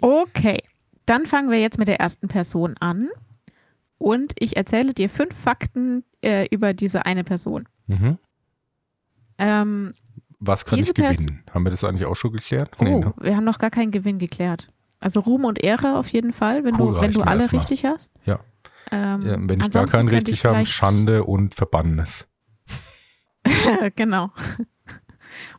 Okay, 0.00 0.58
dann 1.06 1.24
fangen 1.24 1.50
wir 1.50 1.58
jetzt 1.62 1.78
mit 1.78 1.88
der 1.88 1.98
ersten 1.98 2.28
Person 2.28 2.74
an. 2.78 3.08
Und 3.96 4.34
ich 4.38 4.58
erzähle 4.58 4.92
dir 4.92 5.08
fünf 5.08 5.34
Fakten 5.34 6.04
äh, 6.22 6.46
über 6.50 6.74
diese 6.74 7.06
eine 7.06 7.24
Person. 7.24 7.66
mhm. 7.86 8.18
Ähm, 9.38 9.94
Was 10.40 10.64
kann 10.64 10.76
Diese 10.78 10.90
ich 10.92 10.96
Pers- 10.96 11.18
gewinnen? 11.26 11.42
Haben 11.52 11.64
wir 11.64 11.70
das 11.70 11.84
eigentlich 11.84 12.04
auch 12.06 12.16
schon 12.16 12.32
geklärt? 12.32 12.70
oh, 12.78 12.84
Nee, 12.84 12.98
ne? 12.98 13.14
wir 13.20 13.36
haben 13.36 13.44
noch 13.44 13.58
gar 13.58 13.70
keinen 13.70 13.90
Gewinn 13.90 14.18
geklärt. 14.18 14.70
Also 15.00 15.20
Ruhm 15.20 15.44
und 15.44 15.62
Ehre 15.62 15.96
auf 15.98 16.08
jeden 16.08 16.32
Fall, 16.32 16.64
wenn 16.64 16.74
Cool, 16.80 16.94
du, 16.94 17.00
wenn 17.00 17.12
du 17.12 17.22
alle 17.22 17.50
richtig 17.52 17.84
hast. 17.84 18.12
Ja. 18.24 18.40
Ähm, 18.90 19.22
Ja, 19.22 19.36
wenn 19.38 19.60
ich 19.60 19.70
gar 19.70 19.86
keinen 19.86 20.08
richtig 20.08 20.44
habe, 20.44 20.64
Schande 20.66 21.24
und 21.24 21.54
Verbannes. 21.54 22.26
genau. 23.96 24.30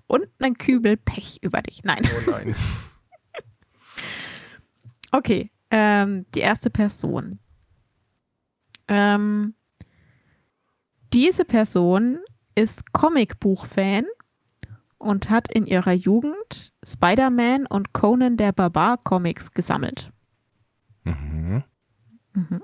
Und 0.08 0.28
ein 0.40 0.56
Kübel 0.56 0.98
Pech 0.98 1.40
über 1.42 1.62
dich. 1.62 1.84
Nein. 1.84 2.04
Oh 2.28 2.32
nein. 2.32 2.56
Okay, 5.12 5.50
ähm, 5.72 6.26
die 6.36 6.40
erste 6.42 6.70
Person. 6.70 7.40
Ähm, 8.90 9.54
diese 11.14 11.46
Person 11.46 12.20
ist 12.56 12.92
Comicbuch-Fan 12.92 14.04
und 15.06 15.30
hat 15.30 15.52
in 15.52 15.68
ihrer 15.68 15.94
Jugend 15.94 16.74
Spider-Man 16.84 17.68
und 17.68 17.94
Conan 17.94 18.38
der 18.38 18.52
Barbar 18.52 18.98
Comics 18.98 19.52
gesammelt. 19.52 20.12
mhm. 21.04 21.64
Mhm. 22.34 22.62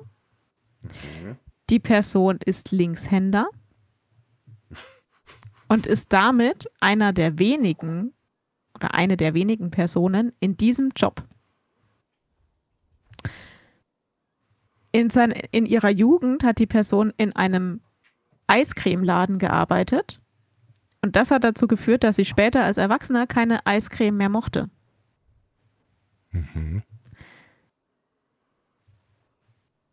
Die 1.70 1.80
Person 1.80 2.40
ist 2.44 2.72
Linkshänder 2.72 3.48
und 5.70 5.86
ist 5.86 6.12
damit 6.12 6.70
einer 6.80 7.14
der 7.14 7.40
wenigen 7.40 8.14
oder 8.76 8.94
eine 8.94 9.16
der 9.16 9.34
wenigen 9.34 9.72
Personen 9.72 10.34
in 10.40 10.58
diesem 10.58 10.92
Job. 10.96 11.24
In, 14.92 15.10
sein, 15.10 15.32
in 15.52 15.66
ihrer 15.66 15.90
Jugend 15.90 16.44
hat 16.44 16.58
die 16.58 16.68
Person 16.68 17.14
in 17.16 17.34
einem 17.36 17.82
Eiscremeladen 18.48 19.40
gearbeitet 19.40 20.21
und 21.02 21.16
das 21.16 21.32
hat 21.32 21.44
dazu 21.44 21.68
geführt, 21.68 22.04
dass 22.04 22.16
sie 22.16 22.26
später 22.26 22.64
als 22.64 22.78
Erwachsener 22.78 23.26
keine 23.26 23.66
Eiscreme 23.66 24.18
mehr 24.18 24.30
mochte. 24.30 24.70
Mhm. 26.32 26.84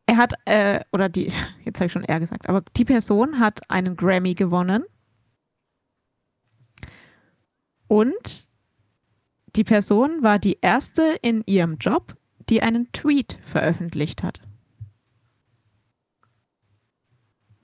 Er 0.06 0.16
hat, 0.16 0.34
äh, 0.44 0.80
oder 0.92 1.08
die, 1.08 1.32
jetzt 1.64 1.80
habe 1.80 1.86
ich 1.86 1.92
schon 1.92 2.04
er 2.04 2.20
gesagt, 2.20 2.48
aber 2.48 2.62
die 2.76 2.84
Person 2.84 3.40
hat 3.40 3.70
einen 3.70 3.96
Grammy 3.96 4.34
gewonnen. 4.34 4.84
Und 7.88 8.48
die 9.56 9.64
Person 9.64 10.22
war 10.22 10.38
die 10.38 10.58
erste 10.60 11.02
in 11.22 11.42
ihrem 11.46 11.78
Job, 11.78 12.16
die 12.50 12.62
einen 12.62 12.92
Tweet 12.92 13.38
veröffentlicht 13.42 14.22
hat. 14.22 14.40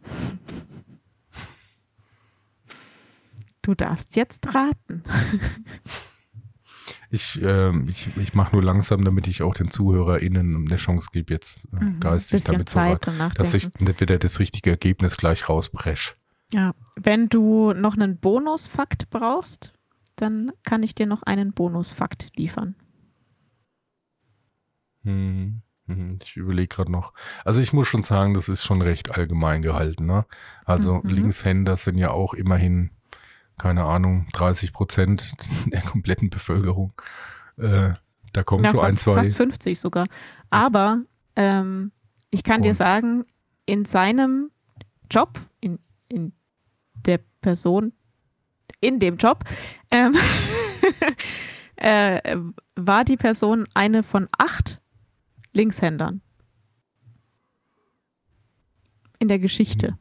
Du 3.64 3.74
darfst 3.74 4.14
jetzt 4.16 4.54
raten. 4.54 5.02
Ich, 7.10 7.40
ähm, 7.40 7.86
ich, 7.88 8.14
ich 8.16 8.34
mache 8.34 8.56
nur 8.56 8.62
langsam, 8.64 9.04
damit 9.04 9.28
ich 9.28 9.42
auch 9.42 9.54
den 9.54 9.70
ZuhörerInnen 9.70 10.66
eine 10.66 10.76
Chance 10.76 11.08
gebe, 11.12 11.32
jetzt 11.32 11.58
äh, 11.72 11.92
geistig 12.00 12.32
Mhm. 12.32 12.36
Bisschen 12.38 12.52
damit 12.54 12.68
zu 12.68 12.74
Zeit 12.74 13.06
Nachdenken. 13.06 13.34
dass 13.36 13.54
ich 13.54 13.72
nicht 13.78 14.00
wieder 14.00 14.18
das 14.18 14.40
richtige 14.40 14.70
Ergebnis 14.70 15.16
gleich 15.16 15.48
rausbreche. 15.48 16.14
Ja, 16.52 16.74
wenn 16.96 17.28
du 17.28 17.72
noch 17.72 17.94
einen 17.94 18.18
Bonusfakt 18.18 19.10
brauchst, 19.10 19.72
dann 20.16 20.50
kann 20.64 20.82
ich 20.82 20.96
dir 20.96 21.06
noch 21.06 21.22
einen 21.22 21.52
Bonusfakt 21.52 22.30
liefern. 22.36 22.74
Hm. 25.04 25.62
Ich 26.22 26.36
überlege 26.36 26.68
gerade 26.68 26.90
noch. 26.90 27.12
Also 27.44 27.60
ich 27.60 27.72
muss 27.72 27.86
schon 27.86 28.02
sagen, 28.02 28.34
das 28.34 28.48
ist 28.48 28.64
schon 28.64 28.80
recht 28.82 29.10
allgemein 29.12 29.62
gehalten. 29.62 30.06
Ne? 30.06 30.24
Also 30.64 31.00
Mhm. 31.02 31.10
Linkshänder 31.10 31.76
sind 31.76 31.98
ja 31.98 32.10
auch 32.10 32.34
immerhin, 32.34 32.90
keine 33.58 33.84
Ahnung, 33.84 34.26
30 34.32 34.72
Prozent 34.72 35.34
der 35.66 35.82
kompletten 35.82 36.30
Bevölkerung. 36.30 36.92
Äh, 37.56 37.92
da 38.32 38.42
kommen 38.42 38.64
Ja, 38.64 38.70
schon 38.70 38.80
ein, 38.80 38.90
fast, 38.92 39.00
zwei. 39.00 39.14
fast 39.14 39.36
50 39.36 39.78
sogar. 39.78 40.06
Aber 40.50 41.02
ähm, 41.36 41.92
ich 42.30 42.42
kann 42.42 42.62
dir 42.62 42.70
Und- 42.70 42.74
sagen, 42.74 43.24
in 43.66 43.84
seinem 43.84 44.50
Job, 45.10 45.38
in, 45.60 45.78
in 46.08 46.32
der 46.94 47.20
Person, 47.40 47.92
in 48.80 48.98
dem 48.98 49.16
Job, 49.16 49.44
ähm, 49.90 50.14
äh, 51.76 52.36
war 52.74 53.04
die 53.04 53.16
Person 53.16 53.66
eine 53.74 54.02
von 54.02 54.28
acht 54.36 54.80
Linkshändern. 55.52 56.20
In 59.20 59.28
der 59.28 59.38
Geschichte. 59.38 59.96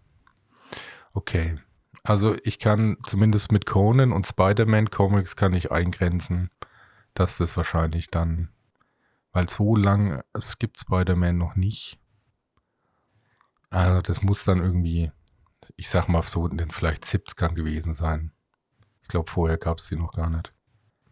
Okay. 1.14 1.58
Also 2.04 2.36
ich 2.44 2.60
kann 2.60 2.98
zumindest 3.04 3.52
mit 3.54 3.66
Conan 3.66 4.12
und 4.12 4.28
Spider-Man 4.28 4.90
Comics 4.90 5.38
kann 5.38 5.54
ich 5.54 5.72
eingrenzen, 5.72 6.50
dass 7.14 7.38
das 7.38 7.56
wahrscheinlich 7.56 8.10
dann, 8.10 8.50
weil 9.32 9.50
so 9.50 9.76
lang, 9.76 10.22
es 10.34 10.60
gibt 10.60 10.78
Spider-Man 10.78 11.38
noch 11.38 11.56
nicht. 11.56 11.98
Also 13.70 14.02
das 14.02 14.22
muss 14.22 14.44
dann 14.44 14.60
irgendwie, 14.60 15.12
ich 15.78 15.90
sag 15.90 16.10
mal 16.10 16.22
so 16.24 16.46
in 16.48 16.58
den 16.58 16.72
vielleicht 16.72 17.06
70ern 17.06 17.54
gewesen 17.54 17.94
sein. 17.94 18.34
Ich 19.02 19.08
glaube, 19.08 19.32
vorher 19.32 19.58
gab 19.58 19.80
es 19.80 19.88
die 19.88 19.96
noch 19.96 20.12
gar 20.12 20.30
nicht. 20.30 20.54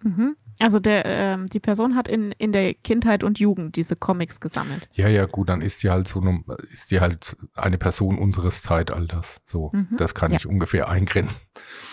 Mhm. 0.04 0.36
Also 0.60 0.80
der, 0.80 1.06
ähm, 1.06 1.47
die 1.47 1.60
Person 1.60 1.95
hat 1.95 2.08
in, 2.08 2.32
in 2.34 2.52
der 2.52 2.74
Kindheit 2.76 3.24
und 3.24 3.39
Jugend 3.39 3.76
diese 3.76 3.95
Comics 3.95 4.39
gesammelt. 4.39 4.88
Ja, 4.93 5.08
ja, 5.08 5.26
gut, 5.26 5.49
dann 5.49 5.62
ist 5.62 5.82
die 5.84 5.89
halt 5.89 6.08
so 6.08 6.22
eine, 6.22 6.43
ist 6.72 6.91
die 6.91 6.99
halt 7.02 7.36
eine 7.56 7.78
Person 7.78 8.18
unseres 8.20 8.62
Zeitalters. 8.62 9.41
So, 9.45 9.72
Mhm. 9.74 9.97
das 9.97 10.14
kann 10.14 10.32
Ja. 10.32 10.38
ich 10.38 10.45
ungefähr 10.47 10.88
eingrenzen. 10.89 11.45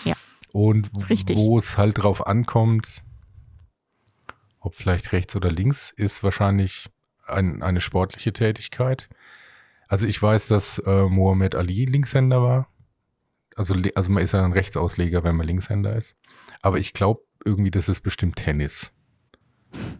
Ja. 0.04 0.14
Und 0.52 0.90
wo 0.94 1.58
es 1.58 1.78
halt 1.78 2.02
drauf 2.02 2.26
ankommt, 2.26 3.02
ob 4.60 4.74
vielleicht 4.74 5.12
rechts 5.12 5.36
oder 5.36 5.50
links, 5.50 5.90
ist 5.96 6.22
wahrscheinlich 6.24 6.90
ein, 7.26 7.62
eine 7.62 7.80
sportliche 7.80 8.32
Tätigkeit. 8.32 9.08
Also 9.86 10.06
ich 10.06 10.20
weiß, 10.20 10.48
dass 10.48 10.78
äh, 10.80 11.04
Mohammed 11.04 11.54
Ali 11.54 11.84
Linkshänder 11.84 12.42
war. 12.42 12.68
Also, 13.56 13.74
also 13.94 14.12
man 14.12 14.22
ist 14.22 14.32
ja 14.32 14.44
ein 14.44 14.52
Rechtsausleger, 14.52 15.24
wenn 15.24 15.36
man 15.36 15.46
Linkshänder 15.46 15.96
ist. 15.96 16.16
Aber 16.62 16.78
ich 16.78 16.92
glaube 16.92 17.22
irgendwie, 17.48 17.70
das 17.70 17.88
ist 17.88 18.00
bestimmt 18.00 18.36
Tennis. 18.36 18.92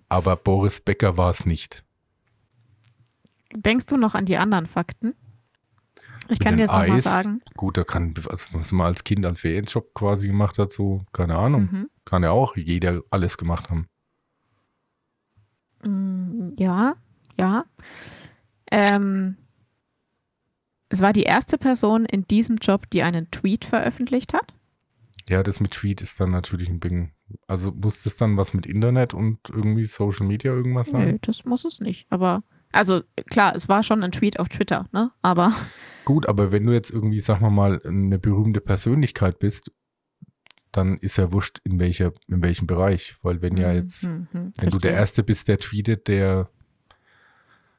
Aber 0.08 0.36
Boris 0.36 0.80
Becker 0.80 1.16
war 1.16 1.30
es 1.30 1.44
nicht. 1.44 1.84
Denkst 3.54 3.86
du 3.86 3.96
noch 3.96 4.14
an 4.14 4.26
die 4.26 4.36
anderen 4.36 4.66
Fakten? 4.66 5.14
Ich 6.24 6.38
Mit 6.38 6.40
kann 6.40 6.56
dir 6.56 6.62
jetzt 6.64 6.72
nochmal 6.72 7.00
sagen. 7.00 7.40
Gut, 7.56 7.78
da 7.78 7.84
kann, 7.84 8.12
also 8.28 8.46
was 8.52 8.72
man 8.72 8.86
als 8.86 9.02
Kind 9.04 9.24
als 9.24 9.40
Ferienjob 9.40 9.94
quasi 9.94 10.26
gemacht 10.26 10.58
hat, 10.58 10.72
so, 10.72 11.04
keine 11.12 11.36
Ahnung. 11.36 11.68
Mhm. 11.72 11.90
Kann 12.04 12.22
ja 12.22 12.30
auch 12.30 12.56
jeder 12.56 13.02
alles 13.10 13.38
gemacht 13.38 13.70
haben. 13.70 13.88
Mm, 15.84 16.48
Ja, 16.58 16.96
ja. 17.38 17.64
Ähm, 18.70 19.36
es 20.90 21.00
war 21.00 21.12
die 21.14 21.22
erste 21.22 21.56
Person 21.56 22.04
in 22.04 22.26
diesem 22.28 22.56
Job, 22.56 22.90
die 22.90 23.02
einen 23.02 23.30
Tweet 23.30 23.64
veröffentlicht 23.64 24.34
hat. 24.34 24.52
Ja, 25.28 25.42
das 25.42 25.60
mit 25.60 25.72
Tweet 25.72 26.00
ist 26.00 26.20
dann 26.20 26.30
natürlich 26.30 26.68
ein 26.68 26.80
Ding. 26.80 27.12
Also 27.46 27.72
muss 27.72 28.02
das 28.04 28.16
dann 28.16 28.36
was 28.36 28.54
mit 28.54 28.66
Internet 28.66 29.14
und 29.14 29.38
irgendwie 29.50 29.84
Social 29.84 30.26
Media 30.26 30.52
irgendwas 30.52 30.88
sein? 30.88 31.12
Nö, 31.12 31.18
das 31.20 31.44
muss 31.44 31.64
es 31.64 31.80
nicht. 31.80 32.06
Aber, 32.10 32.42
also 32.72 33.02
klar, 33.26 33.54
es 33.54 33.68
war 33.68 33.82
schon 33.82 34.02
ein 34.02 34.12
Tweet 34.12 34.38
auf 34.38 34.48
Twitter, 34.48 34.86
ne? 34.92 35.10
Aber 35.22 35.52
Gut, 36.04 36.26
aber 36.26 36.52
wenn 36.52 36.64
du 36.64 36.72
jetzt 36.72 36.90
irgendwie, 36.90 37.20
sag 37.20 37.40
mal 37.42 37.50
mal, 37.50 37.80
eine 37.84 38.18
berühmte 38.18 38.60
Persönlichkeit 38.62 39.38
bist, 39.38 39.70
dann 40.72 40.96
ist 40.98 41.16
ja 41.18 41.32
wurscht, 41.32 41.60
in 41.64 41.80
welcher, 41.80 42.12
in 42.28 42.42
welchem 42.42 42.66
Bereich. 42.66 43.16
Weil 43.22 43.42
wenn 43.42 43.56
ja 43.58 43.72
jetzt, 43.72 44.04
Mhm, 44.04 44.28
mhm, 44.32 44.52
wenn 44.56 44.70
du 44.70 44.78
der. 44.78 44.92
Erste 44.94 45.22
bist, 45.22 45.48
der 45.48 45.58
tweetet, 45.58 46.08
der 46.08 46.48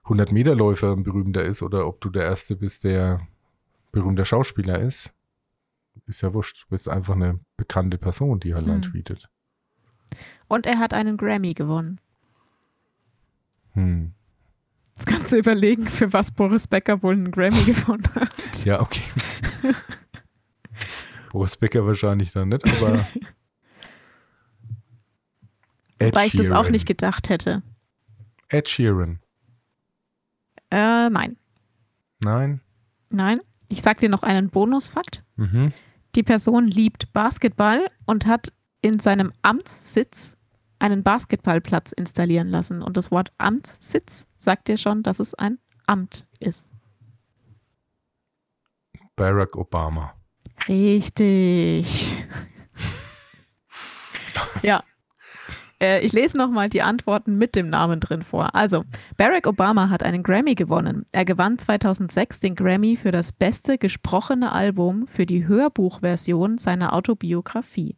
100 0.03 0.31
Meter 0.31 0.55
Läufer 0.55 0.91
ein 0.93 1.03
berühmter 1.03 1.43
ist, 1.43 1.61
oder 1.61 1.87
ob 1.87 2.01
du 2.01 2.09
der 2.09 2.23
Erste 2.25 2.55
bist, 2.55 2.83
der 2.83 3.27
berühmter 3.91 4.25
Schauspieler 4.25 4.79
ist, 4.79 5.13
ist 6.05 6.21
ja 6.21 6.33
wurscht. 6.33 6.63
Du 6.63 6.69
bist 6.69 6.87
einfach 6.89 7.15
eine 7.15 7.39
bekannte 7.57 7.97
Person, 7.97 8.39
die 8.39 8.53
halt 8.53 8.67
dann 8.67 8.81
Hm. 8.83 8.91
tweetet. 8.91 9.29
Und 10.47 10.65
er 10.65 10.79
hat 10.79 10.93
einen 10.93 11.17
Grammy 11.17 11.53
gewonnen. 11.53 11.99
Hm. 13.73 14.13
Jetzt 14.95 15.05
kannst 15.05 15.31
du 15.31 15.37
überlegen, 15.37 15.85
für 15.85 16.11
was 16.11 16.31
Boris 16.31 16.67
Becker 16.67 17.01
wohl 17.01 17.13
einen 17.13 17.31
Grammy 17.31 17.63
gewonnen 17.63 18.07
hat. 18.15 18.65
Ja, 18.65 18.81
okay. 18.81 19.03
Boris 21.31 21.55
Becker 21.55 21.85
wahrscheinlich 21.85 22.31
dann 22.31 22.49
nicht, 22.49 22.65
aber. 22.65 23.07
Weil 25.99 26.27
ich 26.27 26.33
das 26.33 26.51
auch 26.51 26.69
nicht 26.69 26.85
gedacht 26.85 27.29
hätte. 27.29 27.61
Ed 28.47 28.67
Sheeran. 28.67 29.19
Äh, 30.71 31.09
nein. 31.09 31.37
Nein. 32.23 32.61
Nein. 33.09 33.41
Ich 33.69 33.81
sag 33.81 33.99
dir 33.99 34.09
noch 34.09 34.23
einen 34.23 34.49
Bonusfakt. 34.49 35.23
Mhm. 35.35 35.71
Die 36.15 36.23
Person 36.23 36.67
liebt 36.67 37.13
Basketball 37.13 37.89
und 38.05 38.25
hat 38.25 38.51
in 38.81 38.99
seinem 38.99 39.33
Amtssitz 39.41 40.37
einen 40.79 41.03
Basketballplatz 41.03 41.91
installieren 41.91 42.47
lassen. 42.47 42.81
Und 42.81 42.97
das 42.97 43.11
Wort 43.11 43.31
Amtssitz 43.37 44.27
sagt 44.37 44.67
dir 44.67 44.77
schon, 44.77 45.03
dass 45.03 45.19
es 45.19 45.33
ein 45.33 45.59
Amt 45.85 46.27
ist. 46.39 46.71
Barack 49.15 49.55
Obama. 49.57 50.13
Richtig. 50.67 52.25
ja. 54.61 54.83
Äh, 55.81 56.05
Ich 56.05 56.13
lese 56.13 56.37
nochmal 56.37 56.69
die 56.69 56.81
Antworten 56.81 57.37
mit 57.37 57.55
dem 57.55 57.69
Namen 57.69 57.99
drin 57.99 58.23
vor. 58.23 58.55
Also, 58.55 58.85
Barack 59.17 59.47
Obama 59.47 59.89
hat 59.89 60.03
einen 60.03 60.23
Grammy 60.23 60.55
gewonnen. 60.55 61.05
Er 61.11 61.25
gewann 61.25 61.57
2006 61.57 62.39
den 62.39 62.55
Grammy 62.55 62.95
für 62.95 63.11
das 63.11 63.33
beste 63.33 63.77
gesprochene 63.77 64.51
Album 64.53 65.07
für 65.07 65.25
die 65.25 65.47
Hörbuchversion 65.47 66.57
seiner 66.57 66.93
Autobiografie. 66.93 67.97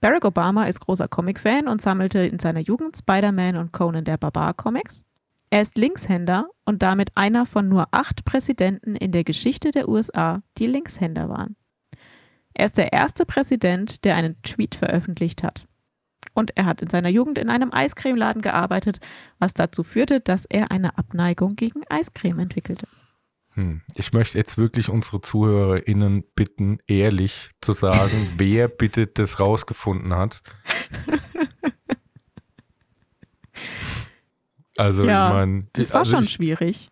Barack 0.00 0.24
Obama 0.24 0.64
ist 0.64 0.80
großer 0.80 1.08
Comic-Fan 1.08 1.66
und 1.66 1.82
sammelte 1.82 2.20
in 2.20 2.38
seiner 2.38 2.60
Jugend 2.60 2.96
Spider-Man 2.96 3.56
und 3.56 3.72
Conan 3.72 4.04
der 4.04 4.16
Barbar 4.16 4.54
Comics. 4.54 5.04
Er 5.50 5.60
ist 5.60 5.76
Linkshänder 5.76 6.48
und 6.64 6.82
damit 6.84 7.10
einer 7.16 7.46
von 7.46 7.68
nur 7.68 7.88
acht 7.90 8.24
Präsidenten 8.24 8.94
in 8.94 9.10
der 9.10 9.24
Geschichte 9.24 9.72
der 9.72 9.88
USA, 9.88 10.42
die 10.58 10.68
Linkshänder 10.68 11.28
waren. 11.28 11.56
Er 12.54 12.66
ist 12.66 12.78
der 12.78 12.92
erste 12.92 13.26
Präsident, 13.26 14.04
der 14.04 14.14
einen 14.14 14.40
Tweet 14.42 14.76
veröffentlicht 14.76 15.42
hat. 15.42 15.66
Und 16.32 16.56
er 16.56 16.66
hat 16.66 16.80
in 16.80 16.90
seiner 16.90 17.08
Jugend 17.08 17.36
in 17.38 17.50
einem 17.50 17.72
Eiscremeladen 17.72 18.42
gearbeitet, 18.42 19.00
was 19.40 19.54
dazu 19.54 19.82
führte, 19.82 20.20
dass 20.20 20.44
er 20.44 20.70
eine 20.70 20.96
Abneigung 20.96 21.56
gegen 21.56 21.82
Eiscreme 21.88 22.40
entwickelte. 22.40 22.86
Hm. 23.58 23.80
Ich 23.96 24.12
möchte 24.12 24.38
jetzt 24.38 24.56
wirklich 24.56 24.88
unsere 24.88 25.20
ZuhörerInnen 25.20 26.22
bitten, 26.36 26.78
ehrlich 26.86 27.50
zu 27.60 27.72
sagen, 27.72 28.34
wer 28.36 28.68
bitte 28.68 29.08
das 29.08 29.40
rausgefunden 29.40 30.14
hat. 30.14 30.42
Also, 34.76 35.04
Ja, 35.04 35.26
ich 35.26 35.34
meine. 35.34 35.66
Das 35.72 35.92
war 35.92 36.00
also 36.00 36.12
schon 36.12 36.22
ich, 36.22 36.30
schwierig. 36.30 36.88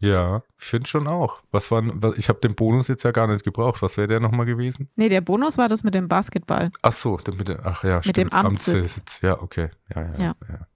Ja, 0.00 0.42
ich 0.58 0.64
finde 0.64 0.88
schon 0.88 1.06
auch. 1.06 1.40
Was 1.52 1.70
war, 1.70 1.84
was, 1.84 2.18
ich 2.18 2.28
habe 2.28 2.40
den 2.40 2.56
Bonus 2.56 2.88
jetzt 2.88 3.04
ja 3.04 3.12
gar 3.12 3.28
nicht 3.28 3.44
gebraucht. 3.44 3.80
Was 3.80 3.96
wäre 3.96 4.08
der 4.08 4.18
nochmal 4.18 4.46
gewesen? 4.46 4.88
Nee, 4.96 5.08
der 5.08 5.20
Bonus 5.20 5.56
war 5.56 5.68
das 5.68 5.84
mit 5.84 5.94
dem 5.94 6.08
Basketball. 6.08 6.72
Ach 6.82 6.90
so, 6.90 7.16
mit 7.38 7.46
der, 7.46 7.64
ach 7.64 7.84
ja, 7.84 8.00
Mit 8.04 8.16
dem 8.16 8.26
stimmt, 8.26 8.34
Amtssitz. 8.34 9.20
Ja, 9.22 9.40
okay. 9.40 9.70
Ja, 9.94 10.02
ja, 10.02 10.18
Ja. 10.18 10.34
ja. 10.48 10.66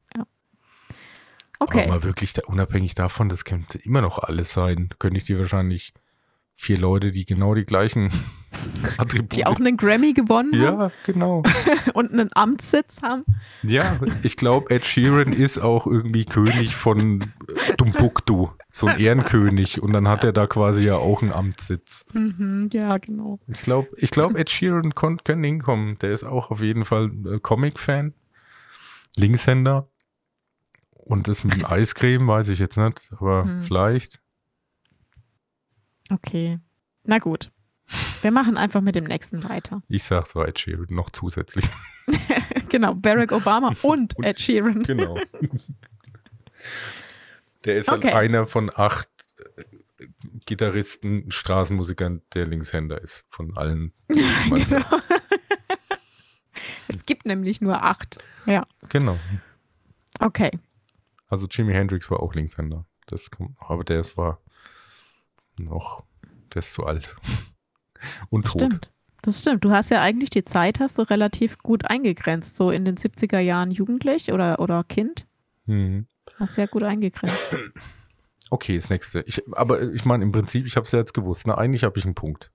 Okay. 1.58 1.84
Aber 1.84 1.94
mal 1.94 2.02
wirklich, 2.02 2.32
da, 2.32 2.42
unabhängig 2.46 2.94
davon, 2.94 3.28
das 3.28 3.44
könnte 3.44 3.78
immer 3.78 4.02
noch 4.02 4.18
alles 4.18 4.52
sein. 4.52 4.90
Könnte 4.98 5.18
ich 5.18 5.24
dir 5.24 5.38
wahrscheinlich 5.38 5.94
vier 6.56 6.78
Leute, 6.78 7.12
die 7.12 7.24
genau 7.26 7.54
die 7.54 7.66
gleichen 7.66 8.10
Attribute 8.98 9.36
Die 9.36 9.46
auch 9.46 9.58
einen 9.60 9.76
Grammy 9.76 10.14
gewonnen 10.14 10.52
haben 10.54 10.80
Ja, 10.80 10.90
genau. 11.04 11.42
und 11.94 12.12
einen 12.12 12.30
Amtssitz 12.34 13.02
haben. 13.02 13.24
Ja, 13.62 14.00
ich 14.22 14.36
glaube, 14.36 14.70
Ed 14.70 14.86
Sheeran 14.86 15.32
ist 15.32 15.58
auch 15.58 15.86
irgendwie 15.86 16.24
König 16.24 16.74
von 16.74 17.20
äh, 17.20 17.74
Dumbuktu, 17.76 18.48
so 18.70 18.86
ein 18.86 18.98
Ehrenkönig. 18.98 19.82
Und 19.82 19.92
dann 19.92 20.08
hat 20.08 20.24
er 20.24 20.32
da 20.32 20.46
quasi 20.46 20.82
ja 20.82 20.96
auch 20.96 21.22
einen 21.22 21.32
Amtssitz. 21.32 22.06
Mhm, 22.14 22.68
ja, 22.72 22.96
genau. 22.96 23.38
Ich 23.48 23.60
glaube, 23.60 23.88
ich 23.96 24.10
glaub, 24.10 24.34
Ed 24.36 24.50
Sheeran 24.50 24.94
kann 24.94 25.44
hinkommen. 25.44 25.98
Der 26.00 26.12
ist 26.12 26.24
auch 26.24 26.50
auf 26.50 26.62
jeden 26.62 26.86
Fall 26.86 27.10
äh, 27.26 27.38
Comic-Fan. 27.38 28.14
Linkshänder. 29.16 29.88
Und 31.08 31.28
das 31.28 31.44
mit 31.44 31.54
dem 31.56 31.64
Eiscreme 31.64 32.26
weiß 32.26 32.48
ich 32.48 32.58
jetzt 32.58 32.76
nicht, 32.76 33.10
aber 33.12 33.44
Hm. 33.44 33.62
vielleicht. 33.62 34.20
Okay. 36.10 36.58
Na 37.04 37.18
gut. 37.18 37.50
Wir 38.22 38.32
machen 38.32 38.56
einfach 38.56 38.80
mit 38.80 38.96
dem 38.96 39.04
nächsten 39.04 39.44
weiter. 39.48 39.82
Ich 39.88 40.02
sag's 40.02 40.34
war 40.34 40.48
Ed 40.48 40.58
Sheeran 40.58 40.86
noch 40.90 41.10
zusätzlich. 41.10 41.64
genau, 42.68 42.94
Barack 42.94 43.30
Obama 43.32 43.72
und 43.82 44.14
Ed 44.24 44.40
Sheeran. 44.40 44.82
genau. 44.82 45.16
Der 47.64 47.76
ist 47.76 47.88
Okay. 47.88 48.08
halt 48.12 48.16
einer 48.30 48.46
von 48.46 48.70
acht 48.74 49.08
äh, 49.56 49.64
Gitarristen, 50.46 51.30
Straßenmusikern, 51.30 52.22
der 52.34 52.46
Linkshänder 52.46 53.00
ist. 53.00 53.26
Von 53.30 53.56
allen. 53.56 53.92
genau. 54.08 54.84
es 56.88 57.02
gibt 57.04 57.26
nämlich 57.26 57.60
nur 57.60 57.82
acht. 57.82 58.18
Ja, 58.46 58.66
Genau. 58.88 59.18
okay. 60.20 60.50
Also 61.28 61.46
Jimi 61.50 61.72
Hendrix 61.72 62.10
war 62.10 62.20
auch 62.20 62.34
Linkshänder. 62.34 62.86
Das 63.06 63.30
kommt, 63.30 63.56
aber 63.60 63.84
der 63.84 64.00
ist- 64.00 64.16
war 64.16 64.40
noch, 65.58 66.02
der 66.54 66.60
ist 66.60 66.72
zu 66.72 66.84
alt. 66.84 67.16
Und 68.30 68.44
tot. 68.46 68.60
Stimmt. 68.62 68.92
Das 69.22 69.40
stimmt. 69.40 69.64
Du 69.64 69.70
hast 69.72 69.90
ja 69.90 70.00
eigentlich 70.02 70.30
die 70.30 70.44
Zeit, 70.44 70.78
hast 70.78 70.98
du 70.98 71.02
relativ 71.02 71.58
gut 71.58 71.84
eingegrenzt. 71.86 72.56
So 72.56 72.70
in 72.70 72.84
den 72.84 72.96
70er 72.96 73.40
Jahren 73.40 73.70
jugendlich 73.72 74.32
oder, 74.32 74.60
oder 74.60 74.84
Kind. 74.84 75.26
Mhm. 75.64 76.06
Hast 76.38 76.58
ja 76.58 76.66
gut 76.66 76.82
eingegrenzt. 76.82 77.46
Okay, 78.48 78.76
das 78.76 78.90
nächste. 78.90 79.22
Ich, 79.22 79.42
aber 79.56 79.82
ich 79.92 80.04
meine, 80.04 80.22
im 80.22 80.30
Prinzip, 80.30 80.66
ich 80.66 80.76
habe 80.76 80.84
es 80.84 80.92
ja 80.92 81.00
jetzt 81.00 81.14
gewusst. 81.14 81.48
Na, 81.48 81.58
eigentlich 81.58 81.82
habe 81.82 81.98
ich 81.98 82.04
einen 82.04 82.14
Punkt. 82.14 82.52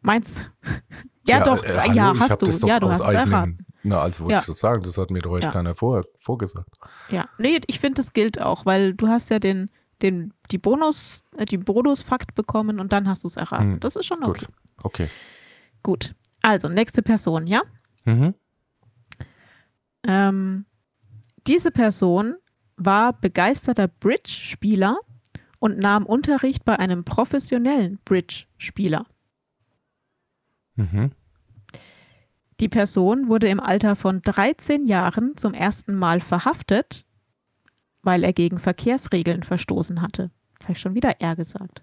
Meinst 0.00 0.38
du? 0.38 0.68
Ja, 1.28 1.44
doch. 1.44 1.62
äh, 1.62 1.72
ja, 1.94 2.06
hallo, 2.06 2.14
ich 2.16 2.20
hast 2.20 2.42
du. 2.42 2.46
das 2.46 2.60
Ja, 2.62 2.80
du 2.80 2.90
hast 2.90 3.04
es 3.06 3.14
erraten. 3.14 3.64
Na, 3.82 4.00
also 4.00 4.24
wollte 4.24 4.34
Ja. 4.34 4.40
ich 4.40 4.46
das 4.46 4.60
sagen. 4.60 4.82
Das 4.82 4.98
hat 4.98 5.10
mir 5.10 5.20
doch 5.20 5.34
jetzt 5.36 5.46
Ja. 5.46 5.52
keiner 5.52 5.74
vor, 5.74 6.02
vorgesagt. 6.18 6.76
Ja. 7.08 7.28
Nee, 7.38 7.60
ich 7.66 7.80
finde, 7.80 7.94
das 7.96 8.12
gilt 8.12 8.40
auch, 8.40 8.66
weil 8.66 8.92
du 8.94 9.08
hast 9.08 9.30
ja 9.30 9.38
den, 9.38 9.70
den, 10.02 10.34
die 10.50 10.58
Bonus, 10.58 11.24
äh, 11.36 11.44
die 11.46 11.58
Bonusfakt 11.58 12.34
bekommen 12.34 12.78
und 12.80 12.92
dann 12.92 13.08
hast 13.08 13.24
du 13.24 13.28
es 13.28 13.36
erraten. 13.36 13.72
Hm, 13.74 13.80
Das 13.80 13.96
ist 13.96 14.06
schon 14.06 14.22
okay. 14.24 14.44
Gut. 14.46 14.48
Okay. 14.82 15.08
Gut. 15.82 16.14
Also, 16.42 16.68
nächste 16.68 17.02
Person, 17.02 17.46
ja? 17.46 17.62
Mhm. 18.04 18.34
Ähm, 20.04 20.66
diese 21.46 21.70
Person 21.70 22.36
war 22.76 23.12
begeisterter 23.12 23.88
Bridge-Spieler 23.88 24.98
und 25.58 25.78
nahm 25.78 26.06
Unterricht 26.06 26.64
bei 26.64 26.78
einem 26.78 27.04
professionellen 27.04 27.98
Bridge-Spieler. 28.04 29.04
Mhm. 30.76 31.12
Die 32.60 32.68
Person 32.68 33.28
wurde 33.28 33.48
im 33.48 33.58
Alter 33.58 33.96
von 33.96 34.20
13 34.20 34.84
Jahren 34.84 35.36
zum 35.36 35.54
ersten 35.54 35.94
Mal 35.94 36.20
verhaftet, 36.20 37.06
weil 38.02 38.22
er 38.22 38.34
gegen 38.34 38.58
Verkehrsregeln 38.58 39.42
verstoßen 39.42 40.02
hatte. 40.02 40.30
Das 40.58 40.64
habe 40.64 40.72
ich 40.74 40.80
schon 40.80 40.94
wieder 40.94 41.20
er 41.20 41.36
gesagt. 41.36 41.82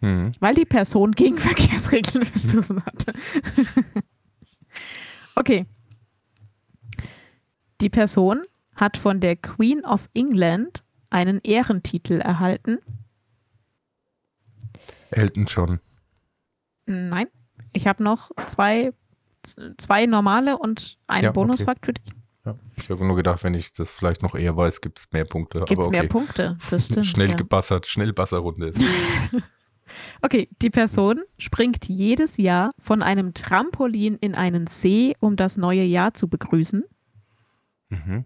Mhm. 0.00 0.32
Weil 0.40 0.54
die 0.54 0.64
Person 0.64 1.12
gegen 1.12 1.36
Verkehrsregeln 1.38 2.24
verstoßen 2.24 2.84
hatte. 2.86 3.12
okay. 5.36 5.66
Die 7.82 7.90
Person 7.90 8.42
hat 8.76 8.96
von 8.96 9.20
der 9.20 9.36
Queen 9.36 9.84
of 9.84 10.08
England 10.14 10.84
einen 11.10 11.40
Ehrentitel 11.42 12.14
erhalten. 12.14 12.78
Elton 15.10 15.44
John. 15.44 15.80
Nein, 16.86 17.28
ich 17.72 17.86
habe 17.86 18.02
noch 18.02 18.30
zwei, 18.46 18.92
zwei 19.78 20.06
normale 20.06 20.58
und 20.58 20.98
einen 21.06 21.24
Ja, 21.24 21.30
okay. 21.30 21.34
Bonusfakt 21.34 21.86
für 21.86 21.92
dich. 21.94 22.04
Ja. 22.44 22.56
Ich 22.76 22.90
habe 22.90 23.06
nur 23.06 23.16
gedacht, 23.16 23.42
wenn 23.42 23.54
ich 23.54 23.72
das 23.72 23.90
vielleicht 23.90 24.22
noch 24.22 24.34
eher 24.34 24.56
weiß, 24.56 24.80
gibt 24.80 24.98
es 24.98 25.10
mehr 25.12 25.24
Punkte. 25.24 25.60
Gibt 25.60 25.80
es 25.80 25.88
okay. 25.88 26.00
mehr 26.00 26.08
Punkte? 26.08 26.58
Das 26.70 26.86
stimmt. 26.88 27.06
Schnell 27.06 27.30
ja. 27.30 27.36
gebassert, 27.36 27.86
schnell 27.86 28.12
Basserrunde 28.12 28.68
ist. 28.68 28.80
Okay, 30.22 30.48
die 30.62 30.70
Person 30.70 31.22
springt 31.38 31.88
jedes 31.88 32.36
Jahr 32.36 32.70
von 32.78 33.02
einem 33.02 33.34
Trampolin 33.34 34.16
in 34.16 34.34
einen 34.34 34.66
See, 34.66 35.14
um 35.20 35.36
das 35.36 35.56
neue 35.56 35.84
Jahr 35.84 36.14
zu 36.14 36.28
begrüßen. 36.28 36.84
mhm. 37.90 38.24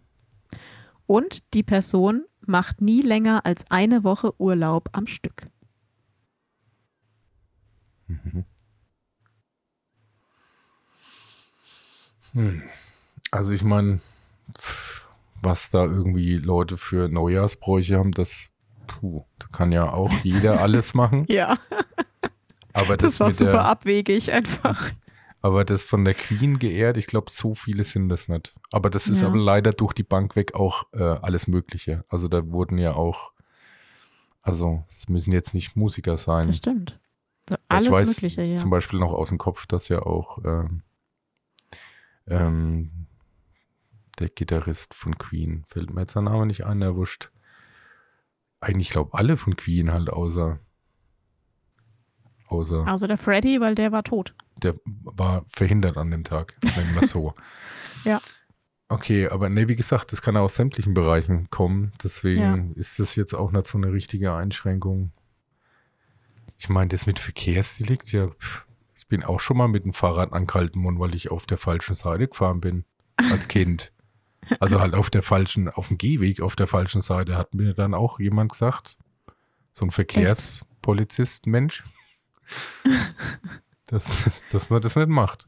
Und 1.06 1.54
die 1.54 1.62
Person 1.62 2.24
macht 2.40 2.82
nie 2.82 3.00
länger 3.00 3.46
als 3.46 3.70
eine 3.70 4.04
Woche 4.04 4.38
Urlaub 4.38 4.90
am 4.92 5.06
Stück. 5.06 5.48
Hm. 12.38 12.62
Also 13.30 13.52
ich 13.52 13.62
meine, 13.62 14.00
was 15.42 15.70
da 15.70 15.84
irgendwie 15.84 16.38
Leute 16.38 16.76
für 16.76 17.08
Neujahrsbräuche 17.08 17.98
haben, 17.98 18.12
das 18.12 18.50
puh, 18.86 19.24
da 19.38 19.46
kann 19.52 19.72
ja 19.72 19.92
auch 19.92 20.12
jeder 20.22 20.60
alles 20.62 20.94
machen. 20.94 21.24
Ja, 21.28 21.56
Aber 22.72 22.96
das, 22.96 23.12
das, 23.12 23.20
war 23.20 23.32
super 23.32 23.50
der, 23.50 23.64
abwegig 23.66 24.32
einfach. 24.32 24.90
aber 25.42 25.64
das 25.64 25.82
von 25.82 26.04
der 26.04 26.14
Queen 26.14 26.58
geehrt, 26.58 26.96
ich 26.96 27.06
glaube, 27.06 27.30
so 27.30 27.54
viele 27.54 27.84
sind 27.84 28.08
das 28.08 28.28
nicht. 28.28 28.54
Aber 28.70 28.88
das 28.88 29.08
ist 29.08 29.20
Ja. 29.20 29.28
aber 29.28 29.36
leider 29.38 29.72
durch 29.72 29.92
die 29.92 30.02
Bank 30.04 30.36
weg 30.36 30.54
auch 30.54 30.84
äh, 30.92 31.02
alles 31.02 31.46
Mögliche. 31.48 32.04
Also 32.08 32.28
da 32.28 32.46
wurden 32.50 32.78
ja 32.78 32.94
auch, 32.94 33.32
also 34.42 34.84
es 34.88 35.08
müssen 35.08 35.32
jetzt 35.32 35.54
nicht 35.54 35.76
Musiker 35.76 36.16
sein. 36.16 36.46
Das 36.46 36.56
stimmt. 36.56 36.98
So, 37.48 37.54
Ja, 37.56 37.60
alles 37.68 37.86
ich 37.86 37.92
weiß 37.92 38.08
Mögliche, 38.08 38.42
ja. 38.44 38.56
zum 38.56 38.70
Beispiel 38.70 38.98
noch 39.00 39.12
aus 39.12 39.28
dem 39.28 39.38
Kopf, 39.38 39.66
dass 39.66 39.88
ja 39.88 40.00
auch 40.02 40.38
ähm, 40.44 40.82
ähm, 42.30 43.06
der 44.18 44.28
Gitarrist 44.28 44.94
von 44.94 45.16
Queen, 45.18 45.64
fällt 45.68 45.92
mir 45.92 46.02
jetzt 46.02 46.14
der 46.14 46.22
Name 46.22 46.46
nicht 46.46 46.64
ein, 46.66 46.80
der 46.80 46.96
wurscht. 46.96 47.30
Eigentlich 48.60 48.90
glaube 48.90 49.16
alle 49.16 49.36
von 49.36 49.56
Queen 49.56 49.92
halt, 49.92 50.10
außer 50.10 50.58
außer 52.48 52.86
Also 52.86 53.06
der 53.06 53.18
Freddy, 53.18 53.60
weil 53.60 53.74
der 53.74 53.92
war 53.92 54.02
tot. 54.02 54.34
der 54.62 54.74
war 54.84 55.44
verhindert 55.48 55.96
an 55.96 56.10
dem 56.10 56.24
Tag, 56.24 56.54
nennen 56.76 56.94
wir 56.94 57.06
so. 57.06 57.34
Ja. 58.04 58.20
Okay, 58.88 59.28
aber 59.28 59.48
ne, 59.48 59.68
wie 59.68 59.74
gesagt, 59.76 60.12
das 60.12 60.22
kann 60.22 60.36
aus 60.36 60.54
sämtlichen 60.54 60.94
Bereichen 60.94 61.50
kommen. 61.50 61.92
Deswegen 62.02 62.72
ist 62.74 62.98
das 63.00 63.16
jetzt 63.16 63.34
auch 63.34 63.50
nicht 63.50 63.66
so 63.66 63.76
eine 63.76 63.92
richtige 63.92 64.32
Einschränkung. 64.32 65.10
Ich 66.58 66.68
meine, 66.68 66.88
das 66.88 67.04
mit 67.04 67.18
Verkehrsdelikt, 67.18 68.12
ja, 68.12 68.28
pff, 68.28 68.66
bin 69.08 69.24
auch 69.24 69.40
schon 69.40 69.56
mal 69.56 69.68
mit 69.68 69.84
dem 69.84 69.92
Fahrrad 69.92 70.32
angehalten 70.32 70.82
worden, 70.84 70.98
weil 70.98 71.14
ich 71.14 71.30
auf 71.30 71.46
der 71.46 71.58
falschen 71.58 71.94
Seite 71.94 72.28
gefahren 72.28 72.60
bin, 72.60 72.84
als 73.16 73.48
Kind. 73.48 73.92
Also 74.60 74.80
halt 74.80 74.94
auf 74.94 75.10
der 75.10 75.22
falschen, 75.22 75.68
auf 75.68 75.88
dem 75.88 75.98
Gehweg 75.98 76.40
auf 76.40 76.56
der 76.56 76.66
falschen 76.68 77.02
Seite, 77.02 77.36
hat 77.36 77.52
mir 77.52 77.74
dann 77.74 77.92
auch 77.92 78.18
jemand 78.18 78.52
gesagt, 78.52 78.96
so 79.72 79.84
ein 79.84 79.90
Verkehrspolizist, 79.90 81.46
Mensch, 81.46 81.84
dass, 83.86 84.42
dass 84.50 84.70
man 84.70 84.80
das 84.80 84.96
nicht 84.96 85.08
macht. 85.08 85.46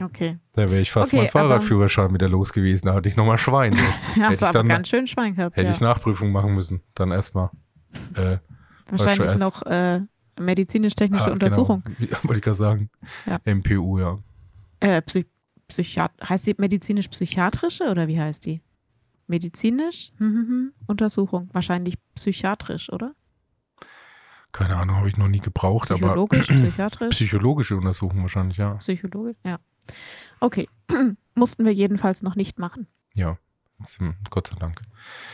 Okay. 0.00 0.38
Da 0.52 0.68
wäre 0.70 0.80
ich 0.80 0.92
fast 0.92 1.12
Okay, 1.12 1.22
mein 1.22 1.30
Fahrradführerschein 1.30 2.14
wieder 2.14 2.28
los 2.28 2.52
gewesen. 2.52 2.86
Da 2.86 2.94
hatte 2.94 3.08
ich 3.08 3.16
nochmal 3.16 3.38
Schwein. 3.38 3.76
Hast 3.76 4.16
Hätte 4.16 4.32
ich 4.34 4.42
aber 4.42 4.52
dann- 4.52 4.68
ganz 4.68 4.88
schön 4.88 5.06
Schwein 5.08 5.34
gehabt. 5.34 5.56
Hätte 5.56 5.66
ja. 5.66 5.72
ich 5.72 5.80
Nachprüfung 5.80 6.30
machen 6.30 6.54
müssen. 6.54 6.82
Dann 6.94 7.10
erstmal. 7.10 7.50
Äh, 8.14 8.38
Wahrscheinlich 8.88 9.36
noch 9.38 9.62
äh, 9.62 10.00
medizinisch-technische 10.40 11.30
ah, 11.30 11.32
Untersuchung. 11.32 11.82
Genau. 11.84 11.96
Ja, 12.10 12.18
wollte 12.22 12.38
ich 12.38 12.44
gerade 12.44 12.56
sagen. 12.56 12.90
Ja. 13.26 13.40
MPU, 13.44 13.98
ja. 13.98 14.18
Äh, 14.80 15.02
Psy 15.02 15.26
Psychiat 15.68 16.12
heißt 16.28 16.44
sie 16.44 16.54
medizinisch-psychiatrische 16.58 17.90
oder 17.90 18.08
wie 18.08 18.20
heißt 18.20 18.44
die? 18.44 18.60
Medizinisch? 19.28 20.10
Hm, 20.16 20.26
hm, 20.26 20.48
hm. 20.48 20.72
Untersuchung. 20.86 21.48
Wahrscheinlich 21.52 21.94
psychiatrisch, 22.16 22.92
oder? 22.92 23.14
Keine 24.50 24.76
Ahnung, 24.76 24.96
habe 24.96 25.08
ich 25.08 25.16
noch 25.16 25.28
nie 25.28 25.38
gebraucht, 25.38 25.92
aber 25.92 26.00
Psychologisch, 26.00 26.46
psychiatrisch, 26.48 27.14
psychologische 27.14 27.76
Untersuchung 27.76 28.22
wahrscheinlich, 28.22 28.56
ja. 28.56 28.74
psychologisch, 28.74 29.36
ja. 29.44 29.58
Okay. 30.40 30.68
Mussten 31.36 31.64
wir 31.64 31.72
jedenfalls 31.72 32.22
noch 32.22 32.34
nicht 32.34 32.58
machen. 32.58 32.88
Ja. 33.14 33.38
Hm, 33.98 34.14
Gott 34.28 34.48
sei 34.48 34.56
Dank. 34.56 34.82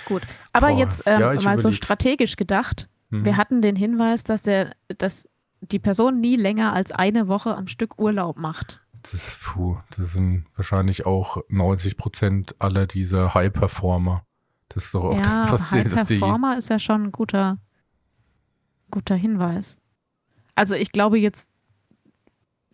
Gut. 0.05 0.23
Aber 0.53 0.69
Boah, 0.69 0.79
jetzt 0.79 1.03
ähm, 1.07 1.21
ja, 1.21 1.33
mal 1.35 1.59
so 1.59 1.69
überleg. 1.69 1.75
strategisch 1.75 2.37
gedacht. 2.37 2.89
Mhm. 3.11 3.25
Wir 3.25 3.37
hatten 3.37 3.63
den 3.63 3.77
Hinweis, 3.77 4.25
dass 4.25 4.43
der, 4.43 4.75
dass 4.99 5.29
die 5.61 5.79
Person 5.79 6.21
nie 6.21 6.37
länger 6.37 6.73
als 6.73 6.93
eine 6.93 7.29
Woche 7.29 7.57
am 7.57 7.67
Stück 7.67 7.99
Urlaub 7.99 8.37
macht. 8.37 8.81
Das, 9.13 9.39
puh, 9.41 9.79
das 9.97 10.13
sind 10.13 10.47
wahrscheinlich 10.57 11.07
auch 11.07 11.39
90 11.49 11.97
Prozent 11.97 12.57
aller 12.59 12.87
dieser 12.87 13.35
High-Performer. 13.35 14.25
Das 14.69 14.87
ist 14.87 14.95
doch 14.95 15.05
auch 15.05 15.17
ja, 15.17 15.43
das, 15.45 15.53
was 15.53 15.71
High 15.71 15.89
dass 15.89 16.09
die, 16.09 16.19
Performer 16.19 16.59
ist 16.59 16.71
ja 16.71 16.79
schon 16.79 17.05
ein 17.05 17.13
guter, 17.13 17.59
guter 18.91 19.15
Hinweis. 19.15 19.79
Also 20.55 20.75
ich 20.75 20.91
glaube 20.91 21.19
jetzt, 21.19 21.49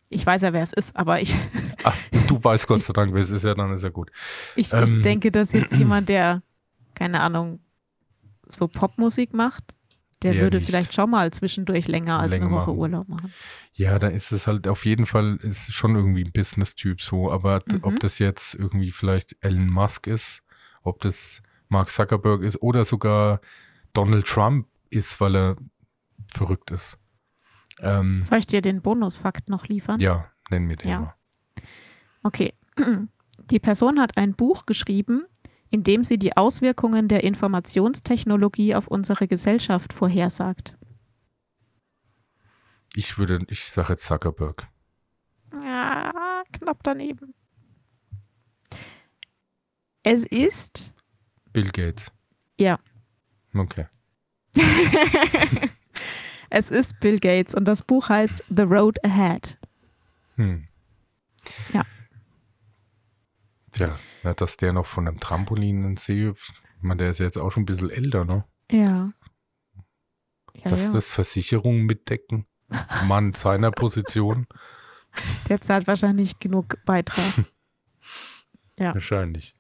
ich 0.09 0.25
weiß 0.25 0.43
ja, 0.43 0.53
wer 0.53 0.63
es 0.63 0.73
ist, 0.73 0.97
aber 0.97 1.21
ich, 1.21 1.37
Ach, 1.85 1.97
du 2.29 2.43
weißt 2.43 2.67
Gott 2.67 2.83
sei 2.83 2.93
Dank, 2.93 3.13
wer 3.13 3.21
es 3.21 3.31
ist, 3.31 3.45
ja, 3.45 3.55
dann 3.55 3.73
ist 3.73 3.83
ja 3.83 3.91
gut. 3.91 4.11
ich, 4.57 4.73
Ähm. 4.73 4.85
ich 4.85 5.03
denke, 5.03 5.31
dass 5.31 5.53
jetzt 5.53 5.75
jemand, 5.75 6.09
der, 6.09 6.43
keine 6.95 7.21
Ahnung, 7.21 7.61
so 8.47 8.69
Popmusik 8.69 9.35
macht, 9.35 9.75
der 10.23 10.37
würde 10.37 10.59
nicht. 10.59 10.67
vielleicht 10.67 10.95
schon 10.95 11.11
mal 11.11 11.31
zwischendurch 11.33 11.89
länger 11.89 12.19
als 12.21 12.33
Länger 12.33 12.47
eine 12.47 12.55
Woche 12.55 12.71
machen. 12.71 12.79
Urlaub 12.79 13.09
machen. 13.09 13.33
Ja, 13.75 13.99
da 13.99 14.09
ist 14.09 14.33
es 14.33 14.47
halt 14.47 14.69
auf 14.69 14.85
jeden 14.85 15.07
Fall, 15.07 15.37
ist 15.43 15.73
schon 15.75 15.95
irgendwie 15.97 16.25
ein 16.25 16.33
Business-Typ 16.33 17.01
so, 17.01 17.31
aber 17.33 17.63
Mhm. 17.71 17.79
ob 17.83 18.01
das 18.01 18.19
jetzt 18.19 18.55
irgendwie 18.55 18.91
vielleicht 18.91 19.37
Elon 19.41 19.71
Musk 19.71 20.07
ist, 20.07 20.43
ob 20.83 21.01
das 21.01 21.43
Mark 21.69 21.91
Zuckerberg 21.91 22.43
ist 22.43 22.61
oder 22.63 22.85
sogar 22.85 23.41
Donald 23.95 24.27
Trump 24.27 24.67
ist, 24.91 25.21
weil 25.21 25.37
er 25.37 25.57
verrückt 26.33 26.71
ist. 26.71 26.99
Ähm, 27.81 28.23
Soll 28.25 28.39
ich 28.39 28.47
dir 28.47 28.61
den 28.61 28.83
Bonusfakt 28.83 29.49
noch 29.49 29.67
liefern? 29.67 29.99
ja, 30.01 30.31
nennen 30.51 30.69
wir 30.69 30.77
den 30.77 30.89
Ja. 30.91 31.01
mal. 31.01 31.15
Okay. 32.23 32.53
Die 33.51 33.59
Person 33.59 33.99
hat 34.01 34.17
ein 34.17 34.35
Buch 34.35 34.67
geschrieben, 34.67 35.25
indem 35.73 36.05
sie 36.05 36.19
die 36.19 36.37
Auswirkungen 36.37 37.09
der 37.09 37.25
Informationstechnologie 37.25 38.75
auf 38.75 38.87
unsere 38.87 39.27
Gesellschaft 39.27 39.93
vorhersagt? 39.93 40.77
Ich 42.95 43.17
würde, 43.19 43.45
ich 43.49 43.65
sage 43.65 43.95
jetzt 43.95 44.05
Zuckerberg. 44.05 44.69
Ja, 45.65 46.43
knapp 46.53 46.83
daneben. 46.83 47.35
Es 50.03 50.27
ist. 50.27 50.93
Bill 51.53 51.71
Gates. 51.71 52.13
Ja. 52.59 52.79
Okay. 53.55 53.87
es 56.51 56.71
ist 56.71 57.01
Bill 57.01 57.19
Gates 57.19 57.55
und 57.55 57.65
das 57.65 57.83
Buch 57.83 58.11
heißt 58.11 58.45
The 58.55 58.63
Road 58.63 59.03
Ahead. 59.05 59.57
Hm. 60.37 60.69
Ja. 61.73 61.87
Tja, 63.73 63.99
na, 64.23 64.35
dass 64.35 64.57
der 64.57 64.73
noch 64.73 64.87
von 64.87 65.09
einem 65.09 65.21
Trampolin 65.21 65.79
in 65.79 65.83
den 65.83 65.97
See 65.97 66.25
hüpft. 66.25 66.63
Ich 66.77 66.83
meine, 66.83 66.99
der 66.99 67.11
ist 67.11 67.19
jetzt 67.19 67.39
auch 67.39 67.51
schon 67.51 67.63
ein 67.63 67.67
bisschen 67.67 67.91
älter, 67.91 68.25
ne? 68.25 68.45
Ja. 68.71 69.11
ja 70.55 70.71
dass 70.71 70.87
ja. 70.87 70.93
das 70.93 71.11
Versicherungen 71.11 71.85
mitdecken. 71.87 72.47
Mann 73.07 73.33
seiner 73.35 73.71
Position. 73.71 74.47
Der 75.49 75.61
zahlt 75.61 75.87
wahrscheinlich 75.87 76.39
genug 76.39 76.77
Beitrag. 76.85 77.25
Ja. 78.79 78.95
Wahrscheinlich. 78.95 79.55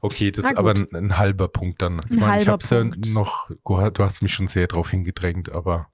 Okay, 0.00 0.30
das 0.30 0.46
ist 0.46 0.56
aber 0.56 0.70
ein, 0.70 0.88
ein 0.94 1.18
halber 1.18 1.48
Punkt 1.48 1.82
dann. 1.82 2.00
Ich 2.06 2.12
Ein 2.12 2.18
meine, 2.20 2.42
ich 2.42 2.48
habe 2.48 2.62
es 2.62 2.70
ja 2.70 2.84
noch, 2.84 3.50
du 3.64 3.98
hast 3.98 4.22
mich 4.22 4.32
schon 4.32 4.46
sehr 4.46 4.68
drauf 4.68 4.90
hingedrängt, 4.90 5.50
aber 5.50 5.88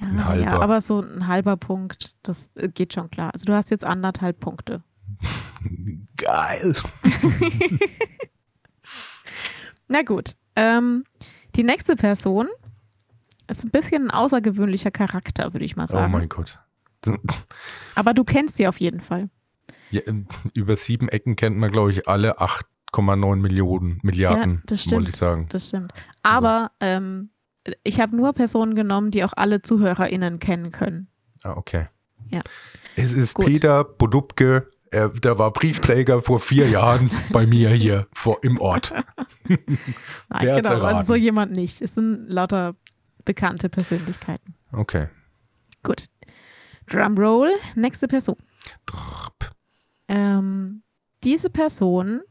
Ein 0.00 0.16
Ja, 0.16 0.24
halber. 0.24 0.44
ja, 0.44 0.60
aber 0.60 0.80
so 0.80 1.00
ein 1.00 1.28
halber 1.28 1.58
Punkt, 1.58 2.16
das 2.22 2.50
geht 2.74 2.94
schon 2.94 3.10
klar. 3.10 3.32
Also 3.32 3.44
du 3.44 3.52
hast 3.52 3.70
jetzt 3.70 3.84
anderthalb 3.84 4.40
Punkte. 4.40 4.82
geil. 6.16 6.74
Na 9.88 10.02
gut. 10.02 10.36
Ähm, 10.56 11.04
die 11.56 11.62
nächste 11.64 11.96
Person 11.96 12.48
ist 13.48 13.64
ein 13.64 13.70
bisschen 13.70 14.04
ein 14.06 14.10
außergewöhnlicher 14.10 14.90
Charakter, 14.90 15.52
würde 15.54 15.64
ich 15.64 15.76
mal 15.76 15.84
Oh 15.84 15.86
sagen. 15.86 16.12
mein 16.12 16.28
Gott. 16.28 16.58
aber 17.94 18.12
du 18.12 18.24
kennst 18.24 18.56
sie 18.56 18.66
auf 18.68 18.80
jeden 18.80 19.00
Fall. 19.00 19.30
Ja, 19.90 20.02
über 20.52 20.76
sieben 20.76 21.08
Ecken 21.08 21.36
kennt 21.36 21.56
man, 21.56 21.70
glaube 21.72 21.92
ich, 21.92 22.06
alle 22.08 22.40
8,9 22.40 23.36
Millionen, 23.36 24.00
Milliarden, 24.02 24.56
Ja, 24.56 24.60
das 24.66 24.80
stimmt. 24.82 24.92
wollte 24.96 25.10
ich 25.10 25.16
sagen. 25.16 25.46
Das 25.48 25.68
stimmt. 25.68 25.92
Aber 26.22 26.72
ähm, 26.80 27.30
ich 27.84 28.00
habe 28.00 28.14
nur 28.14 28.34
Personen 28.34 28.74
genommen, 28.74 29.10
die 29.10 29.24
auch 29.24 29.32
alle 29.34 29.62
ZuhörerInnen 29.62 30.40
kennen 30.40 30.70
können. 30.72 31.08
Ah, 31.42 31.52
okay. 31.52 31.86
Ja. 32.30 32.42
Es 32.96 33.14
ist 33.14 33.32
Gut. 33.34 33.46
Peter 33.46 33.84
Bodubke, 33.84 34.68
er, 34.90 35.08
der 35.10 35.38
war 35.38 35.52
Briefträger 35.52 36.22
vor 36.22 36.40
vier 36.40 36.68
Jahren 36.68 37.10
bei 37.32 37.46
mir 37.46 37.70
hier 37.70 38.06
vor, 38.12 38.38
im 38.42 38.58
Ort. 38.60 38.92
Nein, 39.48 39.58
Wer 40.40 40.62
genau. 40.62 40.82
Also 40.82 41.02
so 41.02 41.14
jemand 41.14 41.52
nicht. 41.52 41.80
Es 41.82 41.94
sind 41.94 42.28
lauter 42.28 42.74
bekannte 43.24 43.68
Persönlichkeiten. 43.68 44.54
Okay. 44.72 45.08
Gut. 45.82 46.06
Drumroll, 46.86 47.50
nächste 47.74 48.08
Person. 48.08 48.36
Ähm, 50.08 50.82
diese 51.24 51.50
Person 51.50 52.22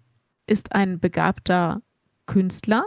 ist 0.47 0.73
ein 0.73 0.99
begabter 0.99 1.81
Künstler 2.25 2.85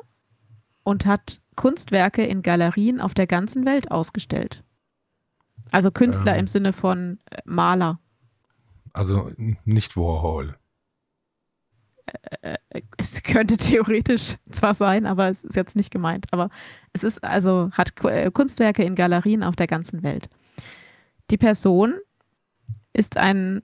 und 0.83 1.07
hat 1.07 1.41
Kunstwerke 1.57 2.25
in 2.25 2.43
Galerien 2.43 3.01
auf 3.01 3.15
der 3.15 3.27
ganzen 3.27 3.65
Welt 3.67 3.91
ausgestellt. 3.91 4.65
Also 5.71 5.91
Künstler 5.91 6.35
Ähm. 6.35 6.41
im 6.41 6.47
Sinne 6.47 6.73
von 6.73 7.19
äh, 7.31 7.39
Maler. 7.45 8.01
Also 8.93 9.31
nicht 9.65 9.97
Warhol. 9.97 10.57
Äh, 12.43 12.57
Es 12.97 13.23
könnte 13.23 13.57
theoretisch 13.57 14.37
zwar 14.51 14.75
sein, 14.75 15.07
aber 15.07 15.29
es 15.29 15.45
ist 15.45 15.57
jetzt 15.57 15.77
nicht 15.77 15.91
gemeint. 15.91 16.27
Aber 16.33 16.51
es 16.93 17.05
ist 17.05 17.23
also, 17.25 17.71
hat 17.73 17.93
äh, 18.05 18.31
Kunstwerke 18.31 18.83
in 18.85 18.95
Galerien 18.95 19.43
auf 19.43 19.57
der 19.57 19.67
ganzen 19.67 20.03
Welt. 20.03 20.29
Die 21.31 21.39
Person 21.39 21.95
ist 22.93 23.17
ein. 23.17 23.63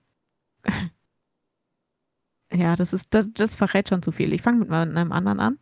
Ja, 2.53 2.77
das 2.77 2.93
ist, 2.93 3.13
das, 3.13 3.27
das 3.35 3.57
verrät 3.57 3.89
schon 3.89 4.03
zu 4.03 4.13
viel. 4.13 4.33
Ich 4.33 4.41
fange 4.41 4.61
mit 4.61 4.71
einem 4.71 5.11
anderen 5.11 5.41
an. 5.41 5.59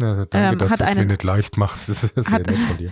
Ja, 0.00 0.26
danke, 0.26 0.36
Ähm, 0.38 0.58
dass 0.58 0.72
hat 0.72 0.80
du 0.80 0.84
es 0.84 0.94
mir 0.94 1.04
nicht 1.06 1.22
leicht 1.22 1.56
machst. 1.56 1.88
Das 1.88 2.02
ist 2.04 2.14
sehr 2.16 2.38
nett 2.40 2.56
von 2.58 2.76
dir. 2.76 2.90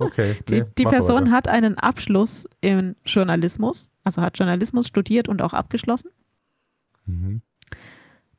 Okay. 0.00 0.36
Die, 0.48 0.60
nee, 0.60 0.66
die 0.78 0.84
Person 0.84 1.30
hat 1.30 1.46
einen 1.46 1.78
Abschluss 1.78 2.48
in 2.60 2.96
Journalismus, 3.04 3.90
also 4.02 4.20
hat 4.22 4.36
Journalismus 4.38 4.88
studiert 4.88 5.28
und 5.28 5.42
auch 5.42 5.52
abgeschlossen. 5.52 6.10
Mhm. 7.06 7.42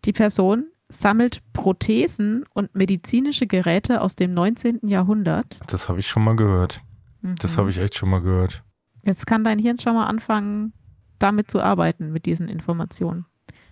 Die 0.03 0.12
Person 0.14 0.66
sammelt 0.89 1.41
Prothesen 1.53 2.43
und 2.53 2.76
medizinische 2.76 3.47
Geräte 3.47 4.01
aus 4.01 4.16
dem 4.16 4.34
19. 4.34 4.88
Jahrhundert. 4.89 5.59
Das 5.68 5.88
habe 5.88 5.99
ich 6.01 6.07
schon 6.07 6.24
mal 6.26 6.36
gehört. 6.36 6.82
Das 7.22 7.55
Mhm. 7.55 7.59
habe 7.59 7.70
ich 7.70 7.78
echt 7.78 7.95
schon 7.95 8.09
mal 8.09 8.22
gehört. 8.22 8.64
Jetzt 9.03 9.26
kann 9.26 9.43
dein 9.45 9.57
Hirn 9.59 9.80
schon 9.80 9.93
mal 9.95 10.07
anfangen, 10.07 10.74
damit 11.18 11.49
zu 11.49 11.62
arbeiten, 11.62 12.12
mit 12.12 12.26
diesen 12.26 12.49
Informationen. 12.49 13.26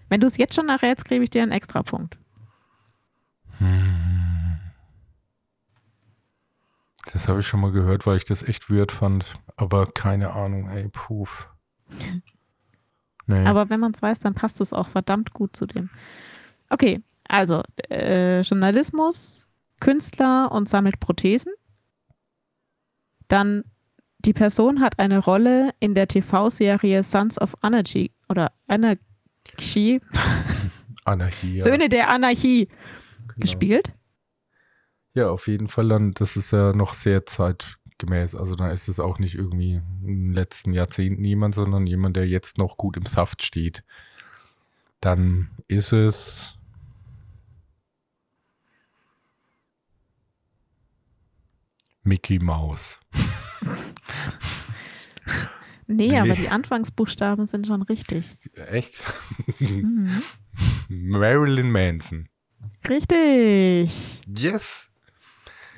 Wenn 0.07 0.21
du 0.21 0.27
es 0.27 0.37
jetzt 0.37 0.55
schon 0.55 0.69
errätst, 0.69 1.09
gebe 1.09 1.23
ich 1.23 1.29
dir 1.29 1.43
einen 1.43 1.51
Extrapunkt. 1.51 2.17
Hm. 3.57 3.98
Das 7.13 7.27
habe 7.27 7.39
ich 7.39 7.47
schon 7.47 7.59
mal 7.59 7.71
gehört, 7.71 8.05
weil 8.05 8.17
ich 8.17 8.25
das 8.25 8.43
echt 8.43 8.69
weird 8.69 8.91
fand. 8.91 9.35
Aber 9.55 9.87
keine 9.87 10.31
Ahnung, 10.33 10.69
ey, 10.69 10.89
puh. 10.89 11.27
Nee. 13.25 13.45
Aber 13.45 13.69
wenn 13.69 13.79
man 13.79 13.91
es 13.91 14.01
weiß, 14.01 14.19
dann 14.19 14.35
passt 14.35 14.61
es 14.61 14.73
auch 14.73 14.87
verdammt 14.87 15.33
gut 15.33 15.55
zu 15.55 15.65
dem. 15.65 15.89
Okay, 16.69 17.01
also 17.27 17.63
äh, 17.89 18.41
Journalismus, 18.41 19.47
Künstler 19.79 20.51
und 20.51 20.69
sammelt 20.69 20.99
Prothesen. 20.99 21.53
Dann 23.27 23.63
die 24.19 24.33
Person 24.33 24.81
hat 24.81 24.99
eine 24.99 25.19
Rolle 25.19 25.71
in 25.79 25.95
der 25.95 26.07
TV-Serie 26.07 27.03
Sons 27.03 27.39
of 27.39 27.55
Anarchy 27.61 28.11
oder 28.27 28.51
Anarchy, 28.67 30.01
Anarchie. 31.05 31.55
Ja, 31.55 31.63
Söhne 31.63 31.89
der 31.89 32.09
Anarchie 32.09 32.67
genau. 32.67 33.35
gespielt. 33.37 33.91
Ja, 35.13 35.29
auf 35.29 35.47
jeden 35.47 35.67
Fall 35.67 35.87
dann, 35.89 36.11
das 36.13 36.35
ist 36.37 36.51
ja 36.51 36.71
noch 36.73 36.93
sehr 36.93 37.25
zeitgemäß. 37.25 38.35
Also 38.35 38.55
da 38.55 38.71
ist 38.71 38.87
es 38.87 38.99
auch 38.99 39.19
nicht 39.19 39.35
irgendwie 39.35 39.81
in 40.03 40.25
den 40.25 40.33
letzten 40.33 40.71
Jahrzehnten 40.73 41.23
jemand, 41.23 41.55
sondern 41.55 41.87
jemand, 41.87 42.15
der 42.15 42.27
jetzt 42.27 42.57
noch 42.57 42.77
gut 42.77 42.95
im 42.97 43.05
Saft 43.05 43.43
steht. 43.43 43.83
Dann 45.01 45.49
ist 45.67 45.93
es 45.93 46.57
Mickey 52.03 52.39
Mouse. 52.39 52.99
Nee, 55.87 56.07
Nee. 56.11 56.19
aber 56.19 56.35
die 56.35 56.49
Anfangsbuchstaben 56.49 57.45
sind 57.45 57.67
schon 57.67 57.81
richtig. 57.81 58.25
Echt? 58.53 59.03
Mhm. 59.59 60.21
Marilyn 60.87 61.71
Manson. 61.71 62.29
Richtig. 62.87 64.21
Yes. 64.27 64.88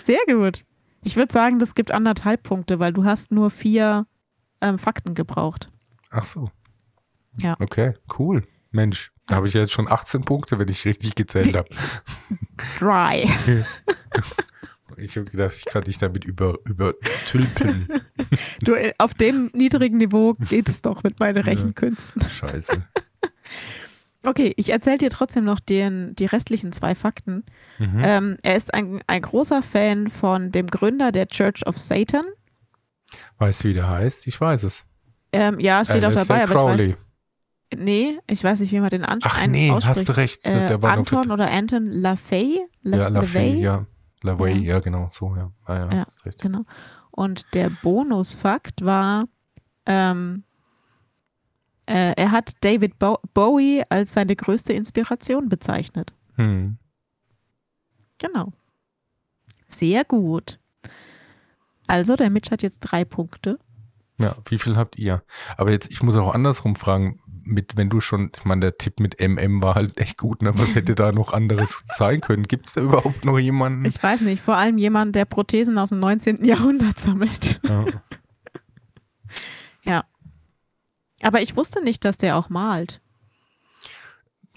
Sehr 0.02 0.20
gut. 0.28 0.66
Ich 1.04 1.16
würde 1.16 1.32
sagen, 1.32 1.60
das 1.60 1.76
gibt 1.76 1.92
anderthalb 1.92 2.44
Punkte, 2.44 2.80
weil 2.80 2.94
du 2.94 3.06
hast 3.06 3.32
nur 3.32 3.52
vier 3.52 4.06
ähm, 4.62 4.78
Fakten 4.78 5.14
gebraucht. 5.14 5.70
Ach 6.10 6.24
so. 6.24 6.50
Ja. 7.38 7.56
Okay, 7.60 7.94
cool. 8.18 8.44
Mensch, 8.72 9.12
da 9.26 9.36
habe 9.36 9.48
ich 9.48 9.54
ja 9.54 9.62
jetzt 9.62 9.72
schon 9.72 9.90
18 9.90 10.24
Punkte, 10.24 10.60
wenn 10.60 10.68
ich 10.68 10.86
richtig 10.86 11.16
gezählt 11.16 11.56
habe. 11.56 11.70
Dry. 12.80 13.30
Ich 14.98 15.16
habe 15.18 15.26
gedacht, 15.26 15.56
ich 15.58 15.66
kann 15.66 15.84
dich 15.86 15.98
damit 15.98 16.26
über, 16.26 16.60
übertülpen. 16.66 17.88
Du, 18.62 18.74
äh, 18.76 18.94
auf 18.98 19.14
dem 19.14 19.50
niedrigen 19.54 19.98
Niveau 19.98 20.34
geht 20.34 20.70
es 20.70 20.82
doch 20.82 21.04
mit 21.04 21.20
meinen 21.20 21.44
Rechenkünsten. 21.44 22.22
Scheiße. 22.22 22.86
Okay, 24.24 24.54
ich 24.56 24.70
erzähle 24.72 25.00
dir 25.00 25.10
trotzdem 25.10 25.44
noch 25.46 25.60
den, 25.60 26.16
die 26.16 26.26
restlichen 26.26 26.72
zwei 26.72 26.94
Fakten. 26.96 27.44
Mhm. 27.80 28.02
Ähm, 28.04 28.38
er 28.44 28.56
ist 28.56 28.74
ein, 28.74 29.02
ein 29.08 29.22
großer 29.22 29.64
Fan 29.64 30.10
von 30.10 30.52
dem 30.52 30.68
Gründer 30.68 31.12
der 31.12 31.28
Church 31.28 31.66
of 31.66 31.78
Satan. 31.78 32.26
Weißt 33.40 33.64
du, 33.64 33.70
wie 33.70 33.74
der 33.74 33.90
heißt? 33.90 34.28
Ich 34.28 34.40
weiß 34.40 34.64
es. 34.64 34.86
Ähm, 35.34 35.60
ja, 35.60 35.84
steht 35.84 36.04
auch 36.04 36.10
Aleister 36.10 36.26
dabei, 36.34 36.44
aber 36.44 36.54
Crowley. 36.54 36.86
ich 36.86 36.92
weiß. 36.92 36.98
Nee, 37.78 38.20
ich 38.28 38.44
weiß 38.44 38.60
nicht, 38.60 38.72
wie 38.74 38.80
man 38.82 38.90
den 38.90 39.06
an 39.06 39.20
Ach 39.24 39.48
nee, 39.48 39.72
ausspricht. 39.72 39.98
hast 39.98 40.10
du 40.10 40.18
recht. 40.18 40.46
Äh, 40.46 40.78
Anton 40.82 41.32
oder 41.32 41.50
Anton 41.50 41.88
LaFay? 41.88 42.60
La, 42.84 42.98
ja, 42.98 43.08
LaFay, 43.08 43.60
ja. 43.62 43.86
LaVey, 44.24 44.58
Ja. 44.60 44.74
ja. 44.76 44.80
genau, 44.82 45.10
so, 45.12 45.34
ja. 45.36 45.52
Ah, 45.66 45.76
ja, 45.76 45.90
Ja, 45.92 46.04
hast 46.06 46.26
recht. 46.26 46.42
Genau. 46.42 46.66
Und 47.12 47.54
der 47.54 47.70
Bonusfakt 47.82 48.84
war, 48.84 49.26
ähm, 49.86 50.44
äh, 51.86 52.14
er 52.16 52.32
hat 52.32 52.54
David 52.62 53.00
Bo 53.00 53.20
Bowie 53.34 53.84
als 53.90 54.14
seine 54.14 54.36
größte 54.36 54.74
Inspiration 54.74 55.50
bezeichnet. 55.50 56.14
Hm. 56.36 56.78
Genau. 58.18 58.54
Sehr 59.68 60.04
gut. 60.06 60.60
Also, 61.88 62.16
der 62.16 62.30
Mitch 62.30 62.52
hat 62.52 62.62
jetzt 62.62 62.80
drei 62.80 63.04
Punkte. 63.04 63.60
Ja, 64.20 64.36
wie 64.48 64.60
viel 64.60 64.78
habt 64.78 64.98
ihr? 65.00 65.24
Aber 65.58 65.72
jetzt, 65.72 65.90
ich 65.92 66.04
muss 66.04 66.16
auch 66.16 66.34
andersrum 66.34 66.76
fragen, 66.76 67.20
mit, 67.44 67.76
wenn 67.76 67.90
du 67.90 68.02
schon, 68.02 68.32
ich 68.36 68.46
meine, 68.46 68.62
der 68.62 68.78
Tipp 68.78 69.00
mit 69.00 69.20
MM 69.20 69.64
war 69.64 69.76
halt 69.76 69.98
echt 69.98 70.18
gut, 70.18 70.42
ne? 70.42 70.52
Was 70.56 70.76
hätte 70.76 70.96
da 70.96 71.12
noch 71.12 71.34
anderes 71.34 71.84
sein 71.86 72.22
können? 72.22 72.44
Gibt 72.44 72.68
es 72.68 72.74
da 72.74 72.82
überhaupt 72.82 73.26
noch 73.26 73.40
jemanden? 73.40 73.86
Ich 73.86 74.02
weiß 74.02 74.22
nicht, 74.22 74.42
vor 74.42 74.58
allem 74.58 74.78
jemand, 74.78 75.16
der 75.16 75.26
Prothesen 75.26 75.78
aus 75.78 75.90
dem 75.90 76.00
19. 76.00 76.46
Jahrhundert 76.46 77.00
sammelt. 77.00 77.60
Ja. 77.68 77.86
ja. 79.84 80.04
Aber 81.22 81.42
ich 81.42 81.56
wusste 81.56 81.84
nicht, 81.84 82.04
dass 82.06 82.18
der 82.18 82.38
auch 82.38 82.50
malt. 82.50 83.02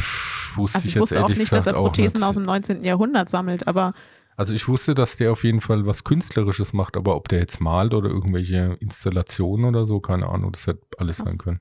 Pff, 0.00 0.56
wusste 0.56 0.76
Also 0.76 0.88
ich 0.88 0.94
jetzt 0.94 1.00
wusste 1.02 1.24
auch 1.24 1.28
nicht, 1.28 1.52
dass 1.54 1.66
er 1.66 1.74
Prothesen 1.74 2.22
aus 2.22 2.36
dem 2.36 2.44
19. 2.44 2.84
Jahrhundert 2.84 3.28
sammelt, 3.28 3.66
aber 3.68 3.92
Also 4.36 4.54
ich 4.54 4.66
wusste, 4.68 4.94
dass 4.94 5.16
der 5.16 5.32
auf 5.32 5.44
jeden 5.44 5.60
Fall 5.60 5.86
was 5.86 6.04
Künstlerisches 6.04 6.72
macht, 6.72 6.96
aber 6.96 7.16
ob 7.16 7.28
der 7.28 7.38
jetzt 7.40 7.60
malt 7.60 7.94
oder 7.94 8.08
irgendwelche 8.10 8.76
Installationen 8.80 9.66
oder 9.66 9.86
so, 9.86 10.00
keine 10.00 10.28
Ahnung, 10.28 10.52
das 10.52 10.66
hätte 10.66 10.82
alles 10.98 11.18
Krass. 11.18 11.28
sein 11.28 11.38
können. 11.38 11.60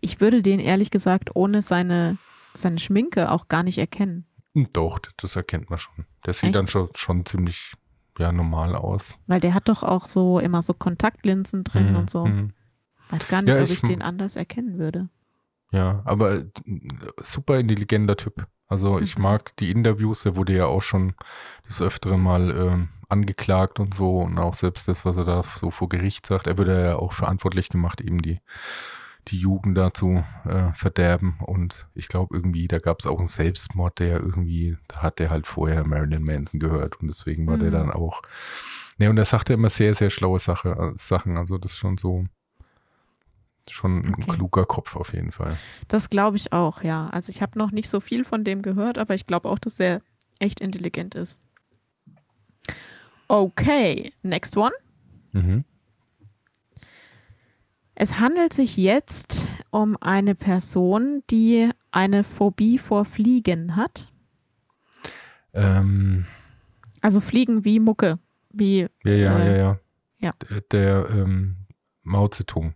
ich 0.00 0.20
würde 0.20 0.42
den 0.42 0.60
ehrlich 0.60 0.90
gesagt 0.90 1.30
ohne 1.34 1.62
seine, 1.62 2.18
seine 2.54 2.78
Schminke 2.78 3.30
auch 3.32 3.48
gar 3.48 3.62
nicht 3.62 3.78
erkennen. 3.78 4.26
Hm, 4.54 4.68
Doch, 4.72 4.98
das 5.16 5.34
erkennt 5.36 5.70
man 5.70 5.78
schon. 5.78 6.06
Der 6.26 6.32
sieht 6.34 6.44
Echt? 6.50 6.54
dann 6.56 6.68
schon, 6.68 6.88
schon 6.94 7.24
ziemlich 7.26 7.74
ja, 8.18 8.32
normal 8.32 8.74
aus. 8.74 9.14
Weil 9.26 9.40
der 9.40 9.54
hat 9.54 9.68
doch 9.68 9.82
auch 9.84 10.06
so 10.06 10.38
immer 10.40 10.60
so 10.62 10.74
Kontaktlinsen 10.74 11.62
drin 11.64 11.90
Mhm, 11.90 11.96
und 11.96 12.10
so. 12.10 12.26
mhm. 12.26 12.52
Weiß 13.10 13.26
gar 13.28 13.42
nicht, 13.42 13.50
Ja, 13.50 13.58
ob 13.58 13.64
ich- 13.64 13.72
ich 13.72 13.82
den 13.82 14.02
anders 14.02 14.36
erkennen 14.36 14.78
würde. 14.78 15.08
Ja, 15.70 16.02
aber 16.04 16.32
äh, 16.38 16.46
super 17.20 17.58
intelligenter 17.58 18.16
Typ. 18.16 18.46
Also 18.68 18.98
ich 19.00 19.16
Mhm. 19.16 19.22
mag 19.22 19.56
die 19.56 19.70
Interviews, 19.70 20.22
der 20.22 20.36
wurde 20.36 20.54
ja 20.54 20.66
auch 20.66 20.82
schon 20.82 21.14
des 21.66 21.80
Öfteren 21.82 22.20
mal 22.22 22.50
ähm, 22.50 22.88
angeklagt 23.08 23.80
und 23.80 23.94
so 23.94 24.18
und 24.20 24.38
auch 24.38 24.54
selbst 24.54 24.88
das, 24.88 25.04
was 25.04 25.16
er 25.16 25.24
da 25.24 25.42
so 25.42 25.70
vor 25.70 25.88
Gericht 25.88 26.26
sagt, 26.26 26.46
er 26.46 26.58
würde 26.58 26.82
ja 26.82 26.96
auch 26.96 27.12
verantwortlich 27.12 27.70
gemacht, 27.70 28.00
eben 28.02 28.20
die, 28.20 28.40
die 29.28 29.38
Jugend 29.38 29.76
dazu 29.78 30.22
äh, 30.46 30.72
verderben 30.74 31.38
und 31.40 31.86
ich 31.94 32.08
glaube 32.08 32.34
irgendwie, 32.36 32.68
da 32.68 32.78
gab 32.78 33.00
es 33.00 33.06
auch 33.06 33.18
einen 33.18 33.26
Selbstmord, 33.26 33.98
der 33.98 34.20
irgendwie, 34.20 34.76
da 34.88 34.98
hat 35.02 35.18
der 35.18 35.30
halt 35.30 35.46
vorher 35.46 35.86
Marilyn 35.86 36.24
Manson 36.24 36.60
gehört 36.60 37.00
und 37.00 37.08
deswegen 37.08 37.46
war 37.46 37.56
der 37.58 37.68
Mhm. 37.68 37.72
dann 37.74 37.90
auch, 37.90 38.20
ne 38.98 39.08
und 39.08 39.16
er 39.18 39.24
sagte 39.26 39.54
immer 39.54 39.70
sehr, 39.70 39.94
sehr 39.94 40.10
schlaue 40.10 40.38
Sache, 40.38 40.70
äh, 40.70 40.92
Sachen, 40.96 41.38
also 41.38 41.56
das 41.56 41.72
ist 41.72 41.78
schon 41.78 41.96
so, 41.96 42.24
schon 43.72 44.00
ein 44.04 44.14
Okay. 44.14 44.32
kluger 44.32 44.64
Kopf 44.64 44.96
auf 44.96 45.12
jeden 45.12 45.32
Fall. 45.32 45.56
Das 45.88 46.10
glaube 46.10 46.36
ich 46.36 46.52
auch, 46.52 46.82
ja. 46.82 47.08
Also 47.10 47.30
ich 47.30 47.42
habe 47.42 47.58
noch 47.58 47.70
nicht 47.70 47.88
so 47.88 48.00
viel 48.00 48.24
von 48.24 48.44
dem 48.44 48.62
gehört, 48.62 48.98
aber 48.98 49.14
ich 49.14 49.26
glaube 49.26 49.48
auch, 49.48 49.58
dass 49.58 49.78
er 49.80 50.00
echt 50.38 50.60
intelligent 50.60 51.14
ist. 51.14 51.38
Okay, 53.28 54.12
next 54.22 54.56
one. 54.56 54.72
Mhm. 55.32 55.64
Es 57.94 58.20
handelt 58.20 58.52
sich 58.52 58.76
jetzt 58.76 59.46
um 59.70 59.96
eine 60.00 60.34
Person, 60.34 61.22
die 61.30 61.68
eine 61.90 62.22
Phobie 62.24 62.78
vor 62.78 63.04
Fliegen 63.04 63.74
hat. 63.76 64.12
Ähm, 65.52 66.26
Also 67.00 67.20
Fliegen 67.20 67.64
wie 67.64 67.80
Mucke, 67.80 68.18
wie 68.50 68.86
ja, 69.04 69.12
ja, 69.12 69.38
Äh, 69.38 69.46
ja, 69.46 69.56
ja. 69.56 69.80
ja. 70.20 70.32
Der, 70.48 70.60
der 70.60 71.10
ähm, 71.10 71.56
Mao 72.02 72.28
Zedong. 72.28 72.74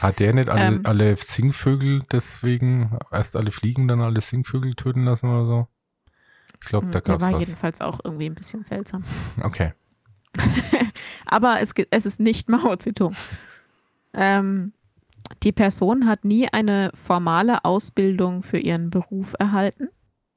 Hat 0.00 0.18
der 0.18 0.32
nicht 0.34 0.48
alle, 0.48 0.76
Ähm. 0.76 0.80
alle 0.86 1.16
Singvögel 1.16 2.02
deswegen, 2.10 2.98
erst 3.12 3.36
alle 3.36 3.52
Fliegen, 3.52 3.86
dann 3.88 4.00
alle 4.00 4.20
Singvögel 4.20 4.74
töten 4.74 5.04
lassen 5.04 5.28
oder 5.28 5.46
so? 5.46 5.68
Ich 6.60 6.68
glaube, 6.68 6.86
da 6.86 6.94
Hm, 6.98 7.04
der 7.04 7.12
gab's 7.18 7.22
war 7.24 7.32
was. 7.32 7.40
jedenfalls 7.40 7.80
auch 7.80 8.00
irgendwie 8.04 8.26
ein 8.26 8.34
bisschen 8.34 8.62
seltsam. 8.64 9.04
Okay. 9.42 9.72
Aber 11.26 11.60
es, 11.60 11.72
es 11.90 12.06
ist 12.06 12.20
nicht 12.20 12.48
Mao 12.48 12.74
Zedong. 12.76 13.14
Ähm, 14.14 14.72
die 15.42 15.52
Person 15.52 16.06
hat 16.08 16.24
nie 16.24 16.48
eine 16.52 16.90
formale 16.94 17.64
Ausbildung 17.64 18.42
für 18.42 18.58
ihren 18.58 18.90
Beruf 18.90 19.34
erhalten. 19.38 19.88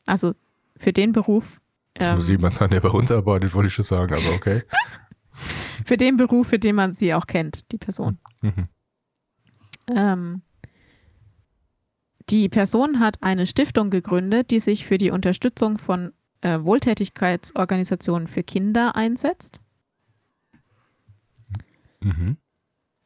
Also 0.05 0.33
für 0.77 0.93
den 0.93 1.11
Beruf, 1.11 1.59
Das 1.95 2.09
ähm, 2.09 2.15
muss 2.15 2.29
jemand 2.29 2.53
sein, 2.55 2.69
der 2.69 2.81
bei 2.81 2.89
uns 2.89 3.11
arbeitet, 3.11 3.53
wollte 3.53 3.67
ich 3.67 3.73
schon 3.73 3.85
sagen, 3.85 4.13
aber 4.13 4.35
okay. 4.35 4.61
für 5.83 5.97
den 5.97 6.17
Beruf, 6.17 6.47
für 6.47 6.59
den 6.59 6.75
man 6.75 6.93
sie 6.93 7.13
auch 7.13 7.27
kennt, 7.27 7.71
die 7.71 7.77
Person. 7.77 8.19
Mhm. 8.41 8.69
Ähm, 9.87 10.41
die 12.29 12.49
Person 12.49 12.99
hat 12.99 13.21
eine 13.21 13.45
Stiftung 13.45 13.89
gegründet, 13.89 14.51
die 14.51 14.59
sich 14.59 14.85
für 14.85 14.97
die 14.97 15.11
Unterstützung 15.11 15.77
von 15.77 16.13
äh, 16.41 16.59
Wohltätigkeitsorganisationen 16.61 18.27
für 18.27 18.43
Kinder 18.43 18.95
einsetzt. 18.95 19.61
Mhm. 22.01 22.37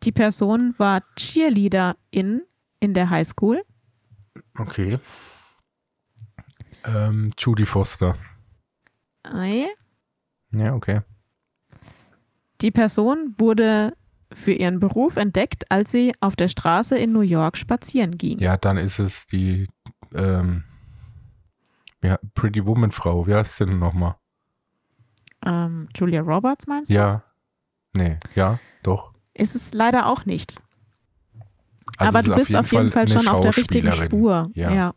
Die 0.04 0.12
Person 0.12 0.74
war 0.78 1.04
Cheerleaderin 1.16 2.44
in 2.80 2.94
der 2.94 3.10
Highschool. 3.10 3.62
Okay. 4.58 5.00
Ähm, 6.86 7.32
Judy 7.38 7.66
Foster. 7.66 8.16
Ei. 9.24 9.68
Ja, 10.52 10.74
okay. 10.74 11.02
Die 12.62 12.72
Person 12.72 13.34
wurde 13.38 13.94
für 14.32 14.52
ihren 14.52 14.80
Beruf 14.80 15.16
entdeckt, 15.16 15.70
als 15.72 15.92
sie 15.92 16.14
auf 16.20 16.36
der 16.36 16.50
Straße 16.50 16.98
in 16.98 17.12
New 17.12 17.22
York 17.22 17.58
spazieren 17.58 18.18
ging. 18.18 18.40
Ja, 18.40 18.58
dann 18.58 18.78
ist 18.78 19.00
es 19.00 19.26
die 19.26 19.68
ähm, 20.14 20.64
ja, 22.04 22.20
Pretty 22.34 22.66
Woman 22.66 22.92
Frau. 22.92 23.28
Wie 23.28 23.34
heißt 23.34 23.58
sie 23.58 23.66
denn 23.66 23.80
nochmal? 23.80 24.16
Ähm, 25.46 25.88
Julia 25.96 26.22
Roberts 26.22 26.68
meinst 26.68 26.92
du? 26.92 26.96
Ja. 26.96 27.24
Nee, 27.94 28.18
ja, 28.36 28.60
doch. 28.84 29.14
Ist 29.34 29.56
es 29.56 29.74
leider 29.74 30.08
auch 30.08 30.26
nicht. 30.26 30.60
Also 31.98 32.18
Aber 32.18 32.24
du 32.24 32.32
ist 32.34 32.38
bist 32.38 32.56
auf 32.56 32.72
jeden 32.72 32.92
Fall 32.92 33.04
eine 33.04 33.12
schon 33.12 33.28
auf 33.28 33.42
der 33.42 33.56
richtigen. 33.56 33.92
Spur. 33.92 34.52
Ja. 34.54 34.72
ja. 34.72 34.94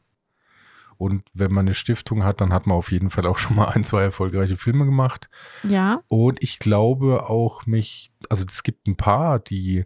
Und 1.03 1.25
wenn 1.35 1.53
man 1.53 1.67
eine 1.67 1.75
Stiftung 1.75 2.25
hat, 2.25 2.41
dann 2.41 2.53
hat 2.53 2.67
man 2.67 2.77
auf 2.77 2.93
jeden 2.93 3.11
Fall 3.11 3.27
auch 3.27 3.39
schon 3.39 3.57
mal 3.57 3.69
ein, 3.71 3.85
zwei 3.85 4.03
erfolgreiche 4.03 4.57
Filme 4.57 4.85
gemacht. 4.85 5.29
Ja, 5.63 6.03
Und 6.09 6.43
ich 6.43 6.59
glaube 6.59 7.29
auch 7.29 7.67
mich, 7.67 8.13
also 8.29 8.45
es 8.49 8.63
gibt 8.63 8.87
ein 8.87 8.97
paar, 8.97 9.39
die, 9.39 9.85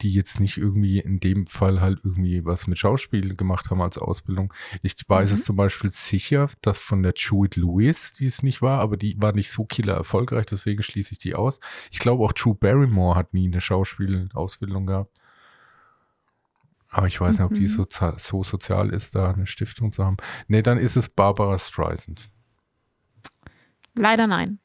die 0.00 0.12
jetzt 0.12 0.40
nicht 0.40 0.56
irgendwie 0.56 0.98
in 0.98 1.20
dem 1.20 1.46
Fall 1.46 1.80
halt 1.80 2.00
irgendwie 2.02 2.44
was 2.44 2.66
mit 2.66 2.78
Schauspiel 2.78 3.36
gemacht 3.36 3.70
haben 3.70 3.80
als 3.80 3.96
Ausbildung. 3.96 4.52
Ich 4.82 4.94
weiß 5.06 5.30
Mhm. 5.30 5.34
es 5.36 5.44
zum 5.44 5.56
Beispiel 5.56 5.90
sicher, 5.92 6.48
dass 6.62 6.78
von 6.78 7.02
der 7.02 7.14
Jewett 7.16 7.56
Lewis, 7.56 8.12
die 8.12 8.26
es 8.26 8.42
nicht 8.42 8.60
war, 8.60 8.80
aber 8.80 8.96
die 8.96 9.14
war 9.22 9.32
nicht 9.32 9.50
so 9.52 9.64
killer 9.64 9.94
erfolgreich, 9.94 10.46
deswegen 10.46 10.82
schließe 10.82 11.12
ich 11.12 11.18
die 11.18 11.34
aus. 11.34 11.60
Ich 11.92 12.00
glaube 12.00 12.24
auch 12.24 12.32
Drew 12.32 12.54
Barrymore 12.54 13.14
hat 13.16 13.32
nie 13.34 13.46
eine 13.46 13.60
Schauspielausbildung 13.60 14.86
gehabt. 14.86 15.16
Aber 16.96 17.08
ich 17.08 17.20
weiß 17.20 17.38
nicht, 17.38 17.44
ob 17.46 17.54
die 17.54 17.62
Mhm. 17.62 17.66
so, 17.66 17.84
so 18.18 18.44
sozial 18.44 18.90
ist, 18.90 19.16
da 19.16 19.32
eine 19.32 19.48
Stiftung 19.48 19.90
zu 19.90 20.04
haben. 20.04 20.16
Nee, 20.46 20.62
dann 20.62 20.78
ist 20.78 20.94
es 20.96 21.08
Barbara 21.08 21.58
Streisand. 21.58 22.30
leider 23.96 24.26
nein. 24.28 24.60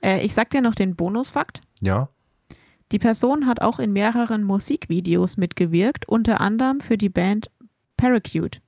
Äh, 0.00 0.24
ich 0.24 0.32
sag 0.32 0.50
dir 0.50 0.60
noch 0.60 0.74
den 0.76 0.94
Bonusfakt. 0.94 1.60
Ja? 1.80 2.08
Die 2.92 2.98
Person 3.00 3.46
hat 3.46 3.60
auch 3.62 3.78
in 3.80 3.92
mehreren 3.92 4.44
Musikvideos 4.44 5.36
mitgewirkt, 5.36 6.06
unter 6.08 6.40
anderem 6.40 6.80
für 6.80 6.96
die 6.98 7.08
Band 7.08 7.50
Paracute. 7.96 8.60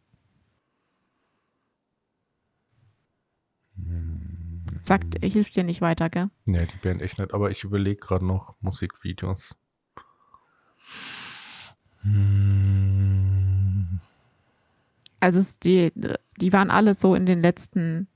Sagt, 4.82 5.16
hilft 5.22 5.54
dir 5.56 5.64
nicht 5.64 5.80
weiter, 5.80 6.08
gell? 6.10 6.30
Nee, 6.46 6.66
die 6.66 6.78
Band 6.78 7.02
echt 7.02 7.18
nicht, 7.18 7.34
aber 7.34 7.50
ich 7.50 7.62
überlege 7.64 8.00
gerade 8.00 8.24
noch 8.24 8.54
Musikvideos. 8.60 9.54
Hm. 12.02 12.55
Also 15.26 15.40
es, 15.40 15.58
die, 15.58 15.92
die 16.40 16.52
waren 16.52 16.70
alle 16.70 16.94
so 16.94 17.16
in 17.16 17.26
den 17.26 17.42
letzten 17.42 18.06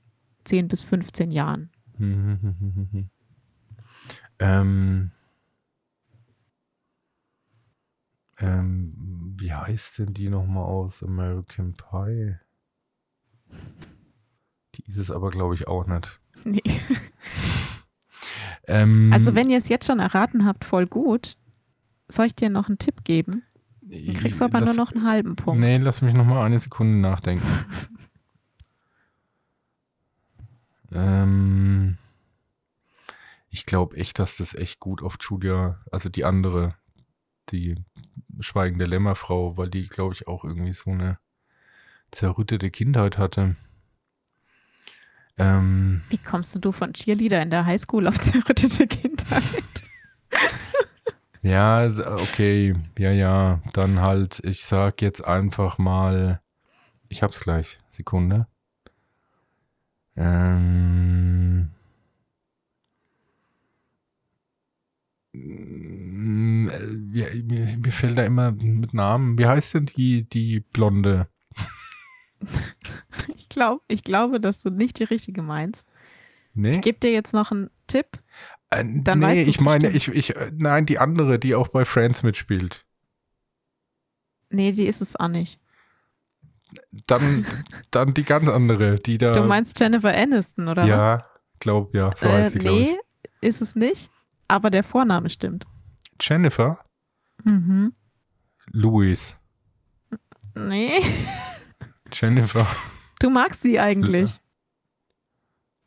10 0.45 0.69
bis 0.69 0.81
15 0.81 1.29
Jahren. 1.29 1.69
ähm, 4.39 5.11
ähm, 8.37 8.93
wie 9.37 9.51
heißt 9.51 9.99
denn 9.99 10.13
die 10.13 10.29
nochmal 10.29 10.63
aus 10.63 11.03
American 11.03 11.73
Pie? 11.73 12.37
Die 14.75 14.83
ist 14.87 14.95
es 14.95 15.11
aber, 15.11 15.31
glaube 15.31 15.55
ich, 15.55 15.67
auch 15.67 15.85
nicht. 15.87 16.21
Nee. 16.45 16.61
Ähm, 18.67 19.11
Also 19.11 19.33
wenn 19.35 19.49
ihr 19.49 19.57
es 19.57 19.67
jetzt 19.69 19.87
schon 19.87 19.99
erraten 19.99 20.45
habt, 20.45 20.63
voll 20.63 20.85
gut. 20.85 21.35
Soll 22.07 22.27
ich 22.27 22.35
dir 22.35 22.49
noch 22.49 22.69
einen 22.69 22.77
Tipp 22.77 23.03
geben? 23.03 23.43
Du 23.91 24.13
kriegst 24.13 24.41
aber 24.41 24.61
lass- 24.61 24.75
nur 24.75 24.85
noch 24.85 24.91
einen 24.93 25.05
halben 25.05 25.35
Punkt. 25.35 25.59
Nee, 25.59 25.77
lass 25.77 26.01
mich 26.01 26.13
noch 26.13 26.25
mal 26.25 26.45
eine 26.45 26.59
Sekunde 26.59 26.97
nachdenken. 26.97 27.45
ähm, 30.93 31.97
ich 33.49 33.65
glaube 33.65 33.97
echt, 33.97 34.19
dass 34.19 34.37
das 34.37 34.53
echt 34.53 34.79
gut 34.79 35.03
auf 35.03 35.17
Julia, 35.19 35.79
also 35.91 36.07
die 36.07 36.23
andere, 36.23 36.75
die 37.49 37.75
schweigende 38.39 38.85
Lämmerfrau, 38.85 39.57
weil 39.57 39.69
die, 39.69 39.87
glaube 39.87 40.13
ich, 40.13 40.27
auch 40.27 40.45
irgendwie 40.45 40.73
so 40.73 40.91
eine 40.91 41.19
zerrüttete 42.11 42.71
Kindheit 42.71 43.17
hatte. 43.17 43.57
Ähm, 45.37 46.01
Wie 46.09 46.17
kommst 46.17 46.63
du 46.63 46.71
von 46.71 46.93
Cheerleader 46.93 47.41
in 47.41 47.49
der 47.49 47.65
Highschool 47.65 48.07
auf 48.07 48.19
zerrüttete 48.19 48.87
Kindheit? 48.87 49.43
Ja, 51.43 51.87
okay. 52.17 52.75
Ja, 52.97 53.11
ja. 53.11 53.61
Dann 53.73 54.01
halt, 54.01 54.41
ich 54.43 54.65
sag 54.65 55.01
jetzt 55.01 55.21
einfach 55.25 55.77
mal. 55.77 56.41
Ich 57.09 57.23
hab's 57.23 57.39
gleich. 57.39 57.79
Sekunde. 57.89 58.47
Ähm. 60.15 61.71
Äh, 65.33 65.39
Mir, 67.11 67.77
mir 67.77 67.91
fällt 67.91 68.17
da 68.17 68.23
immer 68.23 68.51
mit 68.51 68.93
Namen. 68.93 69.37
Wie 69.37 69.45
heißt 69.45 69.73
denn 69.73 69.85
die, 69.87 70.23
die 70.23 70.59
Blonde? 70.59 71.27
Ich, 73.35 73.49
glaub, 73.49 73.83
ich 73.89 74.03
glaube, 74.03 74.39
dass 74.39 74.63
du 74.63 74.71
nicht 74.71 74.97
die 74.99 75.03
richtige 75.03 75.41
meinst. 75.41 75.85
Nee? 76.53 76.71
Ich 76.71 76.81
gebe 76.81 76.97
dir 76.97 77.11
jetzt 77.11 77.33
noch 77.33 77.51
einen 77.51 77.69
Tipp. 77.85 78.20
Äh, 78.71 78.83
Dann 79.03 79.19
nee, 79.19 79.25
weißt 79.25 79.49
ich 79.49 79.59
meine, 79.61 79.89
ich, 79.89 80.07
ich, 80.07 80.35
äh, 80.35 80.51
nein, 80.55 80.85
die 80.85 80.97
andere, 80.97 81.37
die 81.37 81.55
auch 81.55 81.67
bei 81.67 81.85
Friends 81.85 82.23
mitspielt. 82.23 82.85
Nee, 84.49 84.71
die 84.71 84.85
ist 84.87 85.01
es 85.01 85.15
auch 85.15 85.27
nicht. 85.27 85.59
Dann, 87.07 87.45
dann 87.91 88.13
die 88.13 88.23
ganz 88.23 88.49
andere, 88.49 88.95
die 88.95 89.17
da. 89.17 89.33
Du 89.33 89.43
meinst 89.43 89.79
Jennifer 89.79 90.13
Aniston, 90.15 90.67
oder 90.67 90.83
was? 90.83 90.89
ja, 90.89 91.25
glaub, 91.59 91.93
ja, 91.93 92.11
so 92.17 92.27
heißt 92.29 92.55
äh, 92.55 92.59
die, 92.59 92.65
glaube 92.65 92.79
nee, 92.81 92.95
ich. 93.23 93.31
ist 93.41 93.61
es 93.61 93.75
nicht. 93.75 94.09
Aber 94.47 94.69
der 94.69 94.83
Vorname 94.83 95.29
stimmt. 95.29 95.65
Jennifer 96.19 96.79
Mhm. 97.43 97.93
Louis. 98.71 99.35
Nee, 100.55 100.91
Jennifer 102.13 102.67
du 103.19 103.29
magst 103.29 103.63
sie 103.63 103.79
eigentlich. 103.79 104.39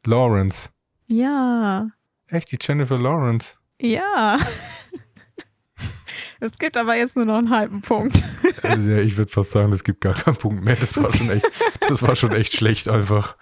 Lawrence. 0.04 0.70
Ja, 1.06 1.88
Echt, 2.34 2.52
die 2.52 2.58
Jennifer 2.60 2.98
Lawrence. 2.98 3.54
ja. 3.80 4.38
es 6.40 6.58
gibt 6.58 6.76
aber 6.76 6.96
jetzt 6.96 7.16
nur 7.16 7.24
noch 7.24 7.38
einen 7.38 7.50
halben 7.50 7.80
Punkt. 7.80 8.22
Also, 8.62 8.90
ja, 8.90 8.98
ich 8.98 9.16
würde 9.16 9.30
fast 9.30 9.50
sagen, 9.50 9.72
es 9.72 9.84
gibt 9.84 10.00
gar 10.00 10.14
keinen 10.14 10.36
Punkt 10.36 10.64
mehr. 10.64 10.76
Das 10.76 10.96
war 10.96 11.12
schon 11.12 11.30
echt, 11.30 11.46
das 11.88 12.02
war 12.02 12.16
schon 12.16 12.32
echt 12.32 12.54
schlecht 12.54 12.88
einfach. 12.88 13.36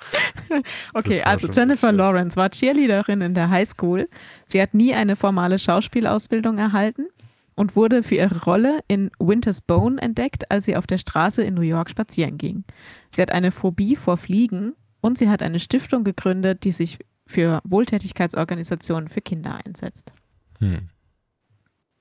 Okay, 0.94 1.22
also 1.22 1.48
Jennifer. 1.48 1.92
Lawrence 1.92 2.36
war 2.36 2.50
Cheerleaderin 2.50 3.20
in 3.20 3.34
der 3.34 3.50
Highschool. 3.50 4.08
Sie 4.46 4.60
hat 4.60 4.74
nie 4.74 4.94
eine 4.94 5.16
formale 5.16 5.58
Schauspielausbildung 5.58 6.58
erhalten 6.58 7.06
und 7.54 7.76
wurde 7.76 8.02
für 8.02 8.16
ihre 8.16 8.42
Rolle 8.44 8.80
in 8.88 9.10
Winter's 9.18 9.60
Bone 9.60 10.00
entdeckt, 10.00 10.50
als 10.50 10.64
sie 10.64 10.76
auf 10.76 10.86
der 10.86 10.98
Straße 10.98 11.42
in 11.42 11.54
New 11.54 11.62
York 11.62 11.90
spazieren 11.90 12.38
ging. 12.38 12.64
Sie 13.10 13.22
hat 13.22 13.30
eine 13.30 13.52
Phobie 13.52 13.96
vor 13.96 14.16
Fliegen 14.16 14.74
und 15.00 15.18
sie 15.18 15.28
hat 15.28 15.42
eine 15.42 15.58
Stiftung 15.58 16.04
gegründet, 16.04 16.64
die 16.64 16.72
sich 16.72 16.98
für 17.32 17.60
Wohltätigkeitsorganisationen 17.64 19.08
für 19.08 19.20
Kinder 19.22 19.58
einsetzt. 19.64 20.12
Hm. 20.58 20.88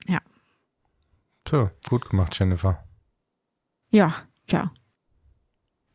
Ja. 0.06 0.20
So, 1.48 1.70
gut 1.88 2.08
gemacht, 2.10 2.38
Jennifer. 2.38 2.84
Ja, 3.90 4.14
ja. 4.50 4.70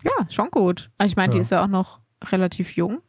Ja, 0.04 0.30
schon 0.30 0.50
gut. 0.52 0.90
Also 0.98 1.12
ich 1.12 1.16
meine, 1.16 1.32
die 1.32 1.38
Ja. 1.38 1.42
ist 1.42 1.52
ja 1.52 1.64
auch 1.64 1.68
noch 1.68 2.00
relativ 2.26 2.76
jung. 2.76 3.02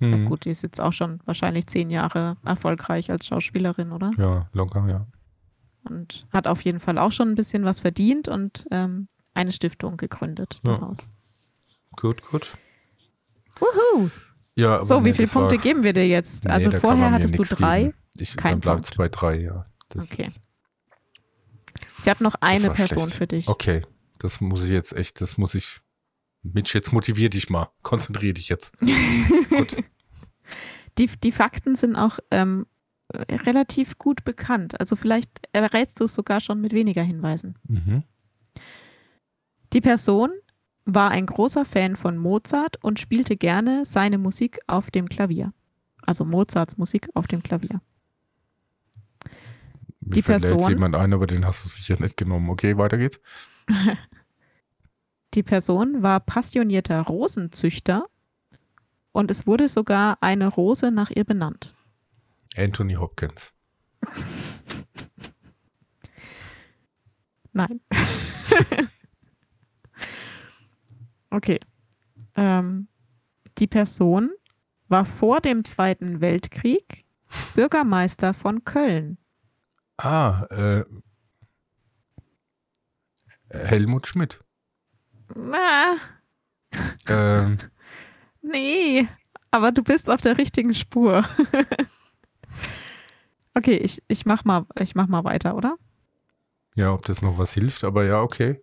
Ja, 0.00 0.08
Hm. 0.12 0.24
gut, 0.24 0.44
die 0.44 0.50
ist 0.50 0.62
jetzt 0.62 0.80
auch 0.80 0.92
schon 0.92 1.20
wahrscheinlich 1.26 1.66
zehn 1.68 1.88
Jahre 1.90 2.36
erfolgreich 2.44 3.10
als 3.10 3.26
Schauspielerin, 3.26 3.92
oder? 3.92 4.10
Ja, 4.18 4.48
locker, 4.52 4.86
ja. 4.88 5.06
Und 5.84 6.26
hat 6.32 6.46
auf 6.46 6.60
jeden 6.62 6.80
Fall 6.80 6.98
auch 6.98 7.12
schon 7.12 7.28
ein 7.30 7.34
bisschen 7.34 7.64
was 7.64 7.80
verdient 7.80 8.26
und 8.28 8.66
ähm, 8.70 9.08
eine 9.34 9.52
Stiftung 9.52 9.96
gegründet 9.96 10.60
Ja. 10.64 10.72
daraus. 10.78 10.98
Gut, 11.96 12.22
gut. 12.22 12.56
Wuhu! 13.60 14.10
Ja, 14.54 14.84
So, 14.84 15.04
wie 15.04 15.12
viele 15.12 15.26
das 15.28 15.34
war- 15.34 15.42
Punkte 15.48 15.58
geben 15.58 15.82
wir 15.82 15.92
dir 15.92 16.06
jetzt? 16.06 16.44
Nee, 16.44 16.50
also 16.50 16.70
vorher 16.72 17.10
hattest 17.10 17.38
du 17.38 17.42
drei. 17.44 17.84
geben. 17.84 17.94
Ich, 18.18 18.36
kein 18.36 18.52
dann 18.52 18.60
bleibt 18.60 18.84
es 18.84 18.90
Punkt. 18.90 18.98
bei 18.98 19.08
drei, 19.08 19.40
ja. 19.40 19.64
Das 19.88 20.12
Okay. 20.12 20.24
Ist, 20.24 20.40
Ich 22.00 22.08
habe 22.08 22.22
noch 22.22 22.34
eine 22.40 22.70
Person 22.70 23.04
schlecht. 23.04 23.16
für 23.16 23.26
dich. 23.26 23.48
okay, 23.48 23.86
das 24.18 24.40
muss 24.40 24.62
ich 24.64 24.70
jetzt 24.70 24.92
echt, 24.92 25.20
das 25.20 25.38
muss 25.38 25.54
ich. 25.54 25.80
Mitch, 26.42 26.76
jetzt 26.76 26.92
motivier 26.92 27.30
dich 27.30 27.48
mal. 27.50 27.68
Konzentrier 27.82 28.34
dich 28.34 28.48
jetzt. 28.48 28.72
Gut. 29.50 29.76
Die, 30.98 31.06
die 31.06 31.32
Fakten 31.32 31.76
sind 31.76 31.94
auch 31.96 32.18
ähm, 32.32 32.66
relativ 33.30 33.96
gut 33.96 34.24
bekannt. 34.24 34.78
Also 34.80 34.96
vielleicht 34.96 35.30
errätst 35.52 36.00
du 36.00 36.04
es 36.04 36.14
sogar 36.14 36.40
schon 36.40 36.60
mit 36.60 36.72
weniger 36.72 37.02
Hinweisen. 37.02 37.56
Mhm. 37.68 38.02
Die 39.72 39.80
Person 39.80 40.30
war 40.84 41.10
ein 41.10 41.26
großer 41.26 41.64
Fan 41.64 41.96
von 41.96 42.16
Mozart 42.16 42.82
und 42.82 42.98
spielte 43.00 43.36
gerne 43.36 43.84
seine 43.84 44.18
Musik 44.18 44.58
auf 44.66 44.90
dem 44.90 45.08
Klavier. 45.08 45.52
Also 46.04 46.24
Mozarts 46.24 46.76
Musik 46.76 47.08
auf 47.14 47.26
dem 47.28 47.42
Klavier. 47.42 47.80
Mir 50.00 50.14
Die 50.14 50.22
da 50.22 50.32
jetzt 50.32 50.46
Person- 50.48 50.68
jemand 50.70 50.96
ein, 50.96 51.12
aber 51.12 51.26
den 51.28 51.44
hast 51.46 51.64
du 51.64 51.68
sicher 51.68 52.00
nicht 52.00 52.16
genommen. 52.16 52.50
Okay, 52.50 52.76
weiter 52.76 52.98
geht's. 52.98 53.20
Die 55.34 55.42
Person 55.44 56.02
war 56.02 56.20
passionierter 56.20 57.00
Rosenzüchter 57.00 58.04
und 59.12 59.30
es 59.30 59.46
wurde 59.46 59.68
sogar 59.68 60.18
eine 60.20 60.48
Rose 60.48 60.90
nach 60.90 61.10
ihr 61.10 61.24
benannt. 61.24 61.74
Anthony 62.56 62.94
Hopkins. 62.94 63.52
Nein. 67.52 67.80
okay. 71.32 71.58
Ähm, 72.36 72.88
die 73.58 73.66
Person 73.66 74.30
war 74.88 75.04
vor 75.04 75.40
dem 75.40 75.64
Zweiten 75.64 76.20
Weltkrieg 76.20 77.04
Bürgermeister 77.54 78.34
von 78.34 78.64
Köln. 78.64 79.18
Ah, 79.96 80.46
äh, 80.50 80.84
Helmut 83.50 84.06
Schmidt. 84.06 84.42
Na, 85.34 85.96
Ähm, 87.08 87.58
nee, 88.42 89.08
aber 89.50 89.72
du 89.72 89.82
bist 89.82 90.08
auf 90.10 90.20
der 90.20 90.38
richtigen 90.38 90.74
Spur. 90.74 91.22
okay, 93.54 93.76
ich, 93.76 94.02
ich, 94.08 94.26
mach 94.26 94.44
mal, 94.44 94.66
ich 94.78 94.94
mach 94.94 95.06
mal 95.08 95.24
weiter, 95.24 95.56
oder? 95.56 95.76
ja, 96.74 96.92
ob 96.92 97.04
das 97.04 97.20
noch 97.20 97.36
was 97.36 97.52
hilft, 97.52 97.84
aber 97.84 98.04
ja, 98.04 98.20
okay. 98.20 98.60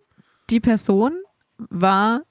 Die 0.50 0.60
Person 0.60 1.14
war 1.58 2.22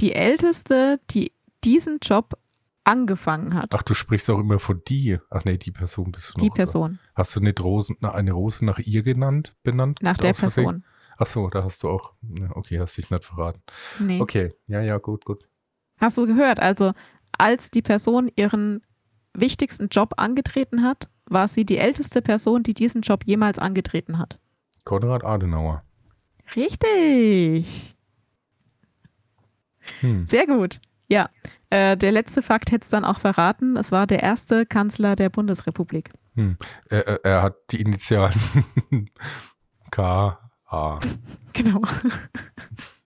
die 0.00 0.12
älteste, 0.14 1.00
die 1.10 1.32
diesen 1.64 1.98
Job 2.02 2.34
angefangen 2.84 3.54
hat. 3.54 3.74
Ach, 3.74 3.82
du 3.82 3.94
sprichst 3.94 4.30
auch 4.30 4.38
immer 4.38 4.58
von 4.58 4.80
die. 4.86 5.18
Ach 5.30 5.44
nee, 5.44 5.58
die 5.58 5.72
Person 5.72 6.12
bist 6.12 6.30
du 6.30 6.38
noch. 6.38 6.44
die 6.44 6.50
Person, 6.50 6.98
Hast 7.14 7.34
du 7.34 7.40
nicht 7.40 7.60
Rosen, 7.60 7.96
eine 8.02 8.32
Rose 8.32 8.64
nach 8.64 8.78
ihr 8.78 9.02
genannt, 9.02 9.54
benannt? 9.62 9.98
nach 10.02 10.18
der? 10.18 10.32
Person. 10.34 10.84
Ach 11.18 11.26
so, 11.26 11.48
da 11.48 11.64
hast 11.64 11.82
du 11.82 11.88
auch. 11.88 12.12
Okay, 12.50 12.78
hast 12.78 12.96
dich 12.96 13.10
nicht 13.10 13.24
verraten. 13.24 13.62
Nee. 13.98 14.20
Okay, 14.20 14.52
ja, 14.66 14.82
ja, 14.82 14.98
gut, 14.98 15.24
gut. 15.24 15.48
Hast 15.98 16.18
du 16.18 16.26
gehört? 16.26 16.60
Also, 16.60 16.92
als 17.38 17.70
die 17.70 17.82
Person 17.82 18.30
ihren 18.36 18.82
wichtigsten 19.32 19.88
Job 19.88 20.14
angetreten 20.18 20.82
hat, 20.84 21.08
war 21.28 21.48
sie 21.48 21.64
die 21.64 21.78
älteste 21.78 22.20
Person, 22.22 22.62
die 22.62 22.74
diesen 22.74 23.00
Job 23.00 23.24
jemals 23.24 23.58
angetreten 23.58 24.18
hat. 24.18 24.38
Konrad 24.84 25.24
Adenauer. 25.24 25.82
Richtig. 26.54 27.95
Hm. 30.00 30.26
Sehr 30.26 30.46
gut. 30.46 30.80
Ja. 31.08 31.28
Äh, 31.70 31.96
der 31.96 32.12
letzte 32.12 32.42
Fakt 32.42 32.70
hätte 32.70 32.84
es 32.84 32.90
dann 32.90 33.04
auch 33.04 33.18
verraten. 33.18 33.76
Es 33.76 33.92
war 33.92 34.06
der 34.06 34.22
erste 34.22 34.66
Kanzler 34.66 35.16
der 35.16 35.30
Bundesrepublik. 35.30 36.10
Hm. 36.34 36.56
Er, 36.88 37.24
er, 37.24 37.42
hat 37.42 37.56
die 37.70 37.80
Initialen 37.80 38.38
K, 39.90 40.38
A. 40.66 40.98
Genau. 41.52 41.80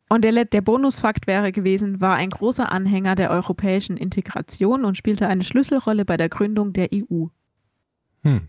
Und 0.09 0.25
der, 0.25 0.45
der 0.45 0.61
Bonusfakt 0.61 1.29
wäre 1.29 1.53
gewesen, 1.53 2.01
war 2.01 2.17
ein 2.17 2.31
großer 2.31 2.73
Anhänger 2.73 3.15
der 3.15 3.31
europäischen 3.31 3.97
Integration 3.97 4.85
und 4.85 4.97
spielte 4.97 5.29
eine 5.29 5.45
Schlüsselrolle 5.45 6.05
bei 6.05 6.17
der 6.17 6.29
Gründung 6.29 6.73
der 6.73 6.89
EU. 6.93 7.27
Hm. 8.23 8.49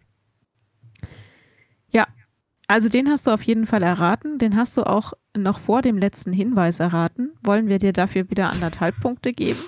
Also 2.72 2.90
den 2.90 3.10
hast 3.10 3.28
du 3.28 3.32
auf 3.32 3.42
jeden 3.44 3.66
Fall 3.66 3.84
erraten. 3.84 4.38
Den 4.40 4.56
hast 4.56 4.76
du 4.78 4.84
auch 4.84 5.14
noch 5.36 5.60
vor 5.60 5.82
dem 5.82 5.98
letzten 5.98 6.34
Hinweis 6.34 6.80
erraten. 6.80 7.32
Wollen 7.44 7.68
wir 7.68 7.80
dir 7.80 7.94
dafür 7.94 8.30
wieder 8.30 8.50
anderthalb 8.52 9.00
Punkte 9.00 9.34
geben? 9.34 9.60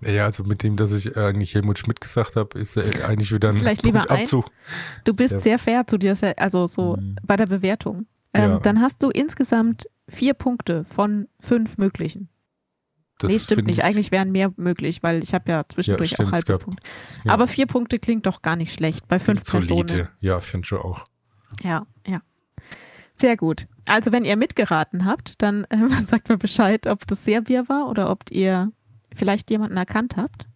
Naja, 0.00 0.24
also 0.24 0.42
mit 0.44 0.62
dem, 0.62 0.76
dass 0.76 0.92
ich 0.92 1.16
eigentlich 1.16 1.54
Helmut 1.54 1.78
Schmidt 1.78 2.00
gesagt 2.00 2.36
habe, 2.36 2.58
ist 2.58 2.76
er 2.76 3.08
eigentlich 3.08 3.32
wieder 3.32 3.50
ein 3.50 3.56
Vielleicht 3.56 3.82
lieber 3.84 4.00
ein? 4.00 4.06
Punktabzug. 4.08 4.46
Du 5.04 5.14
bist 5.14 5.34
Ja. 5.34 5.38
sehr 5.40 5.58
fair 5.58 5.86
zu 5.86 5.98
dir, 5.98 6.16
also 6.36 6.66
so 6.66 6.96
Mhm. 6.96 7.16
bei 7.22 7.36
der 7.36 7.46
Bewertung. 7.46 8.06
Ähm, 8.34 8.50
Ja. 8.52 8.58
Dann 8.58 8.80
hast 8.80 9.02
du 9.02 9.10
insgesamt 9.10 9.86
vier 10.08 10.34
Punkte 10.34 10.84
von 10.84 11.28
fünf 11.40 11.78
möglichen. 11.78 12.28
Das 13.18 13.30
nee, 13.30 13.38
stimmt 13.38 13.66
nicht. 13.66 13.78
ich- 13.78 13.84
Eigentlich 13.84 14.10
wären 14.10 14.32
mehr 14.32 14.52
möglich, 14.56 15.02
weil 15.04 15.22
ich 15.22 15.32
habe 15.32 15.50
ja 15.50 15.62
zwischendurch 15.68 16.10
stimmt, 16.10 16.28
auch 16.30 16.32
halbe 16.32 16.52
gab- 16.54 16.64
Punkte. 16.64 16.82
ja, 17.24 17.32
Aber 17.32 17.46
vier 17.46 17.66
Punkte 17.66 17.98
klingt 18.00 18.26
doch 18.26 18.42
gar 18.42 18.56
nicht 18.56 18.74
schlecht 18.74 19.06
bei 19.06 19.18
fünf 19.20 19.44
solide. 19.44 19.84
Personen. 19.84 20.08
Ja, 20.20 20.40
finde 20.40 20.66
schon 20.66 20.80
auch. 20.80 21.04
Ja, 21.62 21.86
ja. 22.06 22.22
Sehr 23.14 23.36
gut. 23.36 23.68
Also 23.86 24.12
wenn 24.12 24.24
ihr 24.24 24.36
mitgeraten 24.36 25.04
habt, 25.04 25.40
dann 25.42 25.64
äh, 25.64 25.88
sagt 26.00 26.28
mir 26.28 26.38
Bescheid, 26.38 26.86
ob 26.86 27.06
das 27.06 27.24
Serbia 27.24 27.68
war 27.68 27.88
oder 27.88 28.10
ob 28.10 28.30
ihr 28.30 28.72
vielleicht 29.14 29.50
jemanden 29.50 29.76
erkannt 29.76 30.16
habt. 30.16 30.46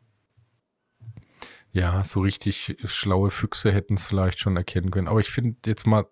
Ja, 1.73 2.03
so 2.05 2.21
richtig 2.21 2.75
schlaue 2.87 3.31
Füchse 3.31 3.71
hätten 3.71 3.95
es 3.95 4.07
vielleicht 4.07 4.39
schon 4.39 4.57
erkennen 4.57 4.91
können. 4.91 5.09
Aber 5.09 5.21
ich 5.21 5.29
finde 5.29 5.59
jetzt 5.67 5.87
mal 5.87 6.07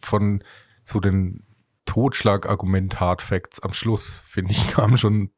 von 0.00 0.44
so 0.84 1.00
den 1.00 1.44
Totschlagargument 1.86 3.00
Hard 3.00 3.20
Facts 3.20 3.58
am 3.60 3.72
Schluss, 3.72 4.22
finde 4.24 4.52
ich, 4.52 4.68
kam 4.72 4.96
schon 4.96 5.32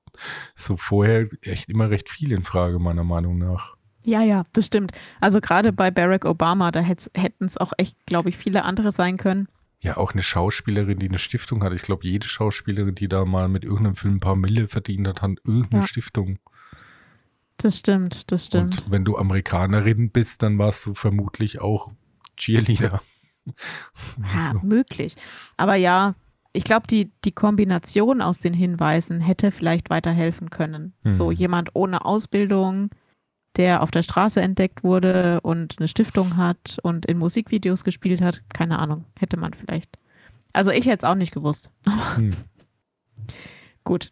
so 0.55 0.77
vorher 0.77 1.29
echt 1.41 1.71
immer 1.71 1.89
recht 1.89 2.11
viel 2.11 2.33
in 2.33 2.45
Frage, 2.45 2.79
meiner 2.79 3.05
Meinung 3.05 3.39
nach. 3.39 3.78
Ja, 4.09 4.23
ja, 4.23 4.45
das 4.55 4.67
stimmt. 4.67 4.93
Also 5.21 5.41
gerade 5.43 5.71
bei 5.71 5.91
Barack 5.91 6.25
Obama, 6.25 6.71
da 6.71 6.81
hätten 6.81 7.45
es 7.45 7.59
auch 7.59 7.75
echt, 7.77 7.95
glaube 8.07 8.31
ich, 8.31 8.39
viele 8.39 8.65
andere 8.65 8.91
sein 8.91 9.19
können. 9.19 9.49
Ja, 9.81 9.99
auch 9.99 10.13
eine 10.13 10.23
Schauspielerin, 10.23 10.99
die 10.99 11.09
eine 11.09 11.19
Stiftung 11.19 11.63
hat. 11.63 11.75
Ich 11.75 11.83
glaube, 11.83 12.07
jede 12.07 12.27
Schauspielerin, 12.27 12.95
die 12.95 13.09
da 13.09 13.27
mal 13.27 13.49
mit 13.49 13.65
irgendeinem 13.65 13.97
Film 13.97 14.15
ein 14.15 14.21
paar 14.21 14.35
Mille 14.35 14.67
verdient 14.67 15.07
hat, 15.07 15.21
hat 15.21 15.33
irgendeine 15.45 15.83
ja. 15.83 15.87
Stiftung. 15.87 16.39
Das 17.59 17.77
stimmt, 17.77 18.33
das 18.33 18.47
stimmt. 18.47 18.79
Und 18.79 18.91
wenn 18.91 19.05
du 19.05 19.19
Amerikanerin 19.19 20.11
bist, 20.11 20.43
dann 20.43 20.59
warst 20.59 20.87
du 20.87 20.95
vermutlich 20.95 21.61
auch 21.61 21.93
Cheerleader. 22.39 23.03
Ja, 23.45 23.53
also. 24.35 24.61
möglich. 24.63 25.17
Aber 25.59 25.75
ja, 25.75 26.15
ich 26.55 26.65
glaube, 26.65 26.87
die, 26.87 27.11
die 27.25 27.33
Kombination 27.33 28.23
aus 28.23 28.39
den 28.39 28.55
Hinweisen 28.55 29.21
hätte 29.21 29.53
vielleicht 29.53 29.91
weiterhelfen 29.91 30.49
können. 30.49 30.95
Hm. 31.03 31.13
So 31.13 31.31
jemand 31.31 31.71
ohne 31.75 32.07
Ausbildung, 32.07 32.91
der 33.59 33.83
auf 33.83 33.91
der 33.91 34.03
Straße 34.03 34.41
entdeckt 34.41 34.85
wurde 34.85 35.41
und 35.43 35.77
eine 35.79 35.89
Stiftung 35.89 36.37
hat 36.37 36.79
und 36.83 37.05
in 37.07 37.19
Musikvideos 37.19 37.85
gespielt 37.85 38.21
hat. 38.23 38.41
Keine 38.55 38.79
Ahnung, 38.79 39.05
hätte 39.19 39.37
man 39.37 39.53
vielleicht. 39.53 39.99
Also 40.53 40.71
ich 40.71 40.87
hätte 40.87 40.99
es 40.99 41.05
auch 41.05 41.17
nicht 41.17 41.35
gewusst. 41.35 41.71
Hm. 42.15 42.31
Gut. 43.85 44.11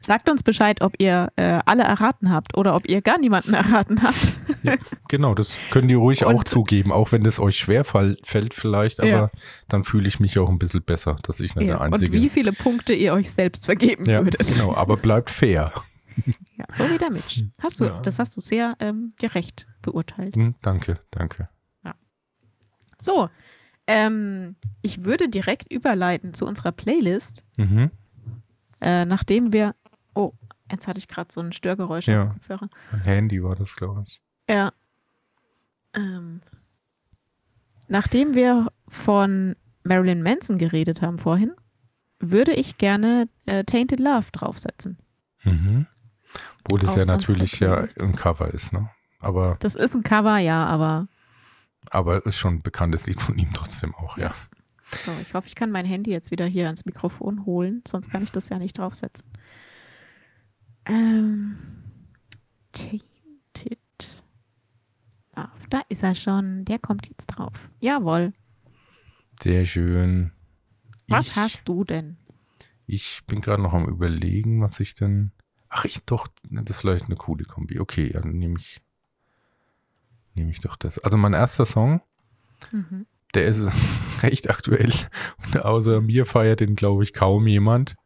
Sagt 0.00 0.30
uns 0.30 0.42
Bescheid, 0.44 0.80
ob 0.80 0.94
ihr 0.98 1.32
äh, 1.36 1.58
alle 1.66 1.82
erraten 1.82 2.32
habt 2.32 2.56
oder 2.56 2.76
ob 2.76 2.88
ihr 2.88 3.02
gar 3.02 3.18
niemanden 3.18 3.54
erraten 3.54 4.02
habt. 4.02 4.32
Ja, 4.64 4.74
genau, 5.06 5.34
das 5.34 5.56
können 5.70 5.86
die 5.86 5.94
ruhig 5.94 6.26
und, 6.26 6.34
auch 6.34 6.42
zugeben, 6.42 6.90
auch 6.90 7.12
wenn 7.12 7.24
es 7.24 7.38
euch 7.38 7.56
schwer 7.56 7.84
fällt 7.84 8.54
vielleicht, 8.54 8.98
aber 8.98 9.08
ja. 9.08 9.30
dann 9.68 9.84
fühle 9.84 10.08
ich 10.08 10.18
mich 10.18 10.36
auch 10.40 10.48
ein 10.48 10.58
bisschen 10.58 10.82
besser, 10.82 11.14
dass 11.22 11.38
ich 11.38 11.54
nicht 11.54 11.68
ja, 11.68 11.74
der 11.74 11.80
Einzige 11.80 12.10
bin. 12.10 12.18
Und 12.18 12.24
wie 12.24 12.28
viele 12.28 12.52
Punkte 12.52 12.92
ihr 12.92 13.12
euch 13.12 13.30
selbst 13.30 13.66
vergeben 13.66 14.04
würdet. 14.08 14.44
Genau, 14.48 14.74
aber 14.74 14.96
bleibt 14.96 15.30
fair. 15.30 15.72
Ja, 16.56 16.64
so 16.72 16.84
wie 16.90 16.98
der 16.98 17.10
Mitch. 17.10 17.44
Hast 17.60 17.80
du, 17.80 17.84
ja. 17.84 18.00
Das 18.00 18.18
hast 18.18 18.36
du 18.36 18.40
sehr 18.40 18.76
ähm, 18.80 19.12
gerecht 19.18 19.66
beurteilt. 19.82 20.36
Hm, 20.36 20.54
danke, 20.60 21.00
danke. 21.10 21.48
Ja. 21.84 21.94
So, 22.98 23.30
ähm, 23.86 24.56
ich 24.82 25.04
würde 25.04 25.28
direkt 25.28 25.72
überleiten 25.72 26.34
zu 26.34 26.46
unserer 26.46 26.72
Playlist, 26.72 27.44
mhm. 27.56 27.90
äh, 28.80 29.04
nachdem 29.04 29.52
wir. 29.52 29.74
Oh, 30.14 30.32
jetzt 30.70 30.88
hatte 30.88 30.98
ich 30.98 31.08
gerade 31.08 31.32
so 31.32 31.40
ein 31.40 31.52
Störgeräusch 31.52 32.08
ja. 32.08 32.24
auf 32.24 32.28
dem 32.28 32.32
Kopfhörer. 32.34 32.68
Ein 32.92 33.00
Handy 33.00 33.42
war 33.42 33.56
das, 33.56 33.74
glaube 33.76 34.04
ich. 34.06 34.20
Ja. 34.48 34.72
Ähm, 35.94 36.42
nachdem 37.88 38.34
wir 38.34 38.70
von 38.88 39.56
Marilyn 39.84 40.22
Manson 40.22 40.58
geredet 40.58 41.00
haben 41.00 41.18
vorhin, 41.18 41.52
würde 42.20 42.52
ich 42.52 42.78
gerne 42.78 43.28
äh, 43.46 43.64
Tainted 43.64 44.00
Love 44.00 44.26
draufsetzen. 44.32 44.98
Mhm. 45.44 45.86
Obwohl 46.64 46.80
das 46.80 46.96
ja 46.96 47.04
natürlich 47.04 47.60
ja 47.60 47.86
ein 48.00 48.14
Cover 48.14 48.52
ist, 48.52 48.72
ne? 48.72 48.90
Aber. 49.20 49.56
Das 49.60 49.74
ist 49.74 49.94
ein 49.94 50.02
Cover, 50.02 50.38
ja, 50.38 50.66
aber. 50.66 51.08
Aber 51.90 52.24
ist 52.26 52.38
schon 52.38 52.56
ein 52.56 52.62
bekanntes 52.62 53.06
Lied 53.06 53.20
von 53.20 53.38
ihm 53.38 53.52
trotzdem 53.52 53.94
auch, 53.94 54.18
ja. 54.18 54.32
So, 55.04 55.12
ich 55.20 55.34
hoffe, 55.34 55.48
ich 55.48 55.54
kann 55.54 55.70
mein 55.70 55.84
Handy 55.84 56.10
jetzt 56.10 56.30
wieder 56.30 56.46
hier 56.46 56.66
ans 56.66 56.84
Mikrofon 56.84 57.44
holen, 57.44 57.82
sonst 57.86 58.10
kann 58.10 58.22
ich 58.22 58.32
das 58.32 58.48
ja 58.48 58.58
nicht 58.58 58.78
draufsetzen. 58.78 59.28
Ähm, 60.86 61.58
tainted. 62.72 63.78
Love. 65.36 65.48
Da 65.68 65.82
ist 65.88 66.02
er 66.02 66.14
schon. 66.14 66.64
Der 66.64 66.78
kommt 66.78 67.06
jetzt 67.06 67.26
drauf. 67.26 67.70
Jawohl. 67.80 68.32
Sehr 69.42 69.66
schön. 69.66 70.32
Was 71.08 71.28
ich, 71.28 71.36
hast 71.36 71.62
du 71.66 71.84
denn? 71.84 72.16
Ich 72.86 73.22
bin 73.26 73.40
gerade 73.40 73.62
noch 73.62 73.74
am 73.74 73.86
überlegen, 73.86 74.62
was 74.62 74.80
ich 74.80 74.94
denn. 74.94 75.32
Ach, 75.70 75.84
ich 75.84 76.02
doch, 76.04 76.28
das 76.50 76.76
ist 76.76 76.80
vielleicht 76.80 77.06
eine 77.06 77.16
coole 77.16 77.44
Kombi. 77.44 77.78
Okay, 77.78 78.10
dann 78.10 78.38
nehme 78.38 78.58
ich, 78.58 78.80
nehme 80.34 80.50
ich 80.50 80.60
doch 80.60 80.76
das. 80.76 80.98
Also 80.98 81.16
mein 81.18 81.34
erster 81.34 81.66
Song, 81.66 82.00
mhm. 82.72 83.06
der 83.34 83.46
ist 83.46 83.60
recht 84.22 84.48
aktuell 84.50 84.92
und 85.44 85.58
außer 85.64 86.00
mir 86.00 86.26
feiert 86.26 86.60
den, 86.60 86.74
glaube 86.74 87.04
ich, 87.04 87.12
kaum 87.12 87.46
jemand. 87.46 87.96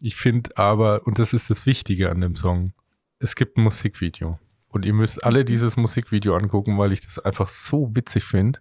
Ich 0.00 0.16
finde 0.16 0.56
aber, 0.56 1.06
und 1.06 1.18
das 1.20 1.32
ist 1.32 1.50
das 1.50 1.64
Wichtige 1.66 2.10
an 2.10 2.20
dem 2.20 2.34
Song, 2.34 2.72
es 3.20 3.36
gibt 3.36 3.56
ein 3.56 3.62
Musikvideo. 3.62 4.38
Und 4.68 4.84
ihr 4.84 4.94
müsst 4.94 5.22
alle 5.22 5.40
mhm. 5.40 5.46
dieses 5.46 5.76
Musikvideo 5.76 6.34
angucken, 6.34 6.78
weil 6.78 6.92
ich 6.92 7.02
das 7.02 7.18
einfach 7.18 7.46
so 7.46 7.94
witzig 7.94 8.24
finde. 8.24 8.58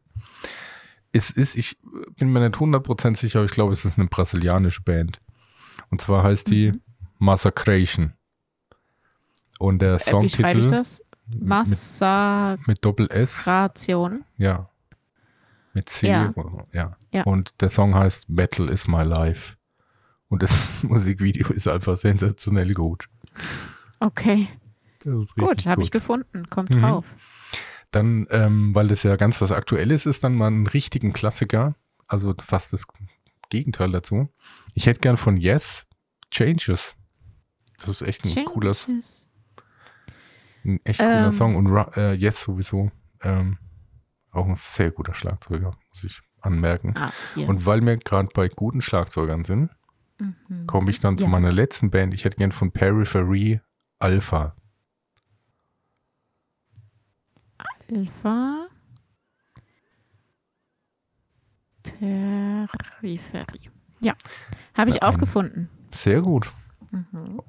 Es 1.14 1.32
ist, 1.32 1.56
ich 1.56 1.78
bin 2.18 2.32
mir 2.32 2.42
nicht 2.42 2.60
100% 2.60 3.18
sicher, 3.18 3.40
aber 3.40 3.46
ich 3.46 3.52
glaube, 3.52 3.74
es 3.74 3.86
ist 3.86 3.98
eine 3.98 4.08
brasilianische 4.08 4.82
Band. 4.84 5.20
Und 5.90 6.00
zwar 6.00 6.24
heißt 6.24 6.50
die 6.52 6.74
mhm. 6.74 6.82
Massacration. 7.22 8.14
Und 9.60 9.80
der 9.82 10.00
Songtitel. 10.00 10.46
Äh, 10.46 10.56
wie 10.56 10.60
ich 10.62 10.68
das? 10.68 11.04
Massa 11.28 12.58
mit, 12.66 12.84
Doppel 12.84 13.08
S. 13.12 13.46
Ration. 13.46 14.26
Ja. 14.38 14.70
Mit 15.74 15.88
C. 15.88 16.08
Ja. 16.08 16.34
ja. 16.74 16.98
ja. 17.14 17.24
Und 17.24 17.62
der 17.62 17.70
Song 17.70 17.94
heißt 17.94 18.28
Metal 18.28 18.70
is 18.70 18.88
my 18.88 19.04
life. 19.04 19.56
Und 20.30 20.42
das 20.42 20.68
Musikvideo 20.84 21.50
ist 21.50 21.68
einfach 21.68 21.96
sensationell 21.96 22.74
gut. 22.74 23.08
Okay. 24.00 24.48
Gut, 25.38 25.66
habe 25.68 25.84
ich 25.84 25.92
gefunden. 25.92 26.50
Kommt 26.50 26.72
mhm. 26.72 26.82
drauf. 26.82 27.06
Dann, 27.92 28.26
ähm, 28.32 28.74
weil 28.74 28.88
das 28.88 29.04
ja 29.04 29.16
ganz 29.16 29.42
was 29.42 29.52
Aktuelles 29.52 30.08
ist, 30.08 30.24
dann 30.24 30.34
mal 30.34 30.48
einen 30.48 30.68
richtigen 30.68 31.14
Klassiker. 31.14 31.76
Also 32.08 32.34
fast 32.42 32.74
das 32.74 32.86
Gegenteil 33.50 33.92
dazu. 33.92 34.28
Ich 34.74 34.88
hätte 34.88 35.02
gern 35.02 35.18
von 35.18 35.38
Yes 35.38 35.86
Changes. 36.32 36.96
Das 37.82 38.02
ist 38.02 38.08
echt 38.08 38.26
ein 38.26 38.46
cooler 38.46 38.76
Ein 40.64 40.80
echt 40.84 41.00
cooler 41.00 41.26
ähm, 41.26 41.32
Song. 41.32 41.56
Und 41.56 41.68
äh, 41.98 42.14
Yes 42.14 42.42
sowieso. 42.42 42.92
Ähm, 43.22 43.58
auch 44.32 44.48
ein 44.48 44.56
sehr 44.56 44.92
guter 44.92 45.14
Schlagzeuger, 45.14 45.78
muss 45.90 46.04
ich 46.04 46.22
anmerken. 46.42 46.96
Ah, 46.96 47.12
und 47.36 47.66
weil 47.66 47.86
wir 47.86 47.98
gerade 47.98 48.30
bei 48.34 48.48
guten 48.48 48.82
Schlagzeugern 48.82 49.44
sind, 49.44 49.72
mhm. 50.20 50.68
komme 50.68 50.90
ich 50.90 51.00
dann 51.00 51.16
ja. 51.16 51.26
zu 51.26 51.28
meiner 51.28 51.52
letzten 51.52 51.92
Band. 51.92 52.14
Ich 52.14 52.26
hätte 52.26 52.38
gern 52.38 52.52
von 52.52 52.72
Periphery 52.72 53.62
Alpha. 54.00 54.56
Alpha. 57.90 58.68
Peripherie. 61.84 63.70
Ja, 64.00 64.14
habe 64.74 64.90
ich 64.90 65.04
auch 65.04 65.18
gefunden. 65.18 65.70
Sehr 65.94 66.22
gut. 66.22 66.52
Mhm. 66.92 67.42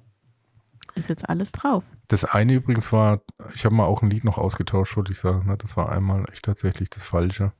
Ist 0.94 1.08
jetzt 1.08 1.28
alles 1.28 1.52
drauf. 1.52 1.84
Das 2.08 2.24
eine 2.24 2.54
übrigens 2.54 2.92
war, 2.92 3.22
ich 3.54 3.64
habe 3.64 3.74
mal 3.74 3.86
auch 3.86 4.02
ein 4.02 4.10
Lied 4.10 4.24
noch 4.24 4.38
ausgetauscht, 4.38 4.96
wollte 4.96 5.12
ich 5.12 5.18
sagen. 5.18 5.46
Ne? 5.46 5.56
Das 5.56 5.76
war 5.76 5.90
einmal 5.90 6.24
echt 6.30 6.44
tatsächlich 6.44 6.90
das 6.90 7.04
Falsche. 7.04 7.52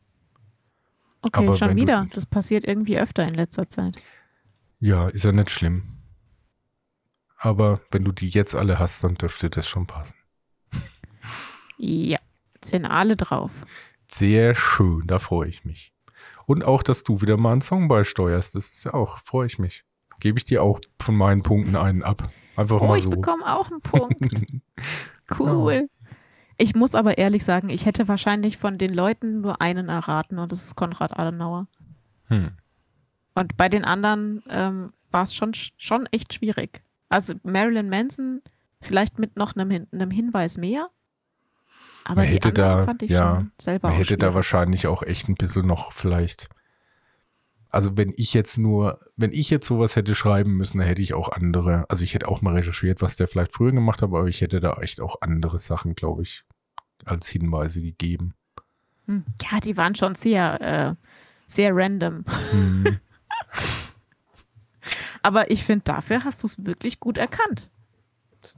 Okay, 1.22 1.44
Aber 1.44 1.56
schon 1.56 1.76
wieder. 1.76 2.06
das 2.12 2.26
passiert 2.26 2.64
irgendwie 2.66 2.98
öfter 2.98 3.26
in 3.26 3.34
letzter 3.34 3.68
Zeit. 3.68 4.02
Ja, 4.80 5.08
ist 5.08 5.24
ja 5.24 5.32
nicht 5.32 5.50
schlimm. 5.50 5.84
Aber 7.38 7.80
wenn 7.90 8.04
du 8.04 8.12
die 8.12 8.28
jetzt 8.28 8.54
alle 8.54 8.78
hast, 8.78 9.02
dann 9.02 9.14
dürfte 9.14 9.48
das 9.48 9.68
schon 9.68 9.86
passen. 9.86 10.16
Ja, 11.78 12.18
sind 12.62 12.84
alle 12.86 13.16
drauf. 13.16 13.64
Sehr 14.08 14.54
schön, 14.54 15.06
da 15.06 15.18
freue 15.18 15.48
ich 15.48 15.64
mich. 15.64 15.92
Und 16.44 16.64
auch, 16.64 16.82
dass 16.82 17.02
du 17.02 17.20
wieder 17.22 17.36
mal 17.36 17.52
einen 17.52 17.60
Song 17.60 17.88
beisteuerst. 17.88 18.54
Das 18.54 18.68
ist 18.68 18.84
ja 18.84 18.94
auch, 18.94 19.18
freue 19.24 19.46
ich 19.46 19.58
mich 19.58 19.84
gebe 20.22 20.38
ich 20.38 20.44
dir 20.44 20.62
auch 20.62 20.80
von 21.00 21.16
meinen 21.16 21.42
Punkten 21.42 21.74
einen 21.74 22.04
ab. 22.04 22.22
Einfach 22.56 22.80
oh, 22.80 22.86
mal 22.86 23.00
so. 23.00 23.08
ich 23.08 23.14
bekomme 23.14 23.46
auch 23.46 23.70
einen 23.70 23.80
Punkt. 23.80 24.20
cool. 25.38 25.88
Ich 26.58 26.74
muss 26.74 26.94
aber 26.94 27.18
ehrlich 27.18 27.44
sagen, 27.44 27.70
ich 27.70 27.86
hätte 27.86 28.08
wahrscheinlich 28.08 28.56
von 28.56 28.78
den 28.78 28.92
Leuten 28.92 29.40
nur 29.40 29.60
einen 29.60 29.88
erraten 29.88 30.38
und 30.38 30.52
das 30.52 30.62
ist 30.62 30.76
Konrad 30.76 31.18
Adenauer. 31.18 31.66
Hm. 32.26 32.52
Und 33.34 33.56
bei 33.56 33.68
den 33.68 33.84
anderen 33.84 34.42
ähm, 34.48 34.92
war 35.10 35.22
es 35.22 35.34
schon, 35.34 35.52
schon 35.54 36.06
echt 36.06 36.34
schwierig. 36.34 36.82
Also 37.08 37.34
Marilyn 37.42 37.88
Manson 37.88 38.42
vielleicht 38.80 39.18
mit 39.18 39.36
noch 39.36 39.56
einem, 39.56 39.86
einem 39.92 40.10
Hinweis 40.10 40.58
mehr. 40.58 40.88
Aber 42.04 42.22
man 42.22 42.26
die 42.28 42.42
anderen 42.42 42.54
da, 42.54 42.82
fand 42.84 43.02
ich 43.02 43.10
ja, 43.10 43.36
schon 43.36 43.52
selber 43.58 43.88
Man 43.88 43.96
hätte 43.96 44.08
schwierig. 44.08 44.20
da 44.20 44.34
wahrscheinlich 44.34 44.86
auch 44.86 45.02
echt 45.02 45.28
ein 45.28 45.36
bisschen 45.36 45.66
noch 45.66 45.92
vielleicht 45.92 46.48
also 47.72 47.96
wenn 47.96 48.12
ich 48.16 48.34
jetzt 48.34 48.58
nur, 48.58 49.00
wenn 49.16 49.32
ich 49.32 49.48
jetzt 49.48 49.66
sowas 49.66 49.96
hätte 49.96 50.14
schreiben 50.14 50.58
müssen, 50.58 50.78
dann 50.78 50.86
hätte 50.86 51.00
ich 51.00 51.14
auch 51.14 51.30
andere, 51.30 51.86
also 51.88 52.04
ich 52.04 52.12
hätte 52.12 52.28
auch 52.28 52.42
mal 52.42 52.54
recherchiert, 52.54 53.00
was 53.00 53.16
der 53.16 53.28
vielleicht 53.28 53.54
früher 53.54 53.72
gemacht 53.72 54.02
hat, 54.02 54.10
aber 54.10 54.26
ich 54.26 54.42
hätte 54.42 54.60
da 54.60 54.74
echt 54.74 55.00
auch 55.00 55.22
andere 55.22 55.58
Sachen, 55.58 55.94
glaube 55.94 56.22
ich, 56.22 56.44
als 57.06 57.28
Hinweise 57.28 57.80
gegeben. 57.80 58.34
Hm. 59.06 59.24
Ja, 59.50 59.58
die 59.58 59.78
waren 59.78 59.94
schon 59.94 60.14
sehr, 60.14 60.60
äh, 60.60 60.94
sehr 61.46 61.74
random. 61.74 62.26
Hm. 62.50 62.98
aber 65.22 65.50
ich 65.50 65.64
finde, 65.64 65.84
dafür 65.84 66.24
hast 66.24 66.42
du 66.42 66.48
es 66.48 66.66
wirklich 66.66 67.00
gut 67.00 67.16
erkannt. 67.16 67.70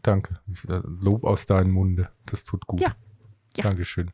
Danke. 0.03 0.41
Lob 0.67 1.23
aus 1.23 1.47
deinem 1.47 1.71
Munde. 1.71 2.11
Das 2.27 2.43
tut 2.43 2.67
gut. 2.67 2.81
Ja, 2.81 2.97
Ja. 3.57 3.63
Dankeschön. 3.63 4.11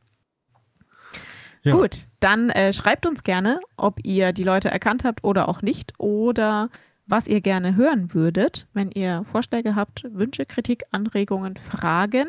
Ja. 1.63 1.73
Gut, 1.75 2.07
dann 2.21 2.49
äh, 2.51 2.73
schreibt 2.73 3.05
uns 3.07 3.23
gerne, 3.23 3.61
ob 3.77 4.01
ihr 4.05 4.33
die 4.33 4.45
Leute 4.45 4.71
erkannt 4.71 5.05
habt 5.05 5.25
oder 5.25 5.49
auch 5.49 5.61
nicht 5.63 5.93
oder 5.99 6.71
was 7.07 7.27
ihr 7.29 7.41
gerne 7.41 7.77
hören 7.77 8.15
würdet, 8.15 8.67
wenn 8.73 8.91
ihr 8.93 9.25
Vorschläge 9.25 9.75
habt, 9.75 10.05
Wünsche, 10.13 10.47
Kritik, 10.47 10.85
Anregungen, 10.93 11.57
Fragen. 11.57 12.29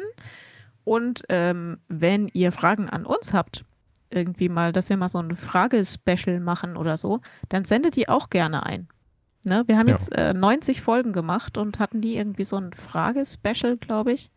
Und 0.84 1.24
ähm, 1.30 1.78
wenn 1.88 2.28
ihr 2.34 2.52
Fragen 2.52 2.90
an 2.90 3.06
uns 3.06 3.34
habt, 3.34 3.64
irgendwie 4.10 4.50
mal, 4.50 4.74
dass 4.74 4.90
wir 4.90 4.98
mal 4.98 5.08
so 5.08 5.20
ein 5.20 5.36
Fragespecial 5.36 6.40
machen 6.40 6.76
oder 6.76 6.98
so, 6.98 7.22
dann 7.50 7.64
sendet 7.64 7.96
die 7.96 8.10
auch 8.10 8.30
gerne 8.30 8.66
ein. 8.66 8.88
Ne? 9.46 9.64
Wir 9.68 9.78
haben 9.78 9.88
Ja. 9.88 9.94
jetzt 9.94 10.12
äh, 10.12 10.34
90 10.34 10.82
Folgen 10.82 11.14
gemacht 11.14 11.58
und 11.58 11.80
hatten 11.80 12.02
die 12.02 12.18
irgendwie 12.18 12.44
so 12.44 12.58
ein 12.58 12.74
Fragespecial, 12.74 13.78
glaube 13.78 14.12
ich. 14.14 14.32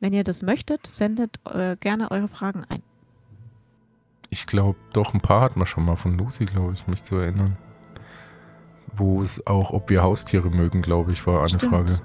Wenn 0.00 0.12
ihr 0.12 0.24
das 0.24 0.42
möchtet, 0.42 0.86
sendet 0.86 1.38
äh, 1.52 1.76
gerne 1.76 2.10
eure 2.10 2.28
Fragen 2.28 2.64
ein. 2.68 2.82
Ich 4.32 4.46
glaube, 4.46 4.78
doch 4.94 5.12
ein 5.12 5.20
paar 5.20 5.42
hat 5.42 5.58
man 5.58 5.66
schon 5.66 5.84
mal 5.84 5.96
von 5.96 6.16
Lucy, 6.16 6.46
glaube 6.46 6.72
ich, 6.72 6.86
mich 6.86 7.02
zu 7.02 7.16
erinnern. 7.16 7.58
Wo 8.96 9.20
es 9.20 9.46
auch, 9.46 9.72
ob 9.72 9.90
wir 9.90 10.02
Haustiere 10.02 10.48
mögen, 10.48 10.80
glaube 10.80 11.12
ich, 11.12 11.26
war 11.26 11.40
eine 11.40 11.48
Stimmt. 11.50 11.70
Frage. 11.70 12.00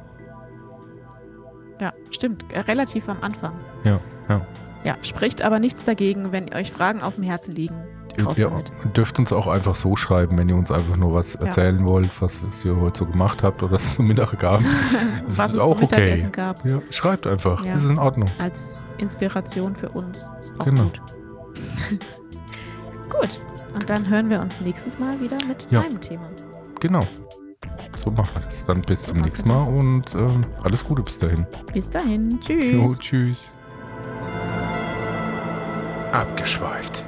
Ja, 1.80 1.94
stimmt. 2.12 2.44
Äh, 2.52 2.60
relativ 2.60 3.08
am 3.08 3.16
Anfang. 3.22 3.54
Ja, 3.86 4.02
ja. 4.28 4.42
Ja, 4.84 4.98
spricht 5.04 5.42
aber 5.42 5.60
nichts 5.60 5.86
dagegen, 5.86 6.34
wenn 6.34 6.54
euch 6.54 6.70
Fragen 6.74 7.02
auf 7.02 7.16
dem 7.16 7.24
Herzen 7.24 7.54
liegen. 7.56 7.76
Raus 8.22 8.38
Ihr 8.38 8.50
damit. 8.50 8.72
dürft 8.98 9.20
uns 9.20 9.32
auch 9.32 9.48
einfach 9.48 9.76
so 9.76 9.96
schreiben, 9.96 10.38
wenn 10.38 10.50
ihr 10.50 10.56
uns 10.58 10.70
einfach 10.70 10.98
nur 10.98 11.14
was 11.14 11.36
erzählen 11.36 11.88
wollt, 11.88 12.10
was, 12.22 12.44
was 12.46 12.66
ihr 12.66 12.76
heute 12.76 13.00
so 13.00 13.06
gemacht 13.06 13.42
habt 13.42 13.64
oder 13.64 13.76
es 13.78 13.94
zum 13.94 14.06
Mittag 14.06 14.38
gab. 14.38 14.60
Das 15.28 15.38
Was 15.38 15.50
ist 15.52 15.56
es 15.56 15.62
auch 15.62 15.76
zum 15.76 15.84
okay. 15.86 16.02
Mittagessen 16.02 16.32
gab. 16.34 16.66
Ja, 16.66 16.82
schreibt 16.92 17.26
einfach. 17.26 17.64
Ja. 17.64 17.74
Das 17.74 17.84
ist 17.86 17.90
in 17.92 18.00
Ordnung. 18.00 18.30
Als 18.40 18.86
Inspiration 18.98 19.76
für 19.78 19.90
uns. 19.90 20.30
Ist 20.42 20.60
auch 20.60 20.66
Genau. 20.66 20.84
gut. 20.84 21.02
gut. 23.10 23.42
Und 23.74 23.90
dann 23.90 24.08
hören 24.10 24.30
wir 24.30 24.40
uns 24.42 24.62
nächstes 24.62 24.98
Mal 25.00 25.20
wieder 25.20 25.38
mit 25.48 25.68
Ja. 25.72 25.82
deinem 25.82 26.00
Thema. 26.02 26.30
Genau. 26.80 27.06
So 28.04 28.12
machen 28.12 28.30
wir 28.36 28.42
das. 28.46 28.64
Dann 28.66 28.82
bis 28.82 29.04
So 29.04 29.14
zum 29.14 29.22
nächsten 29.24 29.48
Mal 29.50 29.64
und 29.68 30.14
ähm, 30.16 30.42
alles 30.64 30.84
Gute 30.84 31.02
bis 31.02 31.20
dahin. 31.20 31.46
Bis 31.74 31.90
dahin. 31.90 32.40
Tschüss. 32.40 32.74
Jo, 32.74 32.96
tschüss. 33.00 33.52
Abgeschweift. 36.12 37.06